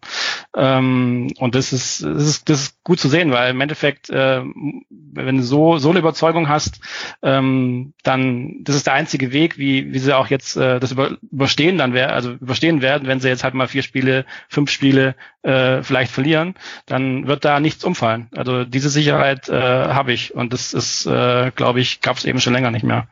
Ähm, 0.55 1.31
und 1.37 1.55
das 1.55 1.73
ist, 1.73 2.03
das 2.03 2.23
ist, 2.23 2.49
das 2.49 2.61
ist 2.61 2.83
gut 2.83 2.99
zu 2.99 3.09
sehen, 3.09 3.31
weil 3.31 3.51
im 3.51 3.61
Endeffekt, 3.61 4.09
äh, 4.09 4.41
wenn 4.89 5.37
du 5.37 5.43
so, 5.43 5.77
so 5.77 5.89
eine 5.89 5.99
Überzeugung 5.99 6.49
hast, 6.49 6.79
ähm, 7.21 7.93
dann, 8.03 8.63
das 8.63 8.75
ist 8.75 8.87
der 8.87 8.93
einzige 8.93 9.31
Weg, 9.31 9.57
wie, 9.57 9.93
wie 9.93 9.99
sie 9.99 10.15
auch 10.15 10.27
jetzt 10.27 10.57
äh, 10.57 10.79
das 10.79 10.91
über, 10.91 11.17
überstehen 11.31 11.77
dann 11.77 11.93
wäre, 11.93 12.11
also 12.13 12.31
überstehen 12.33 12.81
werden, 12.81 13.07
wenn 13.07 13.19
sie 13.19 13.29
jetzt 13.29 13.43
halt 13.43 13.53
mal 13.53 13.67
vier 13.67 13.83
Spiele, 13.83 14.25
fünf 14.49 14.71
Spiele 14.71 15.15
äh, 15.43 15.83
vielleicht 15.83 16.11
verlieren, 16.11 16.55
dann 16.85 17.27
wird 17.27 17.45
da 17.45 17.59
nichts 17.59 17.83
umfallen. 17.83 18.29
Also 18.35 18.65
diese 18.65 18.89
Sicherheit 18.89 19.49
äh, 19.49 19.53
habe 19.53 20.13
ich 20.13 20.35
und 20.35 20.53
das 20.53 20.73
ist, 20.73 21.05
äh, 21.05 21.51
glaube 21.55 21.79
ich, 21.79 22.01
gab 22.01 22.17
es 22.17 22.25
eben 22.25 22.39
schon 22.39 22.53
länger 22.53 22.71
nicht 22.71 22.83
mehr. 22.83 23.07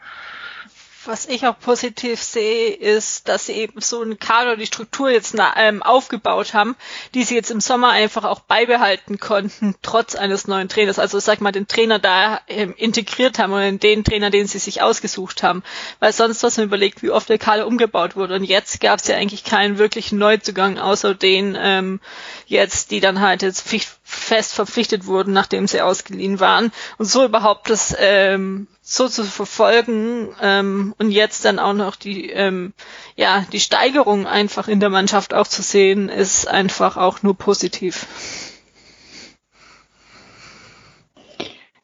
Was 1.07 1.27
ich 1.27 1.45
auch 1.45 1.59
positiv 1.59 2.21
sehe, 2.21 2.69
ist, 2.69 3.27
dass 3.27 3.45
sie 3.45 3.53
eben 3.53 3.79
so 3.81 4.01
einen 4.01 4.17
Kader, 4.17 4.57
die 4.57 4.65
Struktur 4.65 5.09
jetzt 5.09 5.35
ähm, 5.57 5.83
aufgebaut 5.83 6.53
haben, 6.53 6.75
die 7.13 7.23
sie 7.23 7.35
jetzt 7.35 7.51
im 7.51 7.61
Sommer 7.61 7.89
einfach 7.89 8.23
auch 8.23 8.39
beibehalten 8.39 9.19
konnten, 9.19 9.75
trotz 9.81 10.15
eines 10.15 10.47
neuen 10.47 10.67
Trainers. 10.67 10.97
Also 10.97 11.19
sag 11.19 11.41
mal, 11.41 11.51
den 11.51 11.67
Trainer 11.67 11.99
da 11.99 12.41
ähm, 12.47 12.73
integriert 12.75 13.39
haben 13.39 13.53
oder 13.53 13.71
den 13.71 14.03
Trainer, 14.03 14.29
den 14.29 14.47
sie 14.47 14.59
sich 14.59 14.81
ausgesucht 14.81 15.43
haben. 15.43 15.63
Weil 15.99 16.11
sonst, 16.11 16.43
was 16.43 16.57
man 16.57 16.67
überlegt, 16.67 17.03
wie 17.03 17.11
oft 17.11 17.29
der 17.29 17.37
Kader 17.37 17.67
umgebaut 17.67 18.15
wurde. 18.15 18.35
Und 18.35 18.43
jetzt 18.43 18.81
gab 18.81 18.99
es 18.99 19.07
ja 19.07 19.15
eigentlich 19.15 19.43
keinen 19.43 19.77
wirklichen 19.77 20.17
Neuzugang, 20.17 20.79
außer 20.79 21.13
den 21.13 21.57
ähm, 21.59 21.99
jetzt, 22.47 22.91
die 22.91 22.99
dann 22.99 23.21
halt 23.21 23.41
jetzt 23.41 23.61
fest 24.07 24.53
verpflichtet 24.53 25.07
wurden, 25.07 25.33
nachdem 25.33 25.67
sie 25.67 25.81
ausgeliehen 25.81 26.39
waren. 26.39 26.71
Und 26.99 27.05
so 27.05 27.25
überhaupt 27.25 27.71
das 27.71 27.95
ähm, 27.99 28.67
so 28.81 29.09
zu 29.09 29.23
verfolgen 29.23 30.29
ähm, 30.39 30.93
und 30.99 31.09
jetzt 31.09 31.43
dann 31.43 31.57
auch 31.57 31.73
noch 31.73 31.95
die 31.95 32.29
ähm, 32.29 32.73
ja 33.15 33.45
die 33.51 33.59
Steigerung 33.59 34.27
einfach 34.27 34.67
in 34.67 34.79
der 34.79 34.91
Mannschaft 34.91 35.33
auch 35.33 35.47
zu 35.47 35.63
sehen, 35.63 36.09
ist 36.09 36.47
einfach 36.47 36.97
auch 36.97 37.23
nur 37.23 37.35
positiv. 37.35 38.05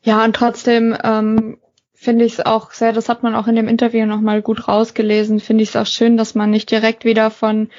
Ja, 0.04 0.24
und 0.24 0.36
trotzdem 0.36 0.96
ähm, 1.04 1.58
finde 1.94 2.26
ich 2.26 2.34
es 2.34 2.46
auch 2.46 2.72
sehr, 2.72 2.94
das 2.94 3.10
hat 3.10 3.24
man 3.24 3.36
auch 3.36 3.48
in 3.48 3.56
dem 3.56 3.68
Interview 3.68 4.06
nochmal 4.06 4.44
gut 4.44 4.68
rausgelesen, 4.68 5.40
finde 5.40 5.64
ich 5.64 5.70
es 5.70 5.76
auch 5.76 5.86
schön, 5.86 6.18
dass 6.18 6.36
man 6.36 6.52
nicht 6.52 6.70
direkt 6.70 7.04
wieder 7.04 7.32
von 7.32 7.70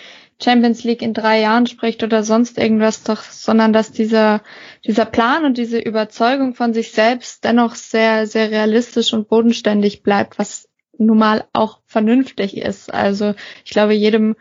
Champions 0.42 0.84
League 0.84 1.02
in 1.02 1.14
drei 1.14 1.40
Jahren 1.40 1.66
spricht 1.66 2.02
oder 2.02 2.22
sonst 2.22 2.58
irgendwas, 2.58 3.02
doch, 3.02 3.22
sondern 3.22 3.72
dass 3.72 3.92
dieser, 3.92 4.42
dieser 4.84 5.04
Plan 5.04 5.44
und 5.44 5.56
diese 5.58 5.78
Überzeugung 5.78 6.54
von 6.54 6.74
sich 6.74 6.92
selbst 6.92 7.44
dennoch 7.44 7.74
sehr, 7.74 8.26
sehr 8.26 8.50
realistisch 8.50 9.12
und 9.12 9.28
bodenständig 9.28 10.02
bleibt, 10.02 10.38
was 10.38 10.68
nun 10.98 11.18
mal 11.18 11.44
auch 11.52 11.80
vernünftig 11.86 12.56
ist. 12.56 12.92
Also 12.92 13.34
ich 13.64 13.70
glaube, 13.70 13.94
jedem 13.94 14.36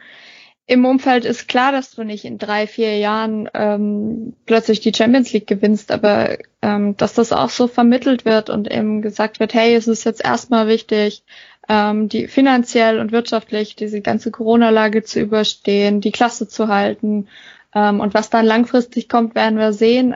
im 0.67 0.85
Umfeld 0.85 1.25
ist 1.25 1.47
klar, 1.47 1.71
dass 1.71 1.91
du 1.91 2.03
nicht 2.03 2.23
in 2.23 2.37
drei, 2.37 2.67
vier 2.67 2.97
Jahren 2.97 3.49
ähm, 3.53 4.33
plötzlich 4.45 4.79
die 4.79 4.93
Champions 4.93 5.33
League 5.33 5.47
gewinnst, 5.47 5.91
aber 5.91 6.37
ähm, 6.61 6.95
dass 6.97 7.13
das 7.13 7.33
auch 7.33 7.49
so 7.49 7.67
vermittelt 7.67 8.23
wird 8.25 8.49
und 8.49 8.71
eben 8.71 9.01
gesagt 9.01 9.39
wird, 9.39 9.53
hey, 9.53 9.75
es 9.75 9.87
ist 9.87 10.05
jetzt 10.05 10.23
erstmal 10.23 10.67
wichtig, 10.67 11.23
ähm, 11.67 12.09
die 12.09 12.27
finanziell 12.27 12.99
und 12.99 13.11
wirtschaftlich 13.11 13.75
diese 13.75 14.01
ganze 14.01 14.31
Corona-Lage 14.31 15.03
zu 15.03 15.19
überstehen, 15.19 15.99
die 15.99 16.11
Klasse 16.11 16.47
zu 16.47 16.67
halten. 16.67 17.27
Ähm, 17.73 17.99
und 17.99 18.13
was 18.13 18.29
dann 18.29 18.45
langfristig 18.45 19.09
kommt, 19.09 19.35
werden 19.35 19.57
wir 19.57 19.73
sehen. 19.73 20.15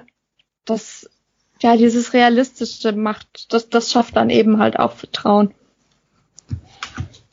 Das, 0.64 1.10
ja, 1.62 1.76
dieses 1.76 2.14
Realistische 2.14 2.92
macht, 2.94 3.54
das, 3.54 3.70
das 3.70 3.92
schafft 3.92 4.16
dann 4.16 4.30
eben 4.30 4.60
halt 4.60 4.80
auch 4.80 4.94
Vertrauen. 4.94 5.54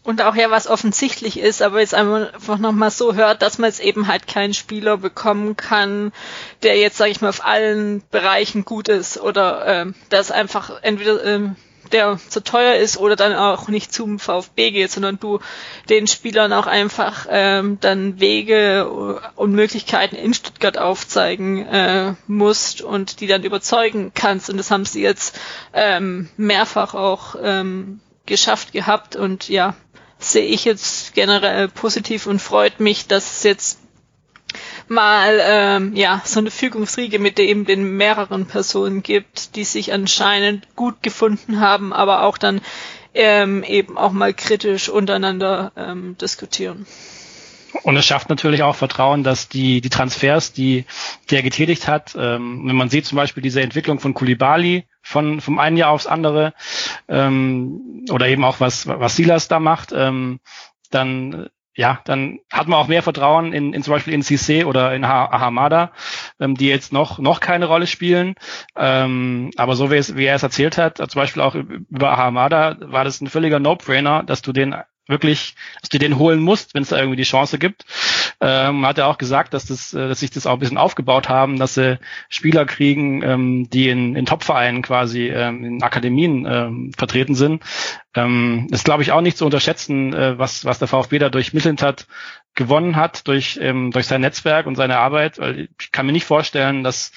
Und 0.04 0.20
auch 0.20 0.34
ja, 0.34 0.50
was 0.50 0.66
offensichtlich 0.66 1.38
ist, 1.38 1.62
aber 1.62 1.78
jetzt 1.78 1.94
einfach 1.94 2.58
nochmal 2.58 2.90
so 2.90 3.14
hört, 3.14 3.40
dass 3.40 3.58
man 3.58 3.70
jetzt 3.70 3.80
eben 3.80 4.08
halt 4.08 4.26
keinen 4.26 4.52
Spieler 4.52 4.96
bekommen 4.96 5.56
kann, 5.56 6.12
der 6.64 6.76
jetzt, 6.76 6.96
sage 6.96 7.12
ich 7.12 7.20
mal, 7.20 7.28
auf 7.28 7.44
allen 7.44 8.02
Bereichen 8.10 8.64
gut 8.64 8.88
ist 8.88 9.20
oder 9.20 9.64
ähm, 9.66 9.94
das 10.08 10.32
einfach 10.32 10.82
entweder 10.82 11.24
ähm, 11.24 11.54
der 11.92 12.18
zu 12.28 12.42
teuer 12.42 12.74
ist 12.76 12.96
oder 12.96 13.16
dann 13.16 13.34
auch 13.34 13.68
nicht 13.68 13.92
zum 13.92 14.18
VfB 14.18 14.70
geht, 14.70 14.90
sondern 14.90 15.20
du 15.20 15.40
den 15.88 16.06
Spielern 16.06 16.52
auch 16.52 16.66
einfach 16.66 17.26
ähm, 17.30 17.78
dann 17.80 18.18
Wege 18.18 18.88
und 19.36 19.52
Möglichkeiten 19.52 20.16
in 20.16 20.34
Stuttgart 20.34 20.78
aufzeigen 20.78 21.66
äh, 21.66 22.14
musst 22.26 22.82
und 22.82 23.20
die 23.20 23.26
dann 23.26 23.44
überzeugen 23.44 24.12
kannst. 24.14 24.50
Und 24.50 24.56
das 24.56 24.70
haben 24.70 24.84
sie 24.84 25.02
jetzt 25.02 25.38
ähm, 25.72 26.28
mehrfach 26.36 26.94
auch 26.94 27.36
ähm, 27.42 28.00
geschafft 28.26 28.72
gehabt 28.72 29.16
und 29.16 29.48
ja, 29.48 29.74
sehe 30.24 30.44
ich 30.46 30.64
jetzt 30.64 31.14
generell 31.14 31.68
positiv 31.68 32.26
und 32.26 32.40
freut 32.40 32.80
mich, 32.80 33.06
dass 33.06 33.38
es 33.38 33.42
jetzt 33.42 33.78
mal 34.88 35.38
ähm, 35.42 35.94
ja 35.96 36.22
so 36.24 36.40
eine 36.40 36.50
Fügungsriege 36.50 37.18
mit 37.18 37.38
eben 37.38 37.64
den 37.64 37.96
mehreren 37.96 38.46
Personen 38.46 39.02
gibt, 39.02 39.56
die 39.56 39.64
sich 39.64 39.92
anscheinend 39.92 40.74
gut 40.76 41.02
gefunden 41.02 41.60
haben, 41.60 41.92
aber 41.92 42.22
auch 42.22 42.38
dann 42.38 42.60
ähm, 43.14 43.62
eben 43.64 43.98
auch 43.98 44.12
mal 44.12 44.32
kritisch 44.34 44.88
untereinander 44.88 45.72
ähm, 45.76 46.16
diskutieren. 46.18 46.86
Und 47.82 47.96
es 47.96 48.06
schafft 48.06 48.28
natürlich 48.28 48.62
auch 48.62 48.76
Vertrauen, 48.76 49.24
dass 49.24 49.48
die, 49.48 49.80
die 49.80 49.88
Transfers, 49.88 50.52
die 50.52 50.84
der 51.30 51.42
getätigt 51.42 51.88
hat, 51.88 52.14
ähm, 52.18 52.62
wenn 52.66 52.76
man 52.76 52.90
sieht 52.90 53.06
zum 53.06 53.16
Beispiel 53.16 53.42
diese 53.42 53.62
Entwicklung 53.62 53.98
von 53.98 54.14
Kulibali 54.14 54.86
von 55.02 55.40
vom 55.40 55.58
einen 55.58 55.76
Jahr 55.76 55.90
aufs 55.90 56.06
andere 56.06 56.54
ähm, 57.08 58.06
oder 58.10 58.28
eben 58.28 58.44
auch 58.44 58.60
was 58.60 58.86
was 58.86 59.16
Silas 59.16 59.48
da 59.48 59.58
macht, 59.58 59.92
ähm, 59.92 60.40
dann 60.90 61.48
ja, 61.74 62.00
dann 62.04 62.40
hat 62.52 62.68
man 62.68 62.78
auch 62.78 62.88
mehr 62.88 63.02
Vertrauen 63.02 63.54
in, 63.54 63.72
in 63.72 63.82
zum 63.82 63.92
Beispiel 63.92 64.12
in 64.12 64.22
CC 64.22 64.64
oder 64.64 64.94
in 64.94 65.08
Hamada, 65.08 65.92
ähm, 66.38 66.54
die 66.54 66.68
jetzt 66.68 66.92
noch 66.92 67.18
noch 67.18 67.40
keine 67.40 67.64
Rolle 67.64 67.86
spielen. 67.86 68.34
Ähm, 68.76 69.50
aber 69.56 69.74
so 69.74 69.90
wie, 69.90 69.96
es, 69.96 70.14
wie 70.14 70.26
er 70.26 70.34
es 70.34 70.42
erzählt 70.42 70.76
hat, 70.76 70.98
zum 70.98 71.20
Beispiel 71.20 71.40
auch 71.40 71.54
über 71.54 72.16
Hamada, 72.16 72.76
war 72.80 73.04
das 73.04 73.22
ein 73.22 73.28
völliger 73.28 73.58
No-Brainer, 73.58 74.22
dass 74.22 74.42
du 74.42 74.52
den 74.52 74.76
wirklich, 75.06 75.54
dass 75.80 75.88
du 75.88 75.98
den 75.98 76.18
holen 76.18 76.40
musst, 76.40 76.74
wenn 76.74 76.82
es 76.82 76.90
da 76.90 76.98
irgendwie 76.98 77.16
die 77.16 77.22
Chance 77.24 77.58
gibt. 77.58 77.84
Ähm, 78.40 78.86
hat 78.86 78.98
er 78.98 79.08
auch 79.08 79.18
gesagt, 79.18 79.54
dass 79.54 79.66
das, 79.66 79.92
äh, 79.94 80.08
dass 80.08 80.20
sich 80.20 80.30
das 80.30 80.46
auch 80.46 80.54
ein 80.54 80.58
bisschen 80.58 80.78
aufgebaut 80.78 81.28
haben, 81.28 81.58
dass 81.58 81.74
sie 81.74 81.98
Spieler 82.28 82.64
kriegen, 82.64 83.22
ähm, 83.22 83.68
die 83.70 83.88
in, 83.88 84.16
in 84.16 84.26
Top-Vereinen 84.26 84.82
quasi 84.82 85.28
ähm, 85.28 85.64
in 85.64 85.82
Akademien 85.82 86.46
ähm, 86.48 86.92
vertreten 86.96 87.34
sind. 87.34 87.62
Ähm, 88.14 88.68
ist, 88.70 88.84
glaube 88.84 89.02
ich, 89.02 89.12
auch 89.12 89.20
nicht 89.20 89.38
zu 89.38 89.44
unterschätzen, 89.44 90.12
äh, 90.12 90.38
was, 90.38 90.64
was 90.64 90.78
der 90.78 90.88
VfB 90.88 91.18
da 91.18 91.30
durch 91.30 91.52
Mittelstadt 91.52 92.06
gewonnen 92.54 92.96
hat 92.96 93.26
durch, 93.28 93.58
ähm, 93.62 93.92
durch 93.92 94.06
sein 94.06 94.20
Netzwerk 94.20 94.66
und 94.66 94.76
seine 94.76 94.98
Arbeit. 94.98 95.38
Weil 95.38 95.68
ich 95.80 95.90
kann 95.90 96.06
mir 96.06 96.12
nicht 96.12 96.26
vorstellen, 96.26 96.84
dass, 96.84 97.12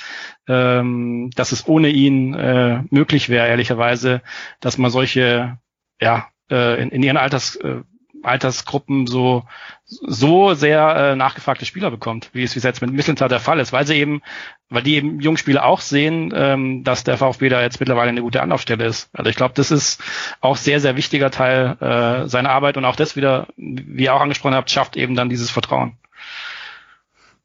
ähm, 0.47 1.29
dass 1.35 1.51
es 1.51 1.67
ohne 1.67 1.89
ihn 1.89 2.33
äh, 2.33 2.83
möglich 2.89 3.29
wäre, 3.29 3.47
ehrlicherweise, 3.47 4.21
dass 4.59 4.77
man 4.77 4.91
solche 4.91 5.57
ja, 5.99 6.27
äh, 6.49 6.81
in, 6.81 6.89
in 6.89 7.03
ihren 7.03 7.17
Alters, 7.17 7.55
äh, 7.57 7.81
Altersgruppen 8.25 9.07
so 9.07 9.43
so 9.85 10.53
sehr 10.55 10.95
äh, 10.95 11.15
nachgefragte 11.15 11.65
Spieler 11.65 11.91
bekommt, 11.91 12.29
wie 12.33 12.43
es 12.43 12.55
wie 12.55 12.59
jetzt 12.59 12.81
mit 12.81 12.91
Mislintat 12.91 13.29
der 13.31 13.39
Fall 13.39 13.59
ist, 13.59 13.71
weil 13.71 13.85
sie 13.85 13.95
eben, 13.95 14.21
weil 14.69 14.81
die 14.81 14.95
eben 14.95 15.19
Jungspieler 15.19 15.63
auch 15.63 15.79
sehen, 15.79 16.33
ähm, 16.35 16.83
dass 16.83 17.03
der 17.03 17.17
VfB 17.17 17.49
da 17.49 17.61
jetzt 17.61 17.79
mittlerweile 17.79 18.09
eine 18.09 18.21
gute 18.21 18.41
Anlaufstelle 18.41 18.85
ist. 18.85 19.09
Also 19.13 19.29
ich 19.29 19.35
glaube, 19.35 19.53
das 19.55 19.71
ist 19.71 20.01
auch 20.41 20.57
sehr 20.57 20.79
sehr 20.79 20.95
wichtiger 20.95 21.29
Teil 21.29 21.77
äh, 21.79 22.27
seiner 22.27 22.49
Arbeit 22.49 22.77
und 22.77 22.85
auch 22.85 22.95
das 22.95 23.15
wieder, 23.15 23.47
wie 23.57 24.05
ihr 24.05 24.13
auch 24.13 24.21
angesprochen 24.21 24.55
habt, 24.55 24.71
schafft 24.71 24.97
eben 24.97 25.15
dann 25.15 25.29
dieses 25.29 25.51
Vertrauen. 25.51 25.97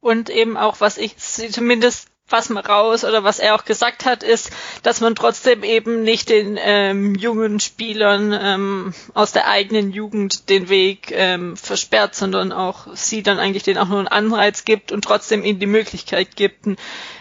Und 0.01 0.30
eben 0.30 0.57
auch, 0.57 0.80
was 0.80 0.96
ich 0.96 1.18
zumindest 1.18 2.10
was 2.31 2.49
man 2.49 2.64
raus 2.64 3.05
oder 3.05 3.24
was 3.24 3.39
er 3.39 3.55
auch 3.55 3.64
gesagt 3.64 4.05
hat, 4.05 4.22
ist, 4.22 4.51
dass 4.83 5.01
man 5.01 5.14
trotzdem 5.14 5.62
eben 5.62 6.03
nicht 6.03 6.28
den 6.28 6.59
ähm, 6.61 7.14
jungen 7.14 7.61
Spielern 7.61 8.33
ähm, 8.41 8.95
aus 9.14 9.33
der 9.33 9.49
eigenen 9.49 9.91
Jugend 9.91 10.49
den 10.49 10.68
Weg 10.68 11.11
ähm, 11.12 11.57
versperrt, 11.57 12.14
sondern 12.14 12.53
auch 12.53 12.87
sie 12.95 13.22
dann 13.22 13.39
eigentlich 13.39 13.64
den 13.64 13.78
auch 13.78 13.89
nur 13.89 13.99
einen 13.99 14.09
Anreiz 14.09 14.64
gibt 14.64 14.93
und 14.93 15.05
trotzdem 15.05 15.45
ihnen 15.45 15.59
die 15.59 15.66
Möglichkeit 15.66 16.37
gibt, 16.37 16.66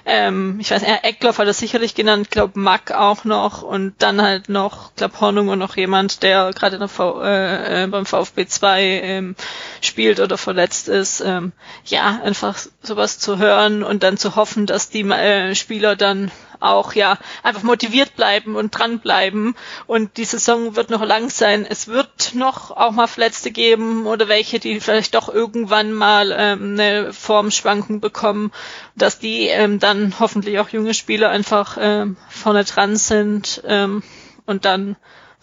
ähm, 0.05 0.57
ich 0.59 0.71
weiß, 0.71 0.83
Eckloff 1.03 1.37
hat 1.37 1.47
er 1.47 1.53
sicherlich 1.53 1.95
genannt, 1.95 2.31
glaube 2.31 2.59
Mack 2.59 2.91
auch 2.91 3.23
noch 3.23 3.61
und 3.61 3.93
dann 3.99 4.21
halt 4.21 4.49
noch, 4.49 4.95
glaube 4.95 5.19
Hornung 5.19 5.49
und 5.49 5.59
noch 5.59 5.75
jemand, 5.75 6.23
der 6.23 6.51
gerade 6.53 6.77
äh, 6.77 7.83
äh, 7.83 7.87
beim 7.87 8.05
VfB 8.05 8.45
2 8.45 8.81
ähm, 8.81 9.35
spielt 9.81 10.19
oder 10.19 10.37
verletzt 10.37 10.87
ist. 10.87 11.21
Ähm, 11.21 11.51
ja, 11.85 12.19
einfach 12.23 12.57
sowas 12.81 13.19
zu 13.19 13.37
hören 13.37 13.83
und 13.83 14.03
dann 14.03 14.17
zu 14.17 14.35
hoffen, 14.35 14.65
dass 14.65 14.89
die 14.89 15.01
äh, 15.01 15.55
Spieler 15.55 15.95
dann 15.95 16.31
auch 16.59 16.93
ja 16.93 17.17
einfach 17.43 17.63
motiviert 17.63 18.15
bleiben 18.15 18.55
und 18.55 18.71
dranbleiben. 18.71 19.55
Und 19.87 20.17
die 20.17 20.25
Saison 20.25 20.75
wird 20.75 20.89
noch 20.89 21.03
lang 21.03 21.29
sein. 21.29 21.65
Es 21.69 21.87
wird 21.87 22.33
noch 22.35 22.71
auch 22.71 22.91
mal 22.91 23.07
Verletzte 23.07 23.51
geben 23.51 24.05
oder 24.07 24.27
welche, 24.27 24.59
die 24.59 24.79
vielleicht 24.79 25.15
doch 25.15 25.29
irgendwann 25.29 25.93
mal 25.93 26.35
ähm, 26.37 26.73
eine 26.73 27.13
Formschwankung 27.13 27.99
bekommen, 27.99 28.51
dass 28.95 29.19
die 29.19 29.47
ähm, 29.47 29.79
dann 29.79 30.19
hoffentlich 30.19 30.59
auch 30.59 30.69
junge 30.69 30.93
Spieler 30.93 31.29
einfach 31.29 31.77
ähm, 31.79 32.17
vorne 32.29 32.63
dran 32.63 32.95
sind 32.95 33.61
ähm, 33.65 34.03
und 34.45 34.65
dann 34.65 34.95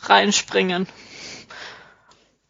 reinspringen. 0.03 0.87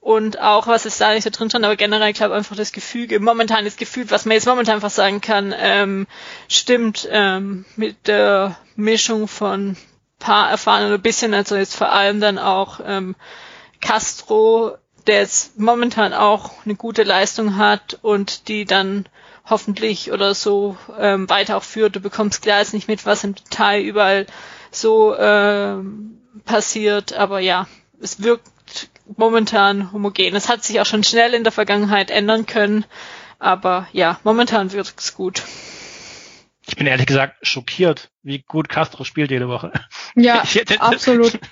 Und 0.06 0.38
auch, 0.40 0.68
was 0.68 0.86
ist 0.86 1.00
da 1.00 1.12
nicht 1.12 1.24
so 1.24 1.30
drin 1.30 1.50
stand, 1.50 1.64
aber 1.64 1.74
generell, 1.74 2.10
ich 2.10 2.16
glaube 2.16 2.36
einfach 2.36 2.54
das 2.54 2.70
Gefüge, 2.70 3.18
momentan 3.18 3.64
das 3.64 3.76
Gefühl, 3.76 4.08
was 4.08 4.24
man 4.24 4.34
jetzt 4.34 4.46
momentan 4.46 4.76
einfach 4.76 4.90
sagen 4.90 5.20
kann, 5.20 5.52
ähm, 5.58 6.06
stimmt 6.48 7.08
ähm, 7.10 7.64
mit 7.74 8.06
der 8.06 8.56
Mischung 8.76 9.26
von 9.26 9.76
paar 10.20 10.48
erfahrenen 10.48 10.92
ein 10.92 11.02
bisschen, 11.02 11.34
also 11.34 11.56
jetzt 11.56 11.74
vor 11.74 11.90
allem 11.90 12.20
dann 12.20 12.38
auch 12.38 12.78
ähm, 12.86 13.16
Castro, 13.80 14.76
der 15.08 15.22
jetzt 15.22 15.58
momentan 15.58 16.14
auch 16.14 16.52
eine 16.64 16.76
gute 16.76 17.02
Leistung 17.02 17.56
hat 17.56 17.98
und 18.00 18.46
die 18.46 18.64
dann 18.64 19.06
hoffentlich 19.44 20.12
oder 20.12 20.36
so 20.36 20.76
ähm, 21.00 21.28
weiter 21.28 21.56
auch 21.56 21.64
führt. 21.64 21.96
Du 21.96 22.00
bekommst 22.00 22.42
klar 22.42 22.60
jetzt 22.60 22.74
nicht 22.74 22.86
mit, 22.86 23.06
was 23.06 23.24
im 23.24 23.34
Detail 23.34 23.82
überall 23.82 24.26
so 24.70 25.16
ähm, 25.18 26.20
passiert, 26.44 27.12
aber 27.12 27.40
ja, 27.40 27.66
es 28.00 28.22
wirkt 28.22 28.46
momentan 29.16 29.92
homogen. 29.92 30.34
Es 30.34 30.48
hat 30.48 30.64
sich 30.64 30.80
auch 30.80 30.86
schon 30.86 31.04
schnell 31.04 31.34
in 31.34 31.44
der 31.44 31.52
Vergangenheit 31.52 32.10
ändern 32.10 32.46
können, 32.46 32.84
aber 33.38 33.88
ja, 33.92 34.18
momentan 34.24 34.72
wirkt's 34.72 35.14
gut. 35.14 35.42
Ich 36.66 36.76
bin 36.76 36.86
ehrlich 36.86 37.06
gesagt 37.06 37.46
schockiert, 37.46 38.10
wie 38.26 38.40
gut 38.40 38.68
Castro 38.68 39.04
spielt 39.04 39.30
jede 39.30 39.48
Woche. 39.48 39.70
Ja, 40.16 40.42
hätte, 40.54 40.80
absolut. 40.82 41.38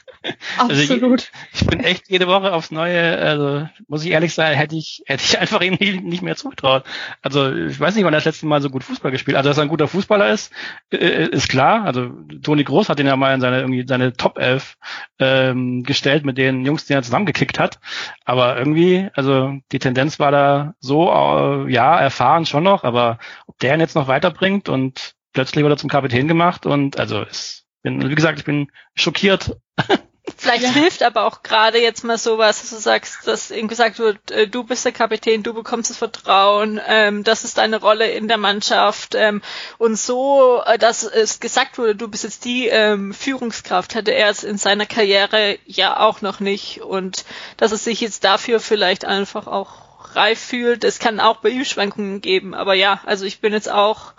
Also 0.56 0.80
Absolut. 0.80 1.30
Ich, 1.52 1.60
ich, 1.60 1.66
bin 1.66 1.80
echt 1.80 2.08
jede 2.08 2.26
Woche 2.26 2.54
aufs 2.54 2.70
Neue, 2.70 3.18
also 3.18 3.68
muss 3.88 4.06
ich 4.06 4.10
ehrlich 4.10 4.32
sein, 4.32 4.56
hätte 4.56 4.74
ich, 4.74 5.02
hätte 5.04 5.22
ich 5.22 5.38
einfach 5.38 5.60
ihm 5.60 5.74
nicht 5.74 6.22
mehr 6.22 6.34
zugetraut. 6.34 6.84
Also 7.20 7.54
ich 7.54 7.78
weiß 7.78 7.94
nicht, 7.94 8.04
wann 8.04 8.14
er 8.14 8.20
das 8.20 8.24
letzte 8.24 8.46
Mal 8.46 8.62
so 8.62 8.70
gut 8.70 8.84
Fußball 8.84 9.10
gespielt 9.10 9.36
hat. 9.36 9.40
Also 9.40 9.50
dass 9.50 9.58
er 9.58 9.64
ein 9.64 9.68
guter 9.68 9.86
Fußballer 9.86 10.30
ist, 10.30 10.50
äh, 10.90 11.28
ist 11.28 11.50
klar. 11.50 11.84
Also 11.84 12.08
Toni 12.42 12.64
Groß 12.64 12.88
hat 12.88 13.00
ihn 13.00 13.06
ja 13.06 13.16
mal 13.16 13.34
in 13.34 13.42
seine, 13.42 13.60
irgendwie 13.60 13.84
seine 13.86 14.14
Top 14.14 14.38
11 14.38 14.78
ähm, 15.18 15.82
gestellt 15.82 16.24
mit 16.24 16.38
den 16.38 16.64
Jungs, 16.64 16.86
die 16.86 16.94
er 16.94 17.02
zusammengekickt 17.02 17.58
hat. 17.58 17.78
Aber 18.24 18.56
irgendwie, 18.56 19.10
also 19.12 19.52
die 19.72 19.78
Tendenz 19.78 20.18
war 20.20 20.30
da 20.30 20.74
so, 20.80 21.10
äh, 21.12 21.70
ja, 21.70 21.98
erfahren 21.98 22.46
schon 22.46 22.62
noch, 22.62 22.82
aber 22.82 23.18
ob 23.46 23.58
der 23.58 23.74
ihn 23.74 23.80
jetzt 23.80 23.94
noch 23.94 24.08
weiterbringt 24.08 24.70
und 24.70 25.16
plötzlich 25.34 25.62
wurde 25.62 25.74
er 25.74 25.78
zum 25.78 25.90
Kapitän 25.90 26.28
gemacht 26.28 26.64
und 26.64 26.98
also 26.98 27.22
ist 27.22 27.64
bin, 27.82 28.08
wie 28.08 28.14
gesagt, 28.14 28.38
ich 28.38 28.46
bin 28.46 28.72
schockiert 28.94 29.56
Vielleicht 30.36 30.62
ja. 30.62 30.70
hilft 30.70 31.02
aber 31.02 31.26
auch 31.26 31.42
gerade 31.42 31.78
jetzt 31.78 32.02
mal 32.02 32.16
sowas, 32.16 32.62
dass 32.62 32.70
du 32.70 32.76
sagst, 32.76 33.26
dass 33.26 33.50
ihm 33.50 33.68
gesagt 33.68 33.98
wird, 33.98 34.30
äh, 34.30 34.48
du 34.48 34.64
bist 34.64 34.86
der 34.86 34.92
Kapitän, 34.92 35.42
du 35.42 35.52
bekommst 35.52 35.90
das 35.90 35.98
Vertrauen, 35.98 36.80
ähm, 36.86 37.24
das 37.24 37.44
ist 37.44 37.58
deine 37.58 37.78
Rolle 37.78 38.10
in 38.10 38.26
der 38.26 38.38
Mannschaft 38.38 39.14
ähm, 39.14 39.42
und 39.76 39.98
so, 39.98 40.62
äh, 40.64 40.78
dass 40.78 41.02
es 41.02 41.40
gesagt 41.40 41.76
wurde, 41.76 41.94
du 41.94 42.08
bist 42.08 42.24
jetzt 42.24 42.46
die 42.46 42.68
ähm, 42.68 43.12
Führungskraft, 43.12 43.94
hatte 43.94 44.12
er 44.12 44.30
es 44.30 44.44
in 44.44 44.56
seiner 44.56 44.86
Karriere 44.86 45.58
ja 45.66 46.00
auch 46.00 46.22
noch 46.22 46.40
nicht 46.40 46.80
und 46.80 47.26
dass 47.58 47.72
es 47.72 47.84
sich 47.84 48.00
jetzt 48.00 48.24
dafür 48.24 48.60
vielleicht 48.60 49.04
einfach 49.04 49.46
auch 49.46 49.83
reif 50.16 50.38
fühlt. 50.38 50.84
Es 50.84 50.98
kann 50.98 51.20
auch 51.20 51.38
bei 51.38 51.50
ihm 51.50 51.64
Schwankungen 51.64 52.20
geben, 52.20 52.54
aber 52.54 52.74
ja, 52.74 53.00
also 53.04 53.24
ich 53.24 53.40
bin 53.40 53.52
jetzt 53.52 53.70
auch 53.70 54.12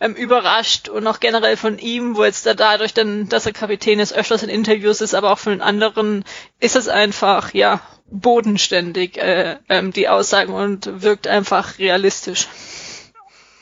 ähm, 0.00 0.14
überrascht 0.14 0.88
und 0.88 1.06
auch 1.06 1.20
generell 1.20 1.56
von 1.56 1.78
ihm, 1.78 2.16
wo 2.16 2.24
jetzt 2.24 2.46
da 2.46 2.54
dadurch 2.54 2.94
dann, 2.94 3.28
dass 3.28 3.46
er 3.46 3.52
Kapitän 3.52 4.00
ist, 4.00 4.12
öfters 4.12 4.42
in 4.42 4.48
Interviews 4.48 5.00
ist, 5.00 5.14
aber 5.14 5.32
auch 5.32 5.38
von 5.38 5.52
den 5.52 5.62
anderen 5.62 6.24
ist 6.58 6.76
es 6.76 6.88
einfach, 6.88 7.54
ja, 7.54 7.80
bodenständig, 8.10 9.18
äh, 9.18 9.56
ähm, 9.68 9.92
die 9.92 10.08
Aussagen 10.08 10.52
und 10.52 11.02
wirkt 11.02 11.28
einfach 11.28 11.78
realistisch. 11.78 12.48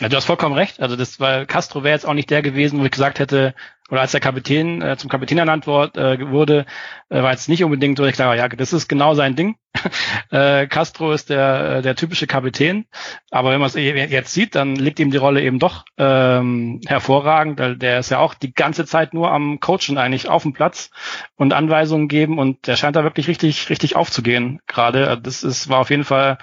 Ja, 0.01 0.09
du 0.09 0.17
hast 0.17 0.27
vollkommen 0.27 0.55
recht. 0.55 0.81
Also 0.81 0.97
das, 0.97 1.19
weil 1.19 1.45
Castro 1.47 1.83
wäre 1.83 1.95
jetzt 1.95 2.07
auch 2.07 2.15
nicht 2.15 2.31
der 2.31 2.43
gewesen, 2.43 2.81
wo 2.81 2.85
ich 2.85 2.91
gesagt 2.91 3.19
hätte, 3.19 3.55
oder 3.91 4.03
als 4.03 4.13
der 4.13 4.21
Kapitän 4.21 4.83
äh, 4.83 4.97
zum 4.97 5.09
Kapitän 5.09 5.39
ernannt 5.39 5.67
wort, 5.67 5.97
äh, 5.97 6.31
wurde, 6.31 6.67
äh, 7.09 7.23
war 7.23 7.31
jetzt 7.31 7.49
nicht 7.49 7.65
unbedingt 7.65 7.99
ich 7.99 8.15
klar, 8.15 8.37
ja, 8.37 8.49
das 8.49 8.73
ist 8.73 8.89
genau 8.89 9.15
sein 9.15 9.35
Ding. 9.35 9.57
äh, 10.31 10.67
Castro 10.67 11.13
ist 11.13 11.31
der, 11.31 11.77
äh, 11.77 11.83
der 11.83 11.95
typische 11.95 12.27
Kapitän, 12.27 12.87
aber 13.31 13.51
wenn 13.51 13.61
man 13.61 13.69
es 13.69 13.75
jetzt 13.75 14.35
sieht, 14.35 14.55
dann 14.55 14.77
liegt 14.77 14.99
ihm 14.99 15.11
die 15.11 15.17
Rolle 15.17 15.43
eben 15.43 15.59
doch 15.59 15.85
ähm, 15.97 16.81
hervorragend, 16.87 17.59
weil 17.59 17.77
der 17.77 17.99
ist 18.01 18.11
ja 18.11 18.19
auch 18.19 18.35
die 18.35 18.53
ganze 18.53 18.85
Zeit 18.85 19.15
nur 19.15 19.31
am 19.31 19.61
Coachen 19.61 19.99
eigentlich 19.99 20.29
auf 20.29 20.43
dem 20.43 20.53
Platz 20.53 20.91
und 21.37 21.53
Anweisungen 21.53 22.09
geben 22.09 22.39
und 22.39 22.67
der 22.67 22.77
scheint 22.77 22.97
da 22.97 23.05
wirklich 23.05 23.29
richtig, 23.29 23.71
richtig 23.71 23.97
aufzugehen 23.97 24.61
gerade. 24.67 25.09
Also 25.09 25.23
das 25.23 25.43
ist, 25.43 25.69
war 25.69 25.79
auf 25.79 25.91
jeden 25.91 26.05
Fall 26.05 26.39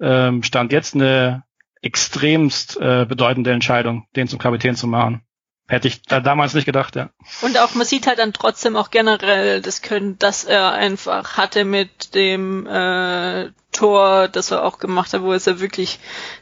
ähm, 0.00 0.42
Stand 0.42 0.72
jetzt 0.72 0.94
eine 0.94 1.44
extremst 1.82 2.80
äh, 2.80 3.06
bedeutende 3.06 3.52
Entscheidung, 3.52 4.06
den 4.16 4.28
zum 4.28 4.38
Kapitän 4.38 4.76
zu 4.76 4.86
machen. 4.86 5.25
Hätte 5.68 5.88
ich 5.88 6.02
da 6.02 6.20
damals 6.20 6.54
nicht 6.54 6.64
gedacht, 6.64 6.94
ja. 6.94 7.10
Und 7.42 7.58
auch, 7.58 7.74
man 7.74 7.86
sieht 7.86 8.06
halt 8.06 8.20
dann 8.20 8.32
trotzdem 8.32 8.76
auch 8.76 8.90
generell 8.90 9.60
das 9.60 9.82
Können, 9.82 10.16
dass 10.16 10.44
er 10.44 10.72
einfach 10.72 11.36
hatte 11.36 11.64
mit 11.64 12.14
dem 12.14 12.68
äh, 12.68 13.50
Tor, 13.72 14.28
das 14.28 14.52
er 14.52 14.64
auch 14.64 14.78
gemacht 14.78 15.12
hat, 15.12 15.22
wo 15.22 15.32
es 15.32 15.44
ja 15.44 15.58
wirklich 15.58 15.98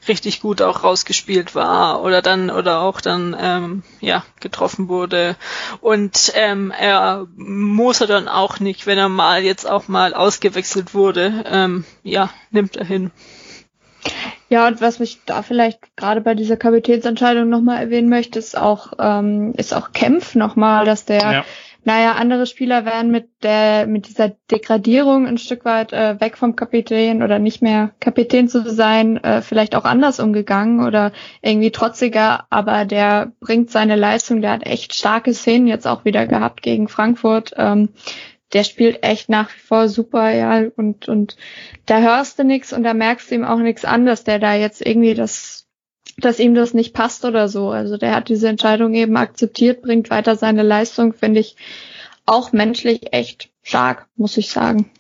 richtig 0.06 0.40
gut 0.40 0.60
auch 0.60 0.84
rausgespielt 0.84 1.54
war 1.54 2.02
oder 2.02 2.20
dann 2.20 2.50
oder 2.50 2.80
auch 2.80 3.00
dann 3.00 3.34
ähm, 3.40 3.82
ja 4.00 4.24
getroffen 4.40 4.88
wurde. 4.88 5.36
Und 5.80 6.32
ähm, 6.34 6.70
er 6.70 7.26
muss 7.34 8.02
er 8.02 8.06
dann 8.06 8.28
auch 8.28 8.60
nicht, 8.60 8.86
wenn 8.86 8.98
er 8.98 9.08
mal 9.08 9.42
jetzt 9.42 9.68
auch 9.68 9.88
mal 9.88 10.12
ausgewechselt 10.12 10.92
wurde, 10.92 11.44
ähm, 11.46 11.84
ja, 12.02 12.28
nimmt 12.50 12.76
er 12.76 12.84
hin. 12.84 13.10
Ja, 14.55 14.68
und 14.68 14.80
was 14.80 15.00
mich 15.00 15.18
da 15.26 15.42
vielleicht 15.42 15.96
gerade 15.96 16.20
bei 16.20 16.34
dieser 16.34 16.57
Kapitänsentscheidung 16.57 17.48
nochmal 17.48 17.80
erwähnen 17.80 18.09
möchte, 18.09 18.38
ist 18.38 18.57
auch, 18.57 18.92
ähm, 19.00 19.52
ist 19.57 19.74
auch 19.74 19.90
Kempf 19.90 20.36
nochmal, 20.36 20.84
dass 20.84 21.05
der, 21.05 21.18
ja. 21.18 21.44
naja, 21.82 22.12
andere 22.12 22.46
Spieler 22.46 22.84
wären 22.84 23.11
mit 23.11 23.30
der, 23.42 23.88
mit 23.88 24.07
dieser 24.07 24.28
Degradierung 24.52 25.26
ein 25.26 25.38
Stück 25.38 25.64
weit 25.64 25.92
äh, 25.92 26.20
weg 26.20 26.36
vom 26.36 26.55
Kapitän 26.55 27.24
oder 27.24 27.40
nicht 27.40 27.62
mehr 27.62 27.90
Kapitän 27.98 28.46
zu 28.46 28.70
sein, 28.70 29.16
äh, 29.24 29.42
vielleicht 29.42 29.74
auch 29.74 29.84
anders 29.84 30.20
umgegangen 30.20 30.86
oder 30.86 31.11
irgendwie 31.42 31.72
trotziger, 31.72 32.46
aber 32.48 32.84
der 32.84 33.32
bringt 33.40 33.72
seine 33.72 33.96
Leistung, 33.96 34.40
der 34.40 34.52
hat 34.52 34.66
echt 34.66 34.94
starke 34.94 35.34
Szenen 35.34 35.66
jetzt 35.66 35.88
auch 35.88 36.05
wieder 36.05 36.28
gehabt 36.28 36.62
gegen 36.62 36.86
Frankfurt. 36.86 37.55
Ähm, 37.57 37.88
der 38.55 38.64
spielt 38.64 39.02
echt 39.02 39.28
nach 39.28 39.55
wie 39.55 39.59
vor 39.59 39.88
super, 39.88 40.30
ja, 40.30 40.62
und, 40.76 41.09
und 41.09 41.36
da 41.86 41.98
hörst 42.00 42.38
du 42.38 42.44
nichts 42.44 42.72
und 42.72 42.84
da 42.84 42.94
merkst 42.94 43.30
du 43.30 43.34
ihm 43.34 43.44
auch 43.44 43.59
nichts 43.59 43.84
an, 43.84 44.07
dass 44.07 44.24
der 44.24 44.38
da 44.38 44.55
jetzt 44.55 44.80
irgendwie 44.80 45.14
das, 45.14 45.66
dass 46.16 46.38
ihm 46.38 46.55
das 46.55 46.72
nicht 46.72 46.94
passt 46.94 47.24
oder 47.24 47.48
so. 47.48 47.70
Also 47.70 47.96
der 47.96 48.14
hat 48.14 48.28
diese 48.28 48.48
Entscheidung 48.48 48.94
eben 48.94 49.16
akzeptiert, 49.16 49.82
bringt 49.82 50.09
weiter 50.09 50.36
seine 50.36 50.62
Leistung, 50.62 51.12
finde 51.12 51.40
ich 51.40 51.57
auch 52.26 52.52
menschlich 52.52 53.12
echt 53.12 53.50
stark, 53.62 54.07
muss 54.16 54.36
ich 54.36 54.48
sagen. 54.48 54.90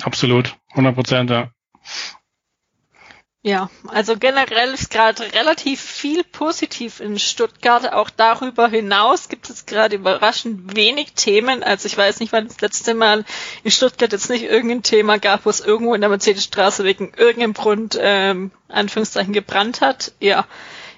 Absolut, 0.00 0.56
100 0.70 0.94
Prozent, 0.94 1.30
ja. 1.30 1.50
Ja, 3.44 3.70
also 3.88 4.16
generell 4.16 4.72
ist 4.72 4.90
gerade 4.90 5.32
relativ 5.32 5.80
viel 5.80 6.22
positiv 6.22 7.00
in 7.00 7.18
Stuttgart. 7.18 7.92
Auch 7.92 8.08
darüber 8.08 8.68
hinaus 8.68 9.28
gibt 9.28 9.50
es 9.50 9.66
gerade 9.66 9.96
überraschend 9.96 10.76
wenig 10.76 11.14
Themen. 11.14 11.64
Also 11.64 11.86
ich 11.86 11.98
weiß 11.98 12.20
nicht, 12.20 12.32
wann 12.32 12.46
das 12.46 12.60
letzte 12.60 12.94
Mal 12.94 13.24
in 13.64 13.72
Stuttgart 13.72 14.12
jetzt 14.12 14.30
nicht 14.30 14.44
irgendein 14.44 14.84
Thema 14.84 15.18
gab, 15.18 15.44
wo 15.44 15.50
es 15.50 15.58
irgendwo 15.58 15.92
in 15.92 16.00
der 16.00 16.10
Mercedesstraße 16.10 16.84
wegen 16.84 17.14
irgendeinem 17.16 17.54
Grund 17.54 17.98
ähm, 18.00 18.52
Anführungszeichen 18.68 19.32
gebrannt 19.32 19.80
hat. 19.80 20.12
Ja, 20.20 20.46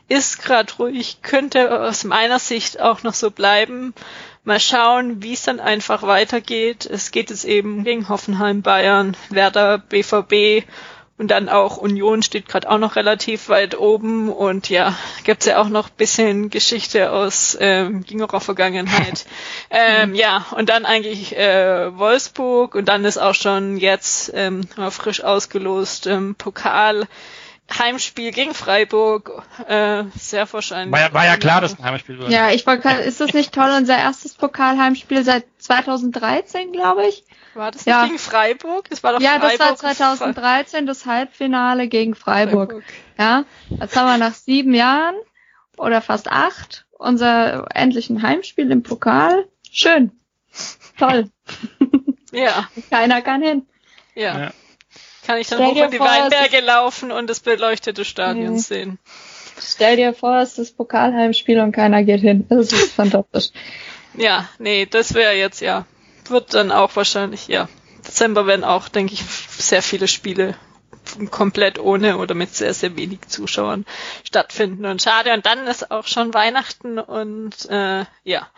ist 0.08 0.42
gerade 0.42 0.70
ruhig, 0.74 1.22
könnte 1.22 1.80
aus 1.80 2.04
meiner 2.04 2.38
Sicht 2.38 2.78
auch 2.78 3.02
noch 3.04 3.14
so 3.14 3.30
bleiben. 3.30 3.94
Mal 4.46 4.60
schauen, 4.60 5.22
wie 5.22 5.32
es 5.32 5.44
dann 5.44 5.60
einfach 5.60 6.02
weitergeht. 6.02 6.84
Es 6.84 7.10
geht 7.10 7.30
jetzt 7.30 7.46
eben 7.46 7.84
gegen 7.84 8.10
Hoffenheim, 8.10 8.60
Bayern, 8.60 9.16
Werder, 9.30 9.78
BVB 9.78 10.66
und 11.16 11.30
dann 11.30 11.48
auch 11.48 11.76
Union 11.76 12.22
steht 12.22 12.48
gerade 12.48 12.68
auch 12.68 12.78
noch 12.78 12.96
relativ 12.96 13.48
weit 13.48 13.78
oben 13.78 14.30
und 14.30 14.68
ja, 14.68 14.96
gibt's 15.22 15.46
ja 15.46 15.60
auch 15.60 15.68
noch 15.68 15.88
bisschen 15.88 16.50
Geschichte 16.50 17.12
aus 17.12 17.56
ähm, 17.60 18.04
jüngerer 18.08 18.40
Vergangenheit. 18.40 19.24
ähm, 19.70 20.14
ja, 20.14 20.44
und 20.56 20.68
dann 20.70 20.84
eigentlich 20.84 21.36
äh, 21.36 21.96
Wolfsburg 21.96 22.74
und 22.74 22.86
dann 22.88 23.04
ist 23.04 23.18
auch 23.18 23.34
schon 23.34 23.76
jetzt 23.76 24.32
ähm, 24.34 24.66
frisch 24.90 25.22
ausgelost 25.22 26.08
ähm, 26.08 26.34
Pokal. 26.34 27.06
Heimspiel 27.72 28.30
gegen 28.30 28.54
Freiburg, 28.54 29.42
äh, 29.66 30.04
sehr 30.16 30.52
wahrscheinlich. 30.52 30.92
War 30.92 31.00
ja, 31.00 31.14
war 31.14 31.24
ja 31.24 31.36
klar, 31.36 31.60
dass 31.60 31.78
ein 31.78 31.84
Heimspiel 31.84 32.18
wird. 32.18 32.30
Ja, 32.30 32.50
ich 32.50 32.66
war, 32.66 32.78
ist 33.00 33.20
das 33.20 33.32
nicht 33.32 33.54
toll, 33.54 33.70
unser 33.76 33.96
erstes 33.96 34.34
Pokalheimspiel 34.34 35.24
seit 35.24 35.44
2013, 35.58 36.72
glaube 36.72 37.06
ich. 37.06 37.24
War 37.54 37.70
das 37.70 37.84
ja. 37.84 38.02
nicht 38.02 38.10
gegen 38.10 38.18
Freiburg? 38.18 38.90
Das 38.90 39.02
war 39.02 39.14
doch 39.14 39.20
ja, 39.20 39.40
Freiburg 39.40 39.58
das 39.58 39.60
war 39.60 39.76
2013 39.94 40.86
das 40.86 41.06
Halbfinale 41.06 41.88
gegen 41.88 42.14
Freiburg. 42.14 42.72
Freiburg. 42.72 42.84
Ja, 43.18 43.44
jetzt 43.70 43.96
haben 43.96 44.06
wir 44.06 44.18
nach 44.18 44.34
sieben 44.34 44.74
Jahren 44.74 45.14
oder 45.76 46.00
fast 46.00 46.30
acht 46.30 46.86
unser 46.98 47.66
endlichen 47.74 48.22
Heimspiel 48.22 48.70
im 48.70 48.82
Pokal. 48.82 49.48
Schön. 49.70 50.12
Toll. 50.98 51.30
Ja. 52.32 52.68
Keiner 52.90 53.22
kann 53.22 53.42
hin. 53.42 53.66
Ja. 54.14 54.38
ja. 54.38 54.50
Kann 55.26 55.38
ich 55.38 55.48
dann 55.48 55.58
Stell 55.58 55.70
hoch 55.70 55.84
in 55.84 55.90
die 55.90 55.96
vor, 55.98 56.06
Weinberge 56.06 56.60
laufen 56.60 57.12
und 57.12 57.30
das 57.30 57.40
beleuchtete 57.40 58.04
Stadion 58.04 58.54
nee. 58.54 58.58
sehen. 58.58 58.98
Stell 59.60 59.96
dir 59.96 60.14
vor, 60.14 60.38
es 60.38 60.50
ist 60.50 60.58
das 60.58 60.70
Pokalheimspiel 60.72 61.60
und 61.60 61.72
keiner 61.72 62.02
geht 62.02 62.20
hin. 62.20 62.46
Das 62.48 62.72
ist 62.72 62.92
fantastisch. 62.92 63.50
Ja, 64.16 64.48
nee, 64.58 64.86
das 64.86 65.14
wäre 65.14 65.32
jetzt 65.32 65.60
ja 65.60 65.86
wird 66.30 66.54
dann 66.54 66.72
auch 66.72 66.94
wahrscheinlich, 66.96 67.48
ja, 67.48 67.68
Dezember 68.06 68.46
werden 68.46 68.64
auch, 68.64 68.88
denke 68.88 69.14
ich, 69.14 69.22
sehr 69.22 69.82
viele 69.82 70.08
Spiele 70.08 70.56
komplett 71.30 71.78
ohne 71.78 72.18
oder 72.18 72.34
mit 72.34 72.54
sehr, 72.54 72.72
sehr 72.74 72.96
wenig 72.96 73.20
Zuschauern 73.28 73.84
stattfinden. 74.24 74.86
Und 74.86 75.02
schade. 75.02 75.32
Und 75.32 75.44
dann 75.46 75.66
ist 75.66 75.90
auch 75.90 76.06
schon 76.06 76.32
Weihnachten 76.34 76.98
und 76.98 77.68
äh, 77.70 78.04
ja, 78.24 78.48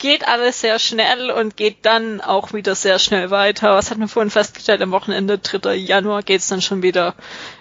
geht 0.00 0.26
alles 0.26 0.60
sehr 0.60 0.80
schnell 0.80 1.30
und 1.30 1.56
geht 1.56 1.86
dann 1.86 2.20
auch 2.20 2.52
wieder 2.52 2.74
sehr 2.74 2.98
schnell 2.98 3.30
weiter. 3.30 3.76
Was 3.76 3.90
hat 3.90 3.98
man 3.98 4.08
vorhin 4.08 4.30
festgestellt? 4.30 4.82
Am 4.82 4.90
Wochenende, 4.90 5.38
3. 5.38 5.74
Januar, 5.76 6.22
geht's 6.22 6.48
dann 6.48 6.62
schon 6.62 6.82
wieder. 6.82 7.14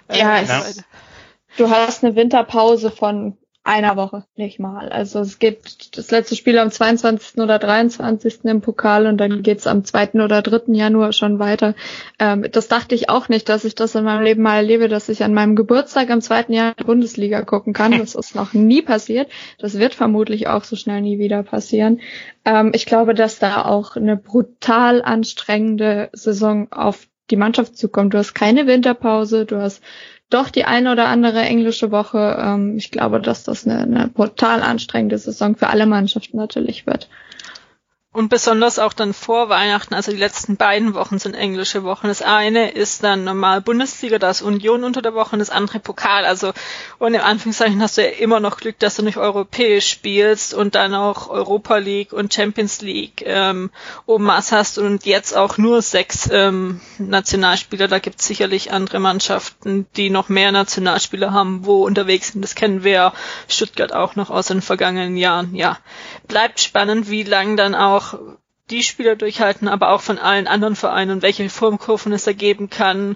Äh, 0.07 0.19
ja, 0.19 0.41
ja. 0.41 0.65
Du 1.57 1.69
hast 1.69 2.03
eine 2.03 2.15
Winterpause 2.15 2.89
von 2.89 3.37
einer 3.69 3.95
Woche 3.95 4.25
nicht 4.35 4.59
mal. 4.59 4.89
Also 4.89 5.19
es 5.19 5.37
geht 5.37 5.95
das 5.95 6.09
letzte 6.09 6.35
Spiel 6.35 6.57
am 6.57 6.71
22. 6.71 7.37
oder 7.37 7.59
23. 7.59 8.45
im 8.45 8.61
Pokal 8.61 9.05
und 9.05 9.17
dann 9.17 9.43
geht's 9.43 9.67
am 9.67 9.85
2. 9.85 10.13
oder 10.23 10.41
3. 10.41 10.73
Januar 10.73 11.13
schon 11.13 11.37
weiter. 11.37 11.75
Ähm, 12.17 12.47
das 12.51 12.67
dachte 12.67 12.95
ich 12.95 13.09
auch 13.09 13.29
nicht, 13.29 13.47
dass 13.47 13.65
ich 13.65 13.75
das 13.75 13.93
in 13.93 14.03
meinem 14.03 14.23
Leben 14.23 14.41
mal 14.41 14.57
erlebe, 14.57 14.87
dass 14.87 15.07
ich 15.07 15.23
an 15.23 15.35
meinem 15.35 15.55
Geburtstag 15.55 16.09
am 16.09 16.19
2. 16.19 16.45
Jahr 16.49 16.73
Bundesliga 16.73 17.43
gucken 17.43 17.73
kann. 17.73 17.97
Das 17.99 18.15
ist 18.15 18.33
noch 18.33 18.53
nie 18.53 18.81
passiert. 18.81 19.29
Das 19.59 19.77
wird 19.77 19.93
vermutlich 19.93 20.47
auch 20.47 20.63
so 20.63 20.75
schnell 20.75 21.01
nie 21.01 21.19
wieder 21.19 21.43
passieren. 21.43 22.01
Ähm, 22.45 22.71
ich 22.73 22.87
glaube, 22.87 23.13
dass 23.13 23.37
da 23.37 23.65
auch 23.65 23.95
eine 23.95 24.17
brutal 24.17 25.03
anstrengende 25.03 26.09
Saison 26.13 26.71
auf 26.71 27.07
die 27.29 27.35
Mannschaft 27.35 27.77
zukommt. 27.77 28.15
Du 28.15 28.17
hast 28.17 28.33
keine 28.33 28.65
Winterpause, 28.65 29.45
du 29.45 29.61
hast 29.61 29.83
doch 30.29 30.49
die 30.49 30.65
eine 30.65 30.91
oder 30.91 31.07
andere 31.07 31.41
englische 31.41 31.91
Woche. 31.91 32.37
Ähm, 32.39 32.77
ich 32.77 32.91
glaube, 32.91 33.19
dass 33.19 33.43
das 33.43 33.65
eine, 33.65 33.79
eine 33.79 34.07
brutal 34.07 34.61
anstrengende 34.61 35.17
Saison 35.17 35.55
für 35.55 35.67
alle 35.67 35.85
Mannschaften 35.85 36.37
natürlich 36.37 36.85
wird. 36.85 37.09
Und 38.19 38.27
besonders 38.27 38.79
auch 38.79 38.91
dann 38.91 39.13
vor 39.13 39.47
Weihnachten, 39.47 39.93
also 39.93 40.11
die 40.11 40.17
letzten 40.17 40.57
beiden 40.57 40.93
Wochen 40.93 41.19
sind 41.19 41.35
englische 41.35 41.85
Wochen. 41.85 42.09
Das 42.09 42.21
eine 42.21 42.69
ist 42.69 43.01
dann 43.01 43.23
normal 43.23 43.61
Bundesliga, 43.61 44.19
da 44.19 44.29
ist 44.29 44.41
Union 44.41 44.83
unter 44.83 45.01
der 45.01 45.13
Woche 45.13 45.31
und 45.31 45.39
das 45.39 45.49
andere 45.49 45.79
Pokal. 45.79 46.25
Also 46.25 46.51
und 46.97 47.13
im 47.13 47.21
Anführungszeichen 47.21 47.81
hast 47.81 47.97
du 47.97 48.03
ja 48.03 48.09
immer 48.09 48.41
noch 48.41 48.57
Glück, 48.57 48.77
dass 48.77 48.97
du 48.97 49.03
nicht 49.03 49.15
europäisch 49.15 49.87
spielst 49.87 50.53
und 50.53 50.75
dann 50.75 50.95
auch 50.95 51.29
Europa 51.29 51.77
League 51.77 52.11
und 52.11 52.33
Champions 52.33 52.81
League 52.81 53.23
ähm, 53.25 53.71
oben 54.05 54.29
hast 54.29 54.77
und 54.79 55.05
jetzt 55.05 55.33
auch 55.37 55.57
nur 55.57 55.81
sechs 55.81 56.27
ähm, 56.29 56.81
Nationalspieler. 56.97 57.87
Da 57.87 57.99
gibt 57.99 58.19
es 58.19 58.27
sicherlich 58.27 58.73
andere 58.73 58.99
Mannschaften, 58.99 59.87
die 59.95 60.09
noch 60.09 60.27
mehr 60.27 60.51
Nationalspieler 60.51 61.31
haben, 61.31 61.65
wo 61.65 61.85
unterwegs 61.85 62.33
sind. 62.33 62.41
Das 62.41 62.55
kennen 62.55 62.83
wir 62.83 63.13
Stuttgart 63.47 63.93
auch 63.93 64.17
noch 64.17 64.29
aus 64.29 64.47
den 64.47 64.61
vergangenen 64.61 65.15
Jahren. 65.15 65.55
Ja, 65.55 65.77
bleibt 66.27 66.59
spannend, 66.59 67.09
wie 67.09 67.23
lang 67.23 67.55
dann 67.55 67.75
auch 67.75 68.08
die 68.69 68.83
Spieler 68.83 69.15
durchhalten, 69.15 69.67
aber 69.67 69.89
auch 69.89 70.01
von 70.01 70.19
allen 70.19 70.47
anderen 70.47 70.75
Vereinen 70.75 71.21
welche 71.21 71.49
Formkurven 71.49 72.13
es 72.13 72.27
ergeben 72.27 72.69
kann 72.69 73.15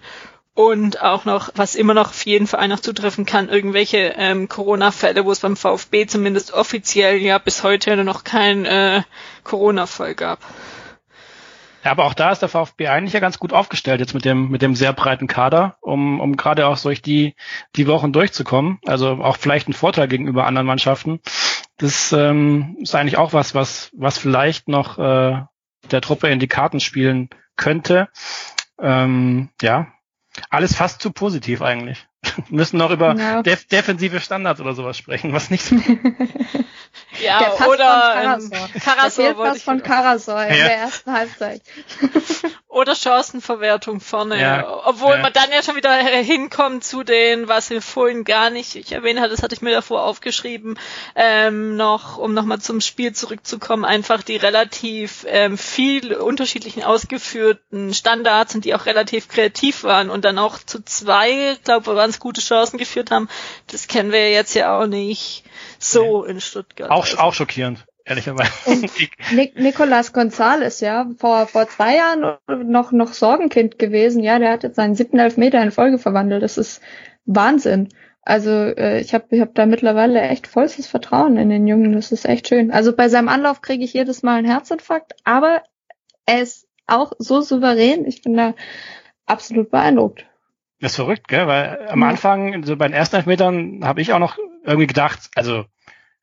und 0.55 1.01
auch 1.01 1.25
noch, 1.25 1.49
was 1.55 1.75
immer 1.75 1.93
noch 1.93 2.09
auf 2.09 2.25
jeden 2.25 2.47
Verein 2.47 2.69
noch 2.69 2.79
zutreffen 2.79 3.25
kann, 3.25 3.49
irgendwelche 3.49 4.13
ähm, 4.17 4.47
Corona-Fälle, 4.47 5.25
wo 5.25 5.31
es 5.31 5.39
beim 5.39 5.55
VfB 5.55 6.05
zumindest 6.05 6.53
offiziell 6.53 7.17
ja 7.17 7.37
bis 7.39 7.63
heute 7.63 8.03
noch 8.03 8.23
kein 8.23 8.65
äh, 8.65 9.01
Corona-Fall 9.43 10.13
gab. 10.15 10.39
Ja, 11.83 11.91
aber 11.91 12.05
auch 12.05 12.13
da 12.13 12.31
ist 12.31 12.41
der 12.41 12.49
VfB 12.49 12.87
eigentlich 12.87 13.13
ja 13.13 13.19
ganz 13.19 13.39
gut 13.39 13.51
aufgestellt 13.51 13.99
jetzt 13.99 14.13
mit 14.13 14.23
dem 14.23 14.49
mit 14.49 14.61
dem 14.61 14.73
sehr 14.73 14.93
breiten 14.93 15.27
Kader, 15.27 15.75
um 15.81 16.21
um 16.21 16.37
gerade 16.37 16.67
auch 16.67 16.79
durch 16.79 17.01
die 17.01 17.35
die 17.75 17.87
Wochen 17.87 18.13
durchzukommen. 18.13 18.79
Also 18.85 19.09
auch 19.21 19.35
vielleicht 19.35 19.67
ein 19.67 19.73
Vorteil 19.73 20.07
gegenüber 20.07 20.45
anderen 20.45 20.65
Mannschaften. 20.65 21.19
Das 21.83 22.13
ähm, 22.13 22.77
ist 22.79 22.95
eigentlich 22.95 23.17
auch 23.17 23.33
was, 23.33 23.55
was 23.55 23.91
was 23.91 24.17
vielleicht 24.17 24.69
noch 24.69 24.97
äh, 24.97 25.41
der 25.91 25.99
Truppe 25.99 26.29
in 26.29 26.39
die 26.39 26.47
Karten 26.47 26.79
spielen 26.79 27.29
könnte. 27.57 28.07
Ähm, 28.79 29.49
ja, 29.61 29.91
alles 30.49 30.77
fast 30.77 31.01
zu 31.01 31.11
positiv 31.11 31.61
eigentlich. 31.61 32.07
Wir 32.23 32.43
müssen 32.49 32.77
noch 32.77 32.91
über 32.91 33.15
ja. 33.15 33.41
def 33.41 33.67
defensive 33.67 34.19
Standards 34.19 34.61
oder 34.61 34.73
sowas 34.73 34.97
sprechen, 34.97 35.33
was 35.33 35.49
nicht. 35.49 35.71
ja, 37.21 37.39
der 37.39 37.67
oder 37.67 38.39
von 38.39 38.49
Karasor. 38.49 38.69
Karasor 38.83 39.43
der 39.43 39.55
von 39.55 39.83
Karasor 39.83 40.41
ja. 40.41 40.47
in 40.47 40.55
der 40.55 40.77
ersten 40.77 41.11
Halbzeit. 41.11 41.61
oder 42.73 42.95
Chancenverwertung 42.95 43.99
vorne. 43.99 44.41
Ja. 44.41 44.81
Obwohl 44.85 45.15
ja. 45.15 45.21
man 45.21 45.31
dann 45.31 45.51
ja 45.51 45.61
schon 45.61 45.75
wieder 45.75 45.93
hinkommt 45.93 46.83
zu 46.83 47.03
den, 47.03 47.47
was 47.47 47.69
wir 47.69 47.81
vorhin 47.81 48.23
gar 48.23 48.49
nicht, 48.49 48.75
ich 48.75 48.91
erwähnt 48.91 49.19
hatte, 49.19 49.29
das 49.29 49.43
hatte 49.43 49.53
ich 49.53 49.61
mir 49.61 49.71
davor 49.71 50.03
aufgeschrieben, 50.03 50.79
ähm, 51.15 51.75
noch, 51.75 52.17
um 52.17 52.33
nochmal 52.33 52.59
zum 52.59 52.81
Spiel 52.81 53.13
zurückzukommen, 53.13 53.85
einfach 53.85 54.23
die 54.23 54.37
relativ 54.37 55.25
ähm, 55.29 55.57
viel 55.57 56.15
unterschiedlichen 56.15 56.83
ausgeführten 56.83 57.93
Standards 57.93 58.55
und 58.55 58.65
die 58.65 58.73
auch 58.73 58.87
relativ 58.87 59.27
kreativ 59.27 59.83
waren 59.83 60.09
und 60.09 60.25
dann 60.25 60.39
auch 60.39 60.57
zu 60.57 60.83
zwei, 60.83 61.57
glaube 61.63 61.91
ich, 61.91 61.95
ganz 62.13 62.19
gute 62.19 62.41
Chancen 62.41 62.77
geführt 62.77 63.09
haben. 63.11 63.27
Das 63.67 63.87
kennen 63.87 64.11
wir 64.11 64.29
jetzt 64.31 64.53
ja 64.53 64.77
auch 64.77 64.85
nicht 64.85 65.43
so 65.79 66.23
in 66.23 66.39
Stuttgart. 66.39 66.91
Auch, 66.91 67.05
also. 67.05 67.17
auch 67.17 67.33
schockierend 67.33 67.85
ehrlicherweise. 68.05 68.51
Nic 69.33 69.57
Nicolas 69.57 70.13
Gonzalez, 70.13 70.81
ja, 70.81 71.09
vor, 71.17 71.47
vor 71.47 71.67
zwei 71.67 71.95
Jahren 71.95 72.37
noch, 72.69 72.91
noch 72.91 73.13
Sorgenkind 73.13 73.79
gewesen. 73.79 74.21
Ja, 74.21 74.37
der 74.39 74.51
hat 74.51 74.63
jetzt 74.63 74.75
seinen 74.75 74.95
siebten 74.95 75.19
Elfmeter 75.19 75.61
in 75.63 75.71
Folge 75.71 75.97
verwandelt. 75.97 76.43
Das 76.43 76.57
ist 76.57 76.81
Wahnsinn. 77.25 77.89
Also 78.21 78.51
äh, 78.51 78.99
ich 78.99 79.13
habe 79.13 79.25
ich 79.31 79.41
hab 79.41 79.55
da 79.55 79.65
mittlerweile 79.65 80.21
echt 80.21 80.47
vollstes 80.47 80.87
Vertrauen 80.87 81.37
in 81.37 81.49
den 81.49 81.65
Jungen. 81.65 81.93
Das 81.93 82.11
ist 82.11 82.25
echt 82.25 82.47
schön. 82.47 82.71
Also 82.71 82.93
bei 82.93 83.09
seinem 83.09 83.29
Anlauf 83.29 83.61
kriege 83.61 83.83
ich 83.83 83.93
jedes 83.93 84.21
Mal 84.21 84.37
einen 84.37 84.49
Herzinfarkt, 84.49 85.15
aber 85.23 85.63
er 86.25 86.41
ist 86.41 86.67
auch 86.85 87.13
so 87.17 87.41
souverän. 87.41 88.05
Ich 88.05 88.21
bin 88.21 88.35
da 88.35 88.53
absolut 89.25 89.71
beeindruckt. 89.71 90.25
Das 90.83 90.91
ist 90.91 90.95
verrückt, 90.97 91.29
gell? 91.29 91.47
Weil 91.47 91.87
am 91.87 92.03
Anfang, 92.03 92.65
so 92.65 92.75
bei 92.75 92.89
den 92.89 92.93
ersten 92.93 93.15
Elfmetern, 93.15 93.85
habe 93.85 94.01
ich 94.01 94.11
auch 94.11 94.19
noch 94.19 94.37
irgendwie 94.65 94.87
gedacht, 94.87 95.29
also 95.33 95.63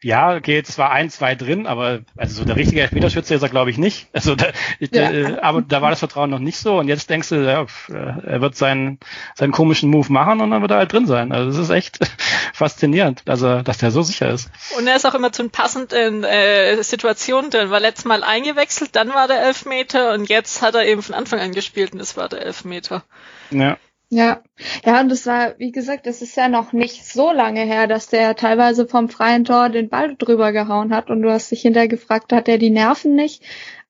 ja, 0.02 0.34
okay, 0.34 0.54
jetzt 0.54 0.76
war 0.76 0.90
ein, 0.90 1.08
zwei 1.08 1.34
drin, 1.34 1.66
aber 1.66 2.00
also 2.14 2.34
so 2.36 2.44
der 2.44 2.56
richtige 2.56 2.82
Elfmeterschütze 2.82 3.34
ist 3.34 3.40
er, 3.40 3.48
glaube 3.48 3.70
ich, 3.70 3.78
nicht. 3.78 4.08
Also 4.12 4.34
da, 4.34 4.48
ja. 4.80 5.11
äh, 5.11 5.38
aber 5.40 5.62
da 5.62 5.80
war 5.80 5.88
das 5.88 6.00
Vertrauen 6.00 6.28
noch 6.28 6.40
nicht 6.40 6.58
so 6.58 6.78
und 6.78 6.88
jetzt 6.88 7.08
denkst 7.08 7.30
du, 7.30 7.36
ja, 7.36 7.62
äh, 7.88 8.26
er 8.26 8.42
wird 8.42 8.54
seinen, 8.54 8.98
seinen 9.34 9.50
komischen 9.50 9.88
Move 9.88 10.12
machen 10.12 10.42
und 10.42 10.50
dann 10.50 10.61
wird 10.61 10.72
er 10.72 10.76
halt 10.76 10.92
drin 10.92 11.06
sein. 11.06 11.32
Also 11.32 11.48
das 11.48 11.58
ist 11.58 11.70
echt 11.70 11.98
faszinierend, 12.52 13.22
dass 13.24 13.40
er, 13.40 13.62
dass 13.62 13.78
der 13.78 13.90
so 13.90 14.02
sicher 14.02 14.28
ist. 14.28 14.50
Und 14.76 14.86
er 14.86 14.96
ist 14.96 15.06
auch 15.06 15.14
immer 15.14 15.32
zu 15.32 15.48
passenden 15.48 16.22
äh, 16.22 16.82
Situationen 16.82 17.50
drin. 17.50 17.70
War 17.70 17.80
letztes 17.80 18.04
Mal 18.04 18.24
eingewechselt, 18.24 18.94
dann 18.94 19.08
war 19.08 19.26
der 19.26 19.42
Elfmeter 19.42 20.12
und 20.12 20.28
jetzt 20.28 20.61
hat 20.61 20.74
er 20.74 20.84
eben 20.84 21.00
von 21.00 21.14
Anfang 21.14 21.40
an 21.40 21.52
gespielt 21.52 21.92
und 21.92 21.98
das 21.98 22.18
war 22.18 22.28
der 22.28 22.42
Elfmeter. 22.42 23.04
Ja. 23.50 23.78
Ja, 24.12 24.42
ja, 24.84 25.00
und 25.00 25.08
das 25.08 25.24
war, 25.26 25.56
wie 25.58 25.70
gesagt, 25.70 26.06
es 26.08 26.20
ist 26.20 26.36
ja 26.36 26.48
noch 26.48 26.72
nicht 26.72 27.06
so 27.06 27.30
lange 27.30 27.61
her, 27.61 27.86
dass 27.86 28.08
der 28.08 28.34
teilweise 28.34 28.88
vom 28.88 29.08
freien 29.08 29.44
Tor 29.44 29.68
den 29.68 29.88
Ball 29.88 30.16
drüber 30.16 30.50
gehauen 30.50 30.92
hat 30.92 31.11
und 31.11 31.22
du 31.22 31.30
hast 31.30 31.52
dich 31.52 31.62
hinterher 31.62 31.86
gefragt, 31.86 32.32
hat 32.32 32.48
er 32.48 32.58
die 32.58 32.70
Nerven 32.70 33.14
nicht? 33.14 33.44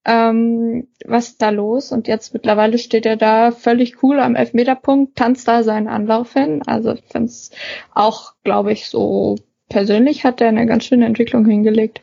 Ähm, 0.05 0.89
was 1.07 1.29
ist 1.29 1.43
da 1.43 1.49
los? 1.49 1.91
Und 1.91 2.07
jetzt 2.07 2.35
mittlerweile 2.35 2.77
steht 2.77 3.07
er 3.07 3.17
da 3.17 3.51
völlig 3.51 4.03
cool 4.03 4.21
am 4.21 4.35
Elfmeterpunkt, 4.37 5.17
tanzt 5.17 5.49
da 5.49 5.63
seinen 5.63 5.89
Anlauf 5.89 6.35
hin. 6.35 6.63
Also 6.67 6.93
ich 6.93 7.05
finde 7.11 7.29
es 7.29 7.51
auch, 7.95 8.35
glaube 8.45 8.73
ich, 8.73 8.89
so 8.91 9.37
persönlich 9.71 10.25
hat 10.25 10.43
er 10.43 10.49
eine 10.49 10.67
ganz 10.67 10.85
schöne 10.85 11.07
Entwicklung 11.07 11.47
hingelegt. 11.47 12.03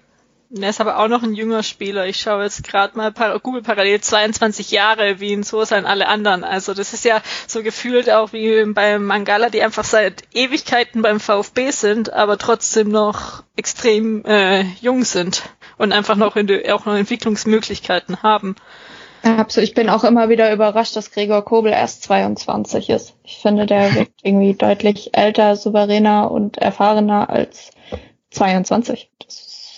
Er 0.50 0.70
ist 0.70 0.80
aber 0.80 1.00
auch 1.00 1.10
noch 1.10 1.24
ein 1.24 1.34
junger 1.34 1.62
Spieler. 1.62 2.08
Ich 2.08 2.22
schaue 2.22 2.44
jetzt 2.44 2.64
gerade 2.64 2.98
mal 2.98 3.12
Google 3.44 3.62
parallel 3.62 4.00
22 4.00 4.72
Jahre, 4.72 5.20
wie 5.20 5.34
ihn 5.34 5.44
so 5.44 5.66
sein 5.66 5.86
alle 5.86 6.08
anderen. 6.08 6.46
Also 6.46 6.74
das 6.74 6.94
ist 6.94 7.04
ja 7.04 7.22
so 7.48 7.64
gefühlt 7.64 8.10
auch 8.10 8.32
wie 8.32 8.64
beim 8.72 9.06
Mangala, 9.06 9.50
die 9.50 9.62
einfach 9.62 9.84
seit 9.84 10.24
Ewigkeiten 10.34 11.02
beim 11.02 11.20
VfB 11.20 11.72
sind, 11.72 12.14
aber 12.14 12.38
trotzdem 12.38 12.90
noch 12.90 13.44
extrem 13.58 14.24
äh, 14.24 14.64
jung 14.80 15.04
sind 15.04 15.44
und 15.78 15.92
einfach 15.92 16.16
noch, 16.16 16.38
in 16.38 16.48
die, 16.48 16.72
auch 16.72 16.86
noch 16.86 16.96
Entwicklungsmöglichkeiten 16.96 18.24
haben. 18.24 18.56
Absolut. 19.24 19.68
Ich 19.68 19.76
bin 19.76 19.90
auch 19.90 20.06
immer 20.06 20.30
wieder 20.30 20.54
überrascht, 20.54 20.96
dass 20.96 21.12
Gregor 21.12 21.44
Kobel 21.44 21.74
erst 21.74 22.04
22 22.04 22.90
ist. 22.90 23.16
Ich 23.24 23.40
finde, 23.40 23.66
der 23.66 23.94
wirkt 23.96 24.22
irgendwie 24.24 24.54
deutlich 24.54 25.10
älter, 25.14 25.58
souveräner 25.58 26.32
und 26.32 26.58
erfahrener 26.58 27.30
als 27.30 27.72
22. 28.32 29.10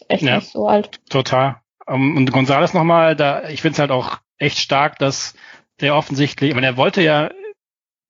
Echt 0.10 0.24
ja, 0.24 0.38
nicht 0.38 0.52
so 0.52 0.68
alt. 0.68 1.00
Total. 1.10 1.62
Um, 1.86 2.18
und 2.18 2.32
Gonzales 2.32 2.74
nochmal, 2.74 3.16
da, 3.16 3.48
ich 3.48 3.62
finde 3.62 3.74
es 3.74 3.80
halt 3.80 3.92
auch 3.92 4.18
echt 4.38 4.60
stark, 4.60 5.00
dass 5.00 5.34
der 5.80 5.96
offensichtlich, 5.96 6.50
ich 6.50 6.56
meine, 6.56 6.68
er 6.68 6.78
wollte 6.78 7.02
ja 7.02 7.30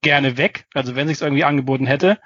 gerne 0.01 0.37
weg, 0.37 0.65
also 0.73 0.95
wenn 0.95 1.07
sich's 1.07 1.21
irgendwie 1.21 1.43
angeboten 1.43 1.85
hätte, 1.85 2.19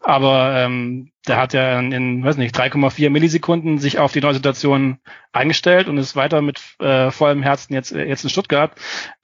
aber 0.00 0.54
ähm, 0.58 1.10
der 1.26 1.38
hat 1.38 1.54
ja 1.54 1.80
in, 1.80 2.22
weiß 2.22 2.36
nicht, 2.36 2.54
3,4 2.54 3.08
Millisekunden 3.08 3.78
sich 3.78 3.98
auf 3.98 4.12
die 4.12 4.20
neue 4.20 4.34
Situation 4.34 4.98
eingestellt 5.32 5.88
und 5.88 5.96
ist 5.96 6.16
weiter 6.16 6.42
mit 6.42 6.60
äh, 6.80 7.10
vollem 7.10 7.42
Herzen 7.42 7.72
jetzt 7.72 7.92
jetzt 7.92 8.24
in 8.24 8.30
Stuttgart. 8.30 8.72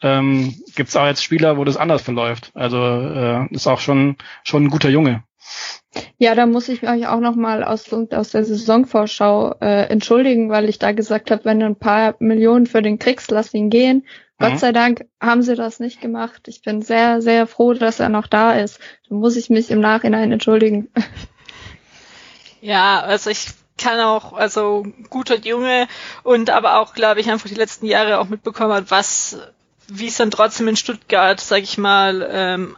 Ähm, 0.00 0.54
Gibt 0.74 0.96
auch 0.96 1.04
jetzt 1.04 1.22
Spieler, 1.22 1.58
wo 1.58 1.64
das 1.64 1.76
anders 1.76 2.00
verläuft. 2.00 2.52
Also 2.54 2.78
äh, 2.78 3.46
ist 3.54 3.66
auch 3.66 3.80
schon 3.80 4.16
schon 4.44 4.64
ein 4.64 4.70
guter 4.70 4.88
Junge, 4.88 5.24
Ja, 6.18 6.34
da 6.34 6.46
muss 6.46 6.68
ich 6.68 6.82
mich 6.82 7.06
auch 7.06 7.20
nochmal 7.20 7.64
aus, 7.64 7.92
aus 7.92 8.30
der 8.30 8.44
Saisonvorschau 8.44 9.56
äh, 9.60 9.88
entschuldigen, 9.88 10.50
weil 10.50 10.68
ich 10.68 10.78
da 10.78 10.92
gesagt 10.92 11.30
habe, 11.30 11.44
wenn 11.44 11.62
ein 11.62 11.76
paar 11.76 12.14
Millionen 12.18 12.66
für 12.66 12.82
den 12.82 12.98
kriegst, 12.98 13.30
lass 13.30 13.54
ihn 13.54 13.70
gehen. 13.70 14.04
Mhm. 14.38 14.44
Gott 14.44 14.58
sei 14.58 14.72
Dank 14.72 15.06
haben 15.20 15.42
sie 15.42 15.54
das 15.54 15.80
nicht 15.80 16.00
gemacht. 16.00 16.42
Ich 16.46 16.62
bin 16.62 16.82
sehr, 16.82 17.22
sehr 17.22 17.46
froh, 17.46 17.74
dass 17.74 18.00
er 18.00 18.08
noch 18.08 18.26
da 18.26 18.52
ist. 18.52 18.78
Da 19.08 19.14
muss 19.14 19.36
ich 19.36 19.50
mich 19.50 19.70
im 19.70 19.80
Nachhinein 19.80 20.32
entschuldigen. 20.32 20.88
Ja, 22.62 23.00
also 23.00 23.30
ich 23.30 23.46
kann 23.78 23.98
auch, 24.00 24.34
also 24.34 24.86
guter 25.08 25.38
Junge 25.38 25.88
und 26.22 26.50
aber 26.50 26.78
auch, 26.78 26.92
glaube 26.92 27.20
ich, 27.20 27.30
einfach 27.30 27.48
die 27.48 27.54
letzten 27.54 27.86
Jahre 27.86 28.18
auch 28.18 28.28
mitbekommen 28.28 28.74
hat, 28.74 28.90
was, 28.90 29.38
wie 29.88 30.08
es 30.08 30.18
dann 30.18 30.30
trotzdem 30.30 30.68
in 30.68 30.76
Stuttgart, 30.76 31.40
sag 31.40 31.62
ich 31.62 31.78
mal, 31.78 32.28
ähm, 32.30 32.76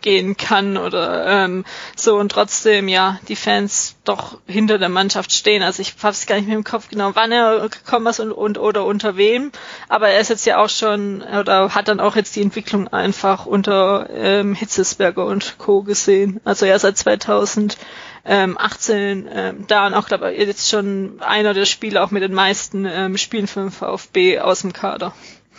abgehen 0.00 0.36
kann 0.38 0.78
oder 0.78 1.44
ähm, 1.44 1.64
so 1.94 2.16
und 2.16 2.32
trotzdem 2.32 2.88
ja 2.88 3.20
die 3.28 3.36
Fans 3.36 3.96
doch 4.04 4.38
hinter 4.46 4.78
der 4.78 4.88
Mannschaft 4.88 5.30
stehen. 5.32 5.62
Also 5.62 5.82
ich 5.82 5.94
hab's 6.02 6.24
gar 6.26 6.36
nicht 6.36 6.48
mehr 6.48 6.56
im 6.56 6.64
Kopf 6.64 6.88
genau, 6.88 7.10
wann 7.14 7.30
er 7.32 7.68
gekommen 7.68 8.06
ist 8.06 8.18
und, 8.18 8.32
und 8.32 8.56
oder 8.56 8.86
unter 8.86 9.18
wem, 9.18 9.52
aber 9.88 10.08
er 10.08 10.20
ist 10.20 10.30
jetzt 10.30 10.46
ja 10.46 10.56
auch 10.56 10.70
schon 10.70 11.20
oder 11.20 11.74
hat 11.74 11.88
dann 11.88 12.00
auch 12.00 12.16
jetzt 12.16 12.34
die 12.34 12.40
Entwicklung 12.40 12.88
einfach 12.88 13.44
unter 13.44 14.08
ähm, 14.10 14.54
Hitzesberger 14.54 15.26
und 15.26 15.58
Co. 15.58 15.82
gesehen. 15.82 16.40
Also 16.44 16.64
ja 16.64 16.78
seit 16.78 16.96
2018 16.96 17.76
ähm, 18.24 19.66
da 19.68 19.86
und 19.86 19.92
auch 19.92 20.06
glaube 20.06 20.32
ich 20.32 20.46
jetzt 20.46 20.70
schon 20.70 21.20
einer 21.20 21.52
der 21.52 21.66
Spieler 21.66 22.02
auch 22.04 22.10
mit 22.10 22.22
den 22.22 22.32
meisten 22.32 22.86
ähm, 22.86 23.18
Spielen 23.18 23.46
für 23.46 23.60
den 23.60 23.70
VfB 23.70 24.40
aus 24.40 24.62
dem 24.62 24.72
Kader. 24.72 25.12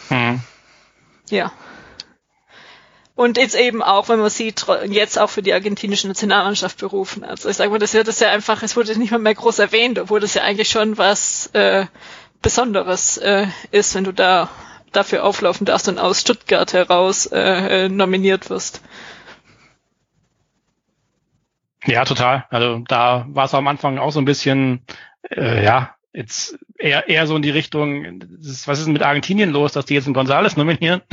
Hm. 0.07 0.39
Ja. 1.29 1.51
Und 3.15 3.37
jetzt 3.37 3.55
eben 3.55 3.83
auch, 3.83 4.09
wenn 4.09 4.19
man 4.19 4.29
sieht, 4.29 4.65
jetzt 4.87 5.19
auch 5.19 5.29
für 5.29 5.41
die 5.41 5.53
argentinische 5.53 6.07
Nationalmannschaft 6.07 6.79
berufen. 6.79 7.23
Also 7.23 7.49
ich 7.49 7.57
sage 7.57 7.69
mal, 7.69 7.77
das 7.77 7.93
wird 7.93 8.07
das 8.07 8.19
ja 8.19 8.29
einfach, 8.29 8.63
es 8.63 8.75
wurde 8.75 8.97
nicht 8.97 9.11
mal 9.11 9.19
mehr 9.19 9.35
groß 9.35 9.59
erwähnt, 9.59 9.99
obwohl 9.99 10.19
das 10.19 10.33
ja 10.33 10.43
eigentlich 10.43 10.69
schon 10.69 10.97
was 10.97 11.47
äh, 11.53 11.85
Besonderes 12.41 13.17
äh, 13.17 13.47
ist, 13.71 13.93
wenn 13.95 14.05
du 14.05 14.13
da 14.13 14.49
dafür 14.91 15.23
auflaufen 15.23 15.65
darfst 15.65 15.87
und 15.87 15.99
aus 15.99 16.21
Stuttgart 16.21 16.73
heraus 16.73 17.25
äh, 17.27 17.89
nominiert 17.89 18.49
wirst. 18.49 18.81
Ja, 21.85 22.05
total. 22.05 22.45
Also 22.49 22.79
da 22.87 23.25
war 23.29 23.45
es 23.45 23.53
am 23.53 23.67
Anfang 23.67 23.97
auch 23.97 24.11
so 24.11 24.19
ein 24.19 24.25
bisschen, 24.25 24.85
äh, 25.29 25.63
ja, 25.63 25.95
jetzt 26.13 26.57
eher, 26.77 27.07
eher 27.07 27.25
so 27.27 27.35
in 27.35 27.41
die 27.41 27.49
Richtung, 27.49 28.21
was 28.65 28.79
ist 28.79 28.87
mit 28.87 29.01
Argentinien 29.01 29.51
los, 29.51 29.71
dass 29.73 29.85
die 29.85 29.93
jetzt 29.93 30.05
einen 30.05 30.13
Gonzales 30.13 30.57
nominieren? 30.57 31.01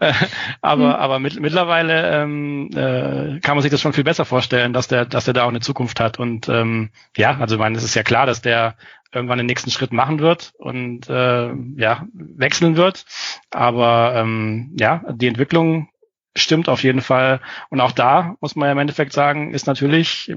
Äh, 0.00 0.12
aber 0.60 0.88
mhm. 0.88 0.94
aber 0.94 1.18
mit, 1.18 1.40
mittlerweile 1.40 2.22
ähm, 2.22 2.70
äh, 2.72 3.40
kann 3.40 3.56
man 3.56 3.62
sich 3.62 3.70
das 3.70 3.80
schon 3.80 3.92
viel 3.92 4.04
besser 4.04 4.24
vorstellen, 4.24 4.72
dass 4.72 4.86
der, 4.86 5.06
dass 5.06 5.24
der 5.24 5.34
da 5.34 5.44
auch 5.44 5.48
eine 5.48 5.60
Zukunft 5.60 5.98
hat. 5.98 6.18
Und 6.18 6.48
ähm, 6.48 6.90
ja, 7.16 7.36
also 7.38 7.56
ich 7.56 7.58
meine, 7.58 7.76
es 7.76 7.84
ist 7.84 7.94
ja 7.94 8.02
klar, 8.02 8.26
dass 8.26 8.40
der 8.40 8.76
irgendwann 9.12 9.38
den 9.38 9.46
nächsten 9.46 9.70
Schritt 9.70 9.92
machen 9.92 10.20
wird 10.20 10.52
und 10.58 11.08
äh, 11.08 11.52
ja, 11.76 12.06
wechseln 12.12 12.76
wird. 12.76 13.06
Aber 13.50 14.14
ähm, 14.16 14.76
ja, 14.78 15.02
die 15.10 15.26
Entwicklung 15.26 15.88
stimmt 16.36 16.68
auf 16.68 16.82
jeden 16.82 17.00
Fall. 17.00 17.40
Und 17.70 17.80
auch 17.80 17.92
da 17.92 18.36
muss 18.40 18.56
man 18.56 18.66
ja 18.66 18.72
im 18.72 18.78
Endeffekt 18.78 19.12
sagen, 19.12 19.52
ist 19.52 19.66
natürlich 19.66 20.32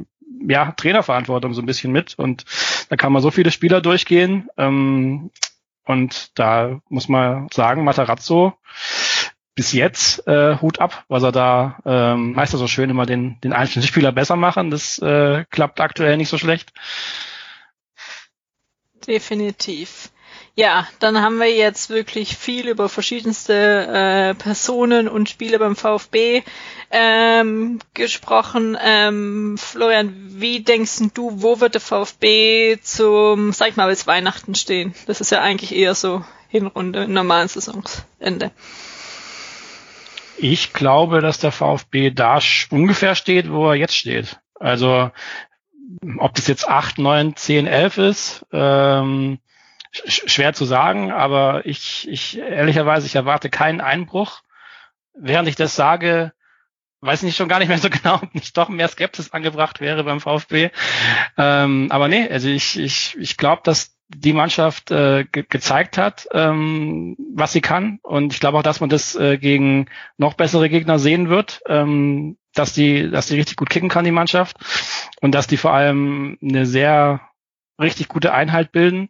ja, 0.47 0.71
Trainerverantwortung 0.71 1.53
so 1.53 1.61
ein 1.61 1.65
bisschen 1.65 1.91
mit 1.91 2.17
und 2.17 2.45
da 2.89 2.95
kann 2.95 3.13
man 3.13 3.21
so 3.21 3.31
viele 3.31 3.51
Spieler 3.51 3.81
durchgehen 3.81 4.49
ähm, 4.57 5.31
und 5.85 6.37
da 6.39 6.79
muss 6.89 7.09
man 7.09 7.47
sagen, 7.51 7.83
Matarazzo 7.83 8.53
bis 9.55 9.73
jetzt 9.73 10.25
äh, 10.27 10.57
Hut 10.61 10.79
ab, 10.79 11.03
was 11.07 11.23
er 11.23 11.31
da 11.31 11.77
ähm, 11.85 12.33
meist 12.33 12.53
so 12.53 12.67
schön 12.67 12.89
immer 12.89 13.05
den, 13.05 13.39
den 13.41 13.53
einzelnen 13.53 13.85
Spieler 13.85 14.11
besser 14.11 14.35
machen. 14.35 14.71
Das 14.71 14.97
äh, 14.99 15.45
klappt 15.49 15.81
aktuell 15.81 16.17
nicht 16.17 16.29
so 16.29 16.37
schlecht. 16.37 16.71
Definitiv. 19.05 20.09
Ja, 20.55 20.85
dann 20.99 21.21
haben 21.21 21.39
wir 21.39 21.53
jetzt 21.53 21.89
wirklich 21.89 22.35
viel 22.35 22.67
über 22.67 22.89
verschiedenste 22.89 23.53
äh, 23.53 24.33
Personen 24.35 25.07
und 25.07 25.29
Spiele 25.29 25.57
beim 25.59 25.77
VfB 25.77 26.43
ähm, 26.91 27.79
gesprochen. 27.93 28.77
Ähm, 28.83 29.57
Florian, 29.57 30.13
wie 30.13 30.61
denkst 30.61 30.99
du, 31.13 31.41
wo 31.41 31.61
wird 31.61 31.75
der 31.75 31.81
VfB 31.81 32.77
zum, 32.81 33.53
sag 33.53 33.69
ich 33.69 33.75
mal, 33.77 33.89
bis 33.89 34.07
Weihnachten 34.07 34.53
stehen? 34.53 34.93
Das 35.07 35.21
ist 35.21 35.31
ja 35.31 35.41
eigentlich 35.41 35.73
eher 35.73 35.95
so 35.95 36.25
Hinrunde, 36.49 37.07
normalen 37.07 37.47
Saisonsende. 37.47 38.51
Ich 40.37 40.73
glaube, 40.73 41.21
dass 41.21 41.39
der 41.39 41.53
VfB 41.53 42.11
da 42.11 42.39
ungefähr 42.71 43.15
steht, 43.15 43.49
wo 43.49 43.69
er 43.69 43.75
jetzt 43.75 43.95
steht. 43.95 44.39
Also 44.59 45.11
ob 46.17 46.35
das 46.35 46.47
jetzt 46.47 46.67
8, 46.67 46.97
9, 46.97 47.35
10, 47.35 47.67
11 47.67 47.97
ist, 47.97 48.45
ähm, 48.51 49.39
schwer 49.91 50.53
zu 50.53 50.65
sagen, 50.65 51.11
aber 51.11 51.65
ich, 51.65 52.07
ich 52.07 52.37
ehrlicherweise, 52.39 53.05
ich 53.05 53.15
erwarte 53.15 53.49
keinen 53.49 53.81
Einbruch. 53.81 54.41
Während 55.13 55.47
ich 55.49 55.55
das 55.55 55.75
sage, 55.75 56.31
weiß 57.01 57.23
ich 57.23 57.35
schon 57.35 57.49
gar 57.49 57.59
nicht 57.59 57.67
mehr 57.67 57.77
so 57.77 57.89
genau, 58.03 58.15
ob 58.15 58.33
nicht 58.33 58.55
doch 58.57 58.69
mehr 58.69 58.87
Skepsis 58.87 59.31
angebracht 59.31 59.81
wäre 59.81 60.03
beim 60.03 60.21
VfB. 60.21 60.69
Ähm, 61.37 61.87
aber 61.89 62.07
nee, 62.07 62.27
also 62.29 62.47
ich, 62.47 62.79
ich, 62.79 63.17
ich 63.19 63.37
glaube, 63.37 63.61
dass 63.65 63.97
die 64.13 64.33
Mannschaft 64.33 64.91
äh, 64.91 65.25
ge 65.31 65.45
gezeigt 65.47 65.97
hat, 65.97 66.27
ähm, 66.33 67.15
was 67.33 67.53
sie 67.53 67.61
kann. 67.61 67.99
Und 68.03 68.33
ich 68.33 68.39
glaube 68.39 68.57
auch, 68.57 68.63
dass 68.63 68.81
man 68.81 68.89
das 68.89 69.15
äh, 69.15 69.37
gegen 69.37 69.87
noch 70.17 70.33
bessere 70.33 70.69
Gegner 70.69 70.99
sehen 70.99 71.29
wird, 71.29 71.61
ähm, 71.67 72.37
dass 72.53 72.73
die, 72.73 73.09
dass 73.09 73.27
die 73.27 73.35
richtig 73.35 73.55
gut 73.55 73.69
kicken 73.69 73.87
kann, 73.87 74.03
die 74.03 74.11
Mannschaft. 74.11 74.57
Und 75.21 75.33
dass 75.33 75.47
die 75.47 75.57
vor 75.57 75.73
allem 75.73 76.37
eine 76.41 76.65
sehr 76.65 77.21
richtig 77.81 78.07
gute 78.07 78.33
Einheit 78.33 78.71
bilden. 78.71 79.09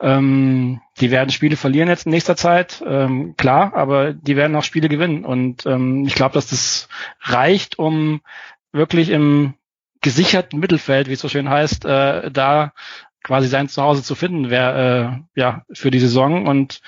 Ähm, 0.00 0.80
die 1.00 1.10
werden 1.10 1.30
Spiele 1.30 1.56
verlieren 1.56 1.88
jetzt 1.88 2.06
in 2.06 2.12
nächster 2.12 2.36
Zeit, 2.36 2.82
ähm, 2.86 3.34
klar, 3.36 3.74
aber 3.74 4.12
die 4.12 4.36
werden 4.36 4.56
auch 4.56 4.64
Spiele 4.64 4.88
gewinnen. 4.88 5.24
Und 5.24 5.66
ähm, 5.66 6.04
ich 6.06 6.14
glaube, 6.14 6.34
dass 6.34 6.48
das 6.48 6.88
reicht, 7.20 7.78
um 7.78 8.20
wirklich 8.72 9.10
im 9.10 9.54
gesicherten 10.00 10.60
Mittelfeld, 10.60 11.08
wie 11.08 11.14
es 11.14 11.20
so 11.20 11.28
schön 11.28 11.48
heißt, 11.48 11.84
äh, 11.84 12.30
da 12.30 12.72
quasi 13.22 13.48
sein 13.48 13.68
Zuhause 13.68 14.02
zu 14.02 14.14
finden, 14.14 14.50
wäre 14.50 15.20
äh, 15.34 15.40
ja 15.40 15.62
für 15.72 15.90
die 15.90 15.98
Saison. 15.98 16.46
Und 16.46 16.80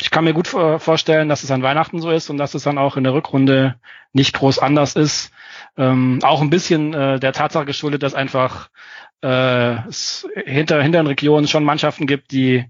ich 0.00 0.10
kann 0.10 0.24
mir 0.24 0.32
gut 0.32 0.48
vorstellen, 0.48 1.28
dass 1.28 1.42
es 1.42 1.50
an 1.50 1.62
Weihnachten 1.62 2.00
so 2.00 2.10
ist 2.10 2.30
und 2.30 2.38
dass 2.38 2.54
es 2.54 2.62
dann 2.62 2.78
auch 2.78 2.96
in 2.96 3.04
der 3.04 3.12
Rückrunde 3.12 3.76
nicht 4.12 4.34
groß 4.34 4.58
anders 4.58 4.96
ist. 4.96 5.30
Ähm, 5.76 6.20
auch 6.22 6.40
ein 6.40 6.50
bisschen 6.50 6.94
äh, 6.94 7.20
der 7.20 7.32
Tatsache 7.32 7.66
geschuldet, 7.66 8.02
dass 8.02 8.14
einfach 8.14 8.70
äh, 9.22 9.88
es 9.88 10.26
hinter, 10.44 10.82
hinter 10.82 11.02
den 11.02 11.06
Regionen 11.06 11.48
schon 11.48 11.64
Mannschaften 11.64 12.06
gibt, 12.06 12.32
die 12.32 12.64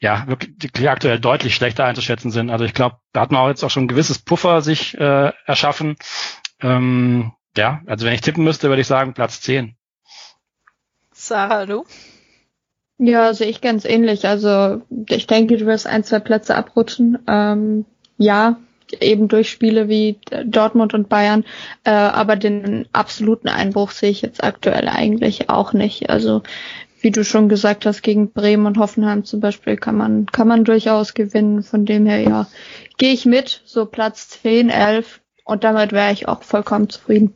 ja 0.00 0.26
wirklich 0.26 0.72
die 0.72 0.88
aktuell 0.88 1.20
deutlich 1.20 1.54
schlechter 1.54 1.84
einzuschätzen 1.84 2.30
sind. 2.30 2.50
Also 2.50 2.64
ich 2.64 2.74
glaube, 2.74 2.96
da 3.12 3.20
hat 3.20 3.30
man 3.30 3.42
auch 3.42 3.48
jetzt 3.48 3.62
auch 3.62 3.70
schon 3.70 3.84
ein 3.84 3.88
gewisses 3.88 4.18
Puffer 4.18 4.62
sich 4.62 4.98
äh, 4.98 5.32
erschaffen. 5.46 5.96
Ähm, 6.60 7.32
ja, 7.56 7.82
also 7.86 8.06
wenn 8.06 8.14
ich 8.14 8.22
tippen 8.22 8.44
müsste, 8.44 8.68
würde 8.68 8.80
ich 8.80 8.86
sagen 8.86 9.14
Platz 9.14 9.40
10. 9.42 9.76
Sarah, 11.12 11.66
du? 11.66 11.84
Ja, 12.96 13.34
sehe 13.34 13.48
ich 13.48 13.60
ganz 13.60 13.84
ähnlich. 13.84 14.26
Also 14.26 14.82
ich 15.08 15.26
denke, 15.26 15.56
du 15.56 15.66
wirst 15.66 15.86
ein, 15.86 16.04
zwei 16.04 16.20
Plätze 16.20 16.54
abrutschen. 16.54 17.18
Ähm, 17.26 17.84
ja, 18.16 18.56
eben 19.00 19.28
durch 19.28 19.50
Spiele 19.50 19.88
wie 19.88 20.18
Dortmund 20.44 20.94
und 20.94 21.08
Bayern. 21.08 21.44
Äh, 21.84 21.90
aber 21.90 22.36
den 22.36 22.86
absoluten 22.92 23.48
Einbruch 23.48 23.90
sehe 23.90 24.10
ich 24.10 24.22
jetzt 24.22 24.42
aktuell 24.42 24.88
eigentlich 24.88 25.48
auch 25.48 25.72
nicht. 25.72 26.10
Also 26.10 26.42
wie 27.00 27.10
du 27.10 27.24
schon 27.24 27.48
gesagt 27.48 27.86
hast, 27.86 28.02
gegen 28.02 28.32
Bremen 28.32 28.66
und 28.66 28.78
Hoffenheim 28.78 29.24
zum 29.24 29.40
Beispiel 29.40 29.76
kann 29.76 29.96
man, 29.96 30.26
kann 30.26 30.48
man 30.48 30.64
durchaus 30.64 31.14
gewinnen. 31.14 31.62
Von 31.62 31.86
dem 31.86 32.06
her, 32.06 32.20
ja, 32.20 32.46
gehe 32.98 33.12
ich 33.12 33.24
mit, 33.24 33.62
so 33.64 33.86
Platz 33.86 34.28
10, 34.42 34.68
11 34.68 35.20
und 35.44 35.64
damit 35.64 35.92
wäre 35.92 36.12
ich 36.12 36.28
auch 36.28 36.42
vollkommen 36.42 36.88
zufrieden 36.90 37.34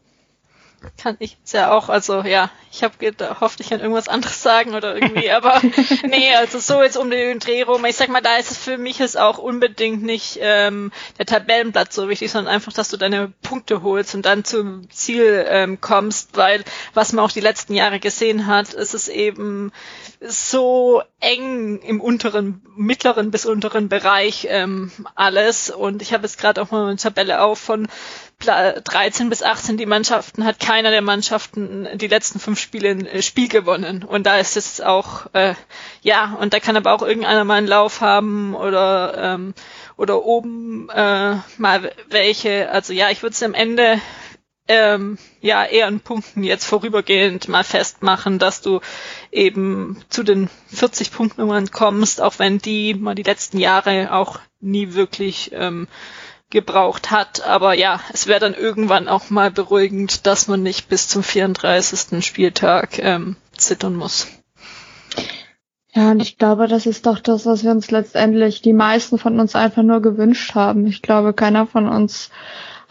kann 1.01 1.16
ich 1.18 1.32
jetzt 1.39 1.53
ja 1.53 1.72
auch, 1.72 1.89
also 1.89 2.22
ja, 2.22 2.51
ich 2.70 2.82
habe 2.82 2.95
gehofft, 2.99 3.61
ich 3.61 3.70
kann 3.70 3.80
irgendwas 3.80 4.09
anderes 4.09 4.43
sagen 4.43 4.74
oder 4.74 4.95
irgendwie, 4.95 5.30
aber 5.30 5.61
nee, 6.07 6.35
also 6.35 6.59
so 6.59 6.82
jetzt 6.82 6.97
um 6.97 7.11
den 7.11 7.39
Dreh 7.39 7.62
rum. 7.62 7.85
Ich 7.85 7.97
sag 7.97 8.09
mal, 8.09 8.20
da 8.20 8.37
ist 8.37 8.51
es 8.51 8.59
für 8.59 8.78
mich 8.78 9.01
ist 9.01 9.18
auch 9.18 9.39
unbedingt 9.39 10.03
nicht 10.03 10.39
ähm, 10.41 10.93
der 11.18 11.26
Tabellenblatt 11.26 11.93
so 11.93 12.09
wichtig, 12.09 12.30
sondern 12.30 12.55
einfach, 12.55 12.72
dass 12.72 12.89
du 12.89 12.97
deine 12.97 13.32
Punkte 13.43 13.82
holst 13.82 14.14
und 14.14 14.26
dann 14.26 14.45
zum 14.45 14.91
Ziel 14.91 15.45
ähm, 15.49 15.80
kommst, 15.80 16.37
weil 16.37 16.64
was 16.95 17.12
man 17.12 17.24
auch 17.24 17.32
die 17.32 17.41
letzten 17.41 17.74
Jahre 17.74 18.01
gesehen 18.01 18.47
hat, 18.47 18.74
ist 18.74 18.95
es 18.95 19.09
eben 19.09 19.72
so 20.20 21.03
eng 21.20 21.80
im 21.80 22.01
unteren, 22.01 22.62
mittleren 22.76 23.30
bis 23.30 23.47
unteren 23.47 23.89
Bereich 23.89 24.47
ähm, 24.51 24.91
alles. 25.14 25.70
Und 25.70 26.03
ich 26.03 26.12
habe 26.12 26.24
jetzt 26.24 26.39
gerade 26.39 26.62
auch 26.62 26.70
mal 26.70 26.87
eine 26.87 26.97
Tabelle 26.97 27.43
auf 27.43 27.59
von 27.59 27.89
13 28.45 29.30
bis 29.30 29.42
18 29.42 29.76
die 29.76 29.86
Mannschaften 29.86 30.45
hat 30.45 30.61
keiner 30.61 30.90
der 30.90 31.03
Mannschaften 31.03 31.88
die 31.95 32.07
letzten 32.07 32.38
fünf 32.38 32.59
Spiele 32.59 32.90
ein 32.90 33.07
äh, 33.07 33.22
Spiel 33.22 33.49
gewonnen. 33.49 34.03
Und 34.03 34.26
da 34.26 34.38
ist 34.38 34.57
es 34.57 34.80
auch, 34.80 35.26
äh, 35.32 35.55
ja, 36.03 36.36
und 36.40 36.55
da 36.55 36.61
kann 36.61 36.76
aber 36.76 36.92
auch 36.92 37.03
irgendeiner 37.03 37.45
mal 37.45 37.57
einen 37.57 37.66
Lauf 37.66 38.01
haben 38.01 38.55
oder 38.55 39.34
ähm, 39.34 39.55
oder 39.97 40.24
oben 40.24 40.88
äh, 40.90 41.36
mal 41.59 41.92
welche. 42.09 42.70
Also 42.70 42.92
ja, 42.92 43.11
ich 43.11 43.22
würde 43.22 43.34
es 43.34 43.42
am 43.42 43.55
Ende 43.55 44.01
ähm, 44.66 45.18
ja 45.40 45.64
eher 45.64 45.86
an 45.86 46.01
Punkten 46.01 46.42
jetzt 46.42 46.64
vorübergehend 46.64 47.49
mal 47.49 47.64
festmachen, 47.64 48.38
dass 48.38 48.62
du 48.62 48.80
eben 49.30 50.03
zu 50.09 50.22
den 50.22 50.49
40 50.72 51.12
Punktnummern 51.12 51.70
kommst, 51.70 52.20
auch 52.20 52.38
wenn 52.38 52.59
die 52.59 52.95
mal 52.95 53.14
die 53.14 53.22
letzten 53.22 53.59
Jahre 53.59 54.12
auch 54.12 54.40
nie 54.61 54.95
wirklich 54.95 55.51
ähm, 55.53 55.86
gebraucht 56.51 57.11
hat. 57.11 57.47
Aber 57.47 57.74
ja, 57.74 58.01
es 58.12 58.26
wäre 58.26 58.40
dann 58.40 58.55
irgendwann 58.55 59.09
auch 59.09 59.30
mal 59.30 59.51
beruhigend, 59.51 60.26
dass 60.26 60.49
man 60.49 60.62
nicht 60.62 60.88
bis 60.88 61.09
zum 61.09 61.22
34. 61.22 62.24
Spieltag 62.24 62.99
ähm, 62.99 63.36
zittern 63.57 63.97
muss. 63.97 64.28
Ja, 65.95 66.11
und 66.11 66.20
ich 66.20 66.38
glaube, 66.38 66.66
das 66.66 66.86
ist 66.86 67.07
doch 67.07 67.20
das, 67.20 67.47
was 67.47 67.62
wir 67.62 67.70
uns 67.70 67.90
letztendlich, 67.90 68.62
die 68.62 68.72
meisten 68.72 69.16
von 69.16 69.38
uns 69.38 69.55
einfach 69.55 69.84
nur 69.84 70.03
gewünscht 70.03 70.55
haben. 70.57 70.86
Ich 70.88 71.03
glaube, 71.03 71.34
keiner 71.34 71.66
von 71.66 71.88
uns 71.88 72.30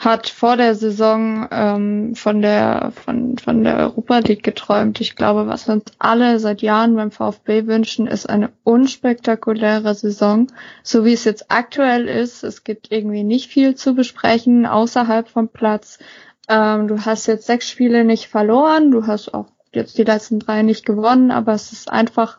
hat 0.03 0.29
vor 0.29 0.57
der 0.57 0.75
Saison 0.75 1.47
ähm, 1.51 2.15
von 2.15 2.41
der 2.41 2.91
von 3.05 3.37
von 3.37 3.63
der 3.63 3.77
Europa 3.77 4.19
League 4.19 4.43
geträumt. 4.43 5.01
Ich 5.01 5.15
glaube, 5.15 5.47
was 5.47 5.69
uns 5.69 5.85
alle 5.99 6.39
seit 6.39 6.61
Jahren 6.61 6.95
beim 6.95 7.11
VfB 7.11 7.67
wünschen, 7.67 8.07
ist 8.07 8.29
eine 8.29 8.51
unspektakuläre 8.63 9.95
Saison, 9.95 10.47
so 10.83 11.05
wie 11.05 11.13
es 11.13 11.23
jetzt 11.23 11.49
aktuell 11.49 12.07
ist. 12.07 12.43
Es 12.43 12.63
gibt 12.63 12.91
irgendwie 12.91 13.23
nicht 13.23 13.49
viel 13.49 13.75
zu 13.75 13.95
besprechen 13.95 14.65
außerhalb 14.65 15.27
vom 15.27 15.49
Platz. 15.49 15.99
Ähm, 16.47 16.87
du 16.87 17.05
hast 17.05 17.27
jetzt 17.27 17.47
sechs 17.47 17.69
Spiele 17.69 18.03
nicht 18.03 18.27
verloren, 18.27 18.91
du 18.91 19.07
hast 19.07 19.33
auch 19.33 19.47
jetzt 19.73 19.97
die 19.97 20.03
letzten 20.03 20.39
drei 20.39 20.61
nicht 20.61 20.85
gewonnen, 20.85 21.31
aber 21.31 21.53
es 21.53 21.71
ist 21.71 21.89
einfach 21.89 22.37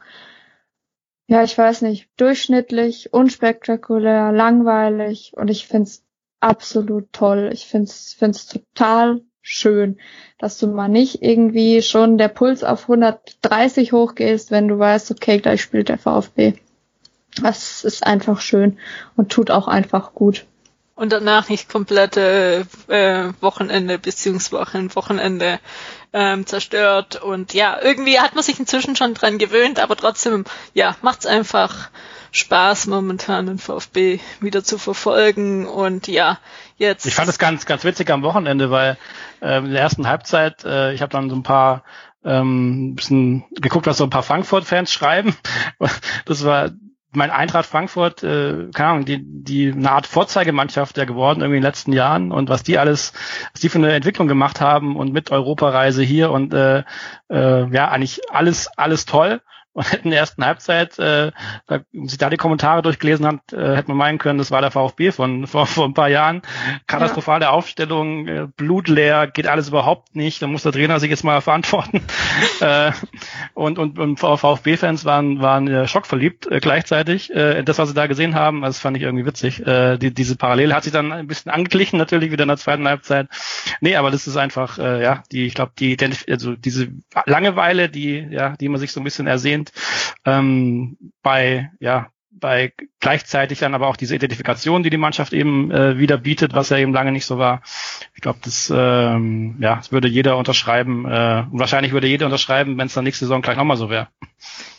ja, 1.26 1.42
ich 1.42 1.56
weiß 1.56 1.82
nicht, 1.82 2.08
durchschnittlich, 2.18 3.14
unspektakulär, 3.14 4.30
langweilig 4.30 5.32
und 5.34 5.48
ich 5.50 5.66
find's 5.66 6.03
absolut 6.45 7.12
toll. 7.12 7.51
Ich 7.53 7.66
find's, 7.66 8.14
find's 8.18 8.47
total 8.47 9.22
schön, 9.40 9.99
dass 10.38 10.59
du 10.59 10.66
mal 10.66 10.88
nicht 10.88 11.22
irgendwie 11.22 11.82
schon 11.82 12.18
der 12.18 12.28
Puls 12.28 12.62
auf 12.64 12.82
130 12.82 13.92
hochgehst, 13.92 14.51
wenn 14.51 14.68
du 14.68 14.78
weißt, 14.78 15.11
okay, 15.11 15.38
gleich 15.38 15.62
spielt 15.62 15.88
der 15.88 15.99
VfB. 15.99 16.55
Das 17.42 17.84
ist 17.84 18.07
einfach 18.07 18.40
schön 18.40 18.78
und 19.16 19.32
tut 19.32 19.51
auch 19.51 19.68
einfach 19.68 20.14
gut. 20.14 20.45
Und 20.97 21.12
danach 21.12 21.49
nicht 21.49 21.68
komplette 21.68 22.66
äh, 22.86 23.32
Wochenende 23.40 23.99
beziehungsweise 23.99 24.95
Wochenende 24.95 25.59
ähm, 26.12 26.47
zerstört. 26.47 27.20
Und 27.20 27.53
ja, 27.53 27.78
irgendwie 27.82 28.20
hat 28.20 28.36
man 28.36 28.45
sich 28.45 28.61
inzwischen 28.61 28.95
schon 28.95 29.14
dran 29.14 29.38
gewöhnt, 29.38 29.80
aber 29.80 29.97
trotzdem, 29.97 30.45
ja, 30.72 30.95
macht's 31.03 31.26
einfach 31.26 31.90
Spaß 32.35 32.89
momentan 32.89 33.47
den 33.47 33.59
VfB 33.59 34.18
wieder 34.41 34.64
zu 34.64 34.76
verfolgen 34.76 35.68
und 35.68 36.09
ja, 36.09 36.41
jetzt. 36.76 37.07
Ich 37.07 37.14
fand 37.14 37.28
es 37.28 37.39
ganz, 37.39 37.64
ganz 37.64 37.85
witzig 37.85 38.11
am 38.11 38.24
Wochenende, 38.24 38.72
weil 38.72 38.99
äh, 39.41 39.59
in 39.59 39.70
der 39.70 39.80
ersten 39.80 40.09
Halbzeit, 40.09 40.64
äh, 40.64 40.93
ich 40.93 41.01
habe 41.01 41.12
dann 41.12 41.30
so 41.30 41.37
ein 41.37 41.45
paar 41.45 41.85
ähm, 42.24 42.97
bisschen 42.97 43.45
geguckt, 43.53 43.87
was 43.87 43.99
so 43.99 44.05
ein 44.05 44.11
paar 44.11 44.24
Frankfurt-Fans 44.24 44.93
schreiben. 44.93 45.37
Das 46.24 46.45
war 46.45 46.70
mein 47.12 47.30
Eintracht 47.30 47.66
Frankfurt, 47.66 48.24
äh, 48.24 48.68
keine 48.74 48.89
Ahnung, 48.89 49.05
die, 49.05 49.20
die 49.22 49.70
eine 49.70 49.93
Art 49.93 50.09
Vorzeigemannschaft 50.09 50.97
ja 50.97 51.05
geworden 51.05 51.41
irgendwie 51.41 51.59
in 51.59 51.62
den 51.62 51.68
letzten 51.68 51.93
Jahren 51.93 52.32
und 52.32 52.49
was 52.49 52.64
die 52.64 52.78
alles, 52.78 53.12
was 53.53 53.61
die 53.61 53.68
für 53.68 53.78
eine 53.78 53.93
Entwicklung 53.93 54.26
gemacht 54.26 54.61
haben 54.61 54.97
und 54.97 55.12
mit 55.12 55.30
Europareise 55.30 56.03
hier 56.03 56.32
und 56.32 56.53
äh, 56.53 56.82
äh, 57.30 57.72
ja, 57.72 57.91
eigentlich 57.91 58.28
alles, 58.32 58.66
alles 58.76 59.07
toll 59.07 59.41
und 59.75 59.93
in 60.05 60.11
der 60.11 60.20
ersten 60.20 60.45
Halbzeit, 60.45 60.99
äh, 60.99 61.33
wenn 61.66 62.09
sich 62.09 62.18
da 62.18 62.31
die 62.31 62.37
Kommentare 62.37 62.81
durchgelesen 62.81 63.27
hat, 63.27 63.53
äh, 63.53 63.77
hätte 63.77 63.89
man 63.89 63.99
meinen 63.99 64.18
können, 64.18 64.39
das 64.39 64.51
war 64.51 64.62
der 64.62 64.70
VfB 64.70 65.12
von 65.12 65.47
vor, 65.55 65.66
vor 65.66 65.85
ein 65.85 65.95
paar 65.95 66.09
Jahren. 66.09 66.43
Katastrophale 66.87 67.45
ja. 67.45 67.51
Aufstellung, 67.51 68.27
äh, 68.27 68.47
blutleer, 68.57 69.27
geht 69.27 69.47
alles 69.47 69.68
überhaupt 69.68 70.16
nicht. 70.16 70.41
Da 70.41 70.47
muss 70.47 70.62
der 70.62 70.72
Trainer 70.72 71.01
sich 71.01 71.11
jetzt 71.11 71.25
mal 71.25 71.41
verantworten. 71.43 72.03
äh, 72.61 72.93
und 73.53 73.79
und, 73.79 73.99
und 73.99 74.18
VfB-Fans 74.18 75.05
waren 75.05 75.41
waren 75.41 75.68
äh, 75.68 75.87
schockverliebt 75.89 76.47
äh, 76.51 76.61
gleichzeitig. 76.61 77.35
Äh, 77.35 77.62
das, 77.64 77.79
was 77.79 77.89
sie 77.89 77.95
da 77.95 78.07
gesehen 78.07 78.35
haben, 78.35 78.62
das 78.62 78.79
fand 78.79 78.97
ich 78.97 79.03
irgendwie 79.03 79.27
witzig. 79.27 79.66
Äh, 79.66 79.99
die, 79.99 80.14
diese 80.14 80.37
Parallele 80.37 80.75
hat 80.75 80.85
sich 80.85 80.93
dann 80.93 81.12
ein 81.12 81.27
bisschen 81.27 81.51
angeglichen, 81.51 81.99
natürlich 81.99 82.31
wieder 82.31 82.43
in 82.43 82.49
der 82.49 82.57
zweiten 82.57 82.87
Halbzeit. 82.87 83.29
Nee, 83.81 83.97
aber 83.97 84.11
das 84.11 84.27
ist 84.27 84.37
einfach, 84.37 84.79
äh, 84.79 85.03
ja, 85.03 85.22
die, 85.33 85.47
ich 85.47 85.55
glaube, 85.55 85.72
die, 85.79 85.97
also 86.29 86.55
diese 86.55 86.89
Langeweile, 87.27 87.89
die, 87.89 88.27
ja, 88.31 88.57
die 88.57 88.68
man 88.68 88.81
sich 88.81 88.93
so 88.93 89.01
ein 89.01 89.05
bisschen 89.05 89.27
ersehnt, 89.27 89.63
sind. 89.64 89.72
Ähm, 90.24 90.96
bei, 91.22 91.70
ja, 91.80 92.10
bei 92.30 92.72
gleichzeitig 93.00 93.60
dann 93.60 93.74
aber 93.74 93.86
auch 93.86 93.96
diese 93.96 94.14
Identifikation, 94.14 94.82
die 94.82 94.90
die 94.90 94.96
Mannschaft 94.96 95.32
eben 95.32 95.70
äh, 95.70 95.98
wieder 95.98 96.18
bietet, 96.18 96.52
was 96.52 96.68
ja 96.68 96.78
eben 96.78 96.92
lange 96.92 97.12
nicht 97.12 97.26
so 97.26 97.38
war. 97.38 97.62
Ich 98.14 98.20
glaube, 98.20 98.40
das, 98.42 98.72
ähm, 98.74 99.56
ja, 99.60 99.76
das 99.76 99.92
würde 99.92 100.08
jeder 100.08 100.36
unterschreiben. 100.36 101.06
Äh, 101.06 101.44
wahrscheinlich 101.52 101.92
würde 101.92 102.08
jeder 102.08 102.26
unterschreiben, 102.26 102.76
wenn 102.76 102.86
es 102.86 102.94
dann 102.94 103.04
nächste 103.04 103.24
Saison 103.24 103.42
gleich 103.42 103.56
nochmal 103.56 103.76
so 103.76 103.88
wäre. 103.88 104.08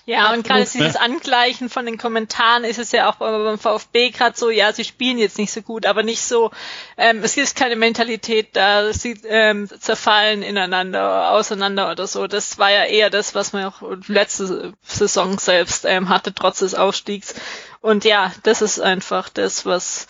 Ja, 0.07 0.33
und 0.33 0.45
gerade 0.45 0.65
dieses 0.71 0.95
Angleichen 0.95 1.67
von 1.67 1.87
den 1.87 1.97
Kommentaren 1.97 2.63
ist 2.63 2.77
es 2.77 2.91
ja 2.91 3.09
auch 3.09 3.15
beim 3.15 3.57
VfB 3.57 4.11
gerade 4.11 4.37
so, 4.37 4.51
ja, 4.51 4.71
sie 4.71 4.83
spielen 4.83 5.17
jetzt 5.17 5.39
nicht 5.39 5.51
so 5.51 5.63
gut, 5.63 5.87
aber 5.87 6.03
nicht 6.03 6.21
so, 6.21 6.51
ähm, 6.95 7.23
es 7.23 7.35
ist 7.37 7.55
keine 7.55 7.75
Mentalität 7.75 8.49
da, 8.53 8.93
sie 8.93 9.19
ähm, 9.27 9.67
zerfallen 9.67 10.43
ineinander, 10.43 11.31
auseinander 11.31 11.91
oder 11.91 12.05
so. 12.05 12.27
Das 12.27 12.59
war 12.59 12.69
ja 12.71 12.83
eher 12.83 13.09
das, 13.09 13.33
was 13.33 13.51
man 13.51 13.65
auch 13.65 13.81
letzte 14.07 14.73
Saison 14.83 15.39
selbst 15.39 15.85
ähm, 15.85 16.09
hatte, 16.09 16.35
trotz 16.35 16.59
des 16.59 16.75
Aufstiegs. 16.75 17.33
Und 17.81 18.05
ja, 18.05 18.31
das 18.43 18.61
ist 18.61 18.79
einfach 18.79 19.29
das, 19.29 19.65
was 19.65 20.05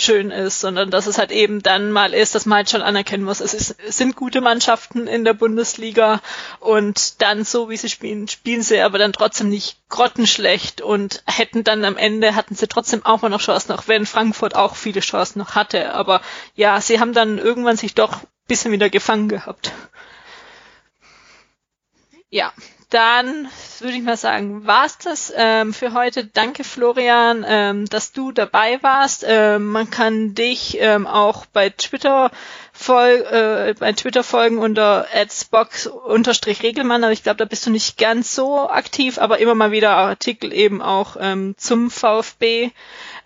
schön 0.00 0.30
ist, 0.30 0.60
sondern 0.60 0.90
dass 0.90 1.06
es 1.06 1.18
halt 1.18 1.30
eben 1.30 1.62
dann 1.62 1.92
mal 1.92 2.14
ist, 2.14 2.34
dass 2.34 2.46
man 2.46 2.56
halt 2.58 2.70
schon 2.70 2.82
anerkennen 2.82 3.24
muss, 3.24 3.40
es, 3.40 3.54
ist, 3.54 3.76
es 3.86 3.96
sind 3.96 4.16
gute 4.16 4.40
Mannschaften 4.40 5.06
in 5.06 5.24
der 5.24 5.34
Bundesliga 5.34 6.20
und 6.58 7.20
dann 7.22 7.44
so 7.44 7.68
wie 7.68 7.76
sie 7.76 7.88
spielen, 7.88 8.26
spielen 8.28 8.62
sie 8.62 8.80
aber 8.80 8.98
dann 8.98 9.12
trotzdem 9.12 9.48
nicht 9.48 9.78
grottenschlecht 9.88 10.80
und 10.80 11.22
hätten 11.26 11.64
dann 11.64 11.84
am 11.84 11.96
Ende, 11.96 12.34
hatten 12.34 12.54
sie 12.54 12.66
trotzdem 12.68 13.04
auch 13.04 13.22
mal 13.22 13.28
noch 13.28 13.40
Chancen, 13.40 13.72
auch 13.72 13.86
wenn 13.86 14.06
Frankfurt 14.06 14.54
auch 14.56 14.76
viele 14.76 15.00
Chancen 15.00 15.38
noch 15.38 15.54
hatte, 15.54 15.92
aber 15.94 16.20
ja, 16.54 16.80
sie 16.80 17.00
haben 17.00 17.12
dann 17.12 17.38
irgendwann 17.38 17.76
sich 17.76 17.94
doch 17.94 18.22
ein 18.22 18.28
bisschen 18.48 18.72
wieder 18.72 18.90
gefangen 18.90 19.28
gehabt. 19.28 19.72
Ja, 22.30 22.52
dann 22.90 23.48
würde 23.78 23.96
ich 23.96 24.02
mal 24.02 24.16
sagen, 24.16 24.66
war's 24.66 24.98
das 24.98 25.32
ähm, 25.36 25.72
für 25.72 25.94
heute. 25.94 26.26
Danke 26.26 26.64
Florian, 26.64 27.44
ähm, 27.46 27.86
dass 27.86 28.12
du 28.12 28.32
dabei 28.32 28.82
warst. 28.82 29.24
Ähm, 29.26 29.68
man 29.68 29.88
kann 29.90 30.34
dich 30.34 30.76
ähm, 30.80 31.06
auch 31.06 31.46
bei 31.46 31.70
Twitter 31.70 32.30
voll, 32.80 33.24
äh, 33.30 33.74
bei 33.78 33.92
Twitter 33.92 34.24
folgen 34.24 34.58
unter 34.58 35.06
adsbox-regelmann, 35.14 37.04
aber 37.04 37.12
ich 37.12 37.22
glaube, 37.22 37.36
da 37.36 37.44
bist 37.44 37.66
du 37.66 37.70
nicht 37.70 37.98
ganz 37.98 38.34
so 38.34 38.70
aktiv, 38.70 39.18
aber 39.18 39.38
immer 39.38 39.54
mal 39.54 39.70
wieder 39.70 39.90
Artikel 39.90 40.50
eben 40.52 40.80
auch 40.80 41.16
ähm, 41.20 41.56
zum 41.58 41.90
VfB. 41.90 42.70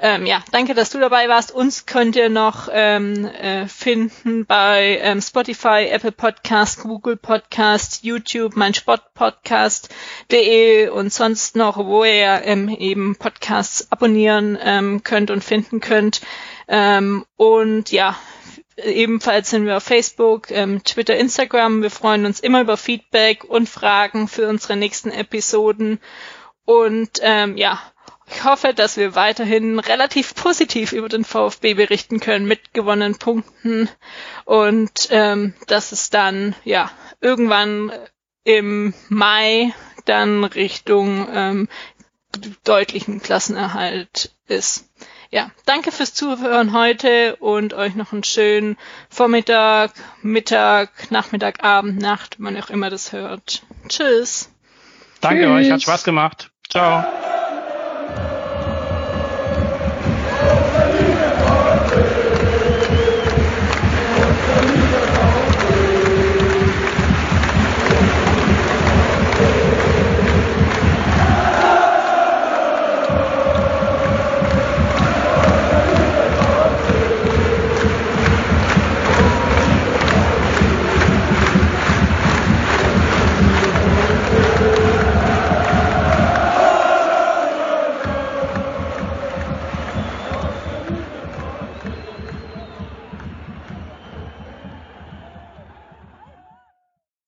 Ähm, 0.00 0.26
ja, 0.26 0.42
danke, 0.50 0.74
dass 0.74 0.90
du 0.90 0.98
dabei 0.98 1.28
warst. 1.28 1.52
Uns 1.52 1.86
könnt 1.86 2.16
ihr 2.16 2.30
noch 2.30 2.68
ähm, 2.72 3.26
äh, 3.26 3.68
finden 3.68 4.44
bei 4.44 4.98
ähm, 5.00 5.22
Spotify, 5.22 5.86
Apple 5.88 6.10
Podcast, 6.10 6.80
Google 6.80 7.16
Podcast, 7.16 8.02
YouTube, 8.02 8.56
mein 8.56 8.74
Sportpodcast.de 8.74 10.88
und 10.88 11.12
sonst 11.12 11.54
noch, 11.54 11.76
wo 11.78 12.02
ihr 12.02 12.42
ähm, 12.44 12.68
eben 12.68 13.14
Podcasts 13.14 13.92
abonnieren 13.92 14.58
ähm, 14.60 15.04
könnt 15.04 15.30
und 15.30 15.44
finden 15.44 15.78
könnt. 15.80 16.22
Ähm, 16.66 17.24
und 17.36 17.92
ja, 17.92 18.16
Ebenfalls 18.76 19.50
sind 19.50 19.66
wir 19.66 19.76
auf 19.76 19.84
Facebook, 19.84 20.50
ähm, 20.50 20.82
Twitter, 20.82 21.16
Instagram. 21.16 21.82
Wir 21.82 21.90
freuen 21.90 22.26
uns 22.26 22.40
immer 22.40 22.60
über 22.60 22.76
Feedback 22.76 23.44
und 23.44 23.68
Fragen 23.68 24.26
für 24.26 24.48
unsere 24.48 24.76
nächsten 24.76 25.10
Episoden. 25.10 26.00
Und 26.64 27.20
ähm, 27.22 27.56
ja, 27.56 27.80
ich 28.26 28.42
hoffe, 28.44 28.74
dass 28.74 28.96
wir 28.96 29.14
weiterhin 29.14 29.78
relativ 29.78 30.34
positiv 30.34 30.92
über 30.92 31.08
den 31.08 31.24
VfB 31.24 31.74
berichten 31.74 32.20
können 32.20 32.46
mit 32.46 32.72
gewonnenen 32.72 33.18
Punkten 33.18 33.88
und 34.44 35.08
ähm, 35.10 35.54
dass 35.66 35.92
es 35.92 36.10
dann 36.10 36.54
ja 36.64 36.90
irgendwann 37.20 37.92
im 38.44 38.94
Mai 39.08 39.74
dann 40.06 40.44
Richtung 40.44 41.28
ähm, 41.32 41.68
deutlichen 42.64 43.22
Klassenerhalt 43.22 44.34
ist 44.48 44.88
ja, 45.30 45.50
danke 45.66 45.92
fürs 45.92 46.14
Zuhören 46.14 46.72
heute 46.72 47.36
und 47.36 47.74
euch 47.74 47.94
noch 47.94 48.12
einen 48.12 48.24
schönen 48.24 48.76
Vormittag, 49.08 49.92
Mittag, 50.22 51.10
Nachmittag, 51.10 51.62
Abend, 51.64 52.00
Nacht, 52.00 52.36
wann 52.38 52.56
auch 52.56 52.70
immer 52.70 52.90
das 52.90 53.12
hört. 53.12 53.62
Tschüss. 53.88 54.50
Danke 55.20 55.44
Tschüss. 55.44 55.52
euch, 55.52 55.70
hat 55.70 55.82
Spaß 55.82 56.04
gemacht. 56.04 56.50
Ciao. 56.70 57.04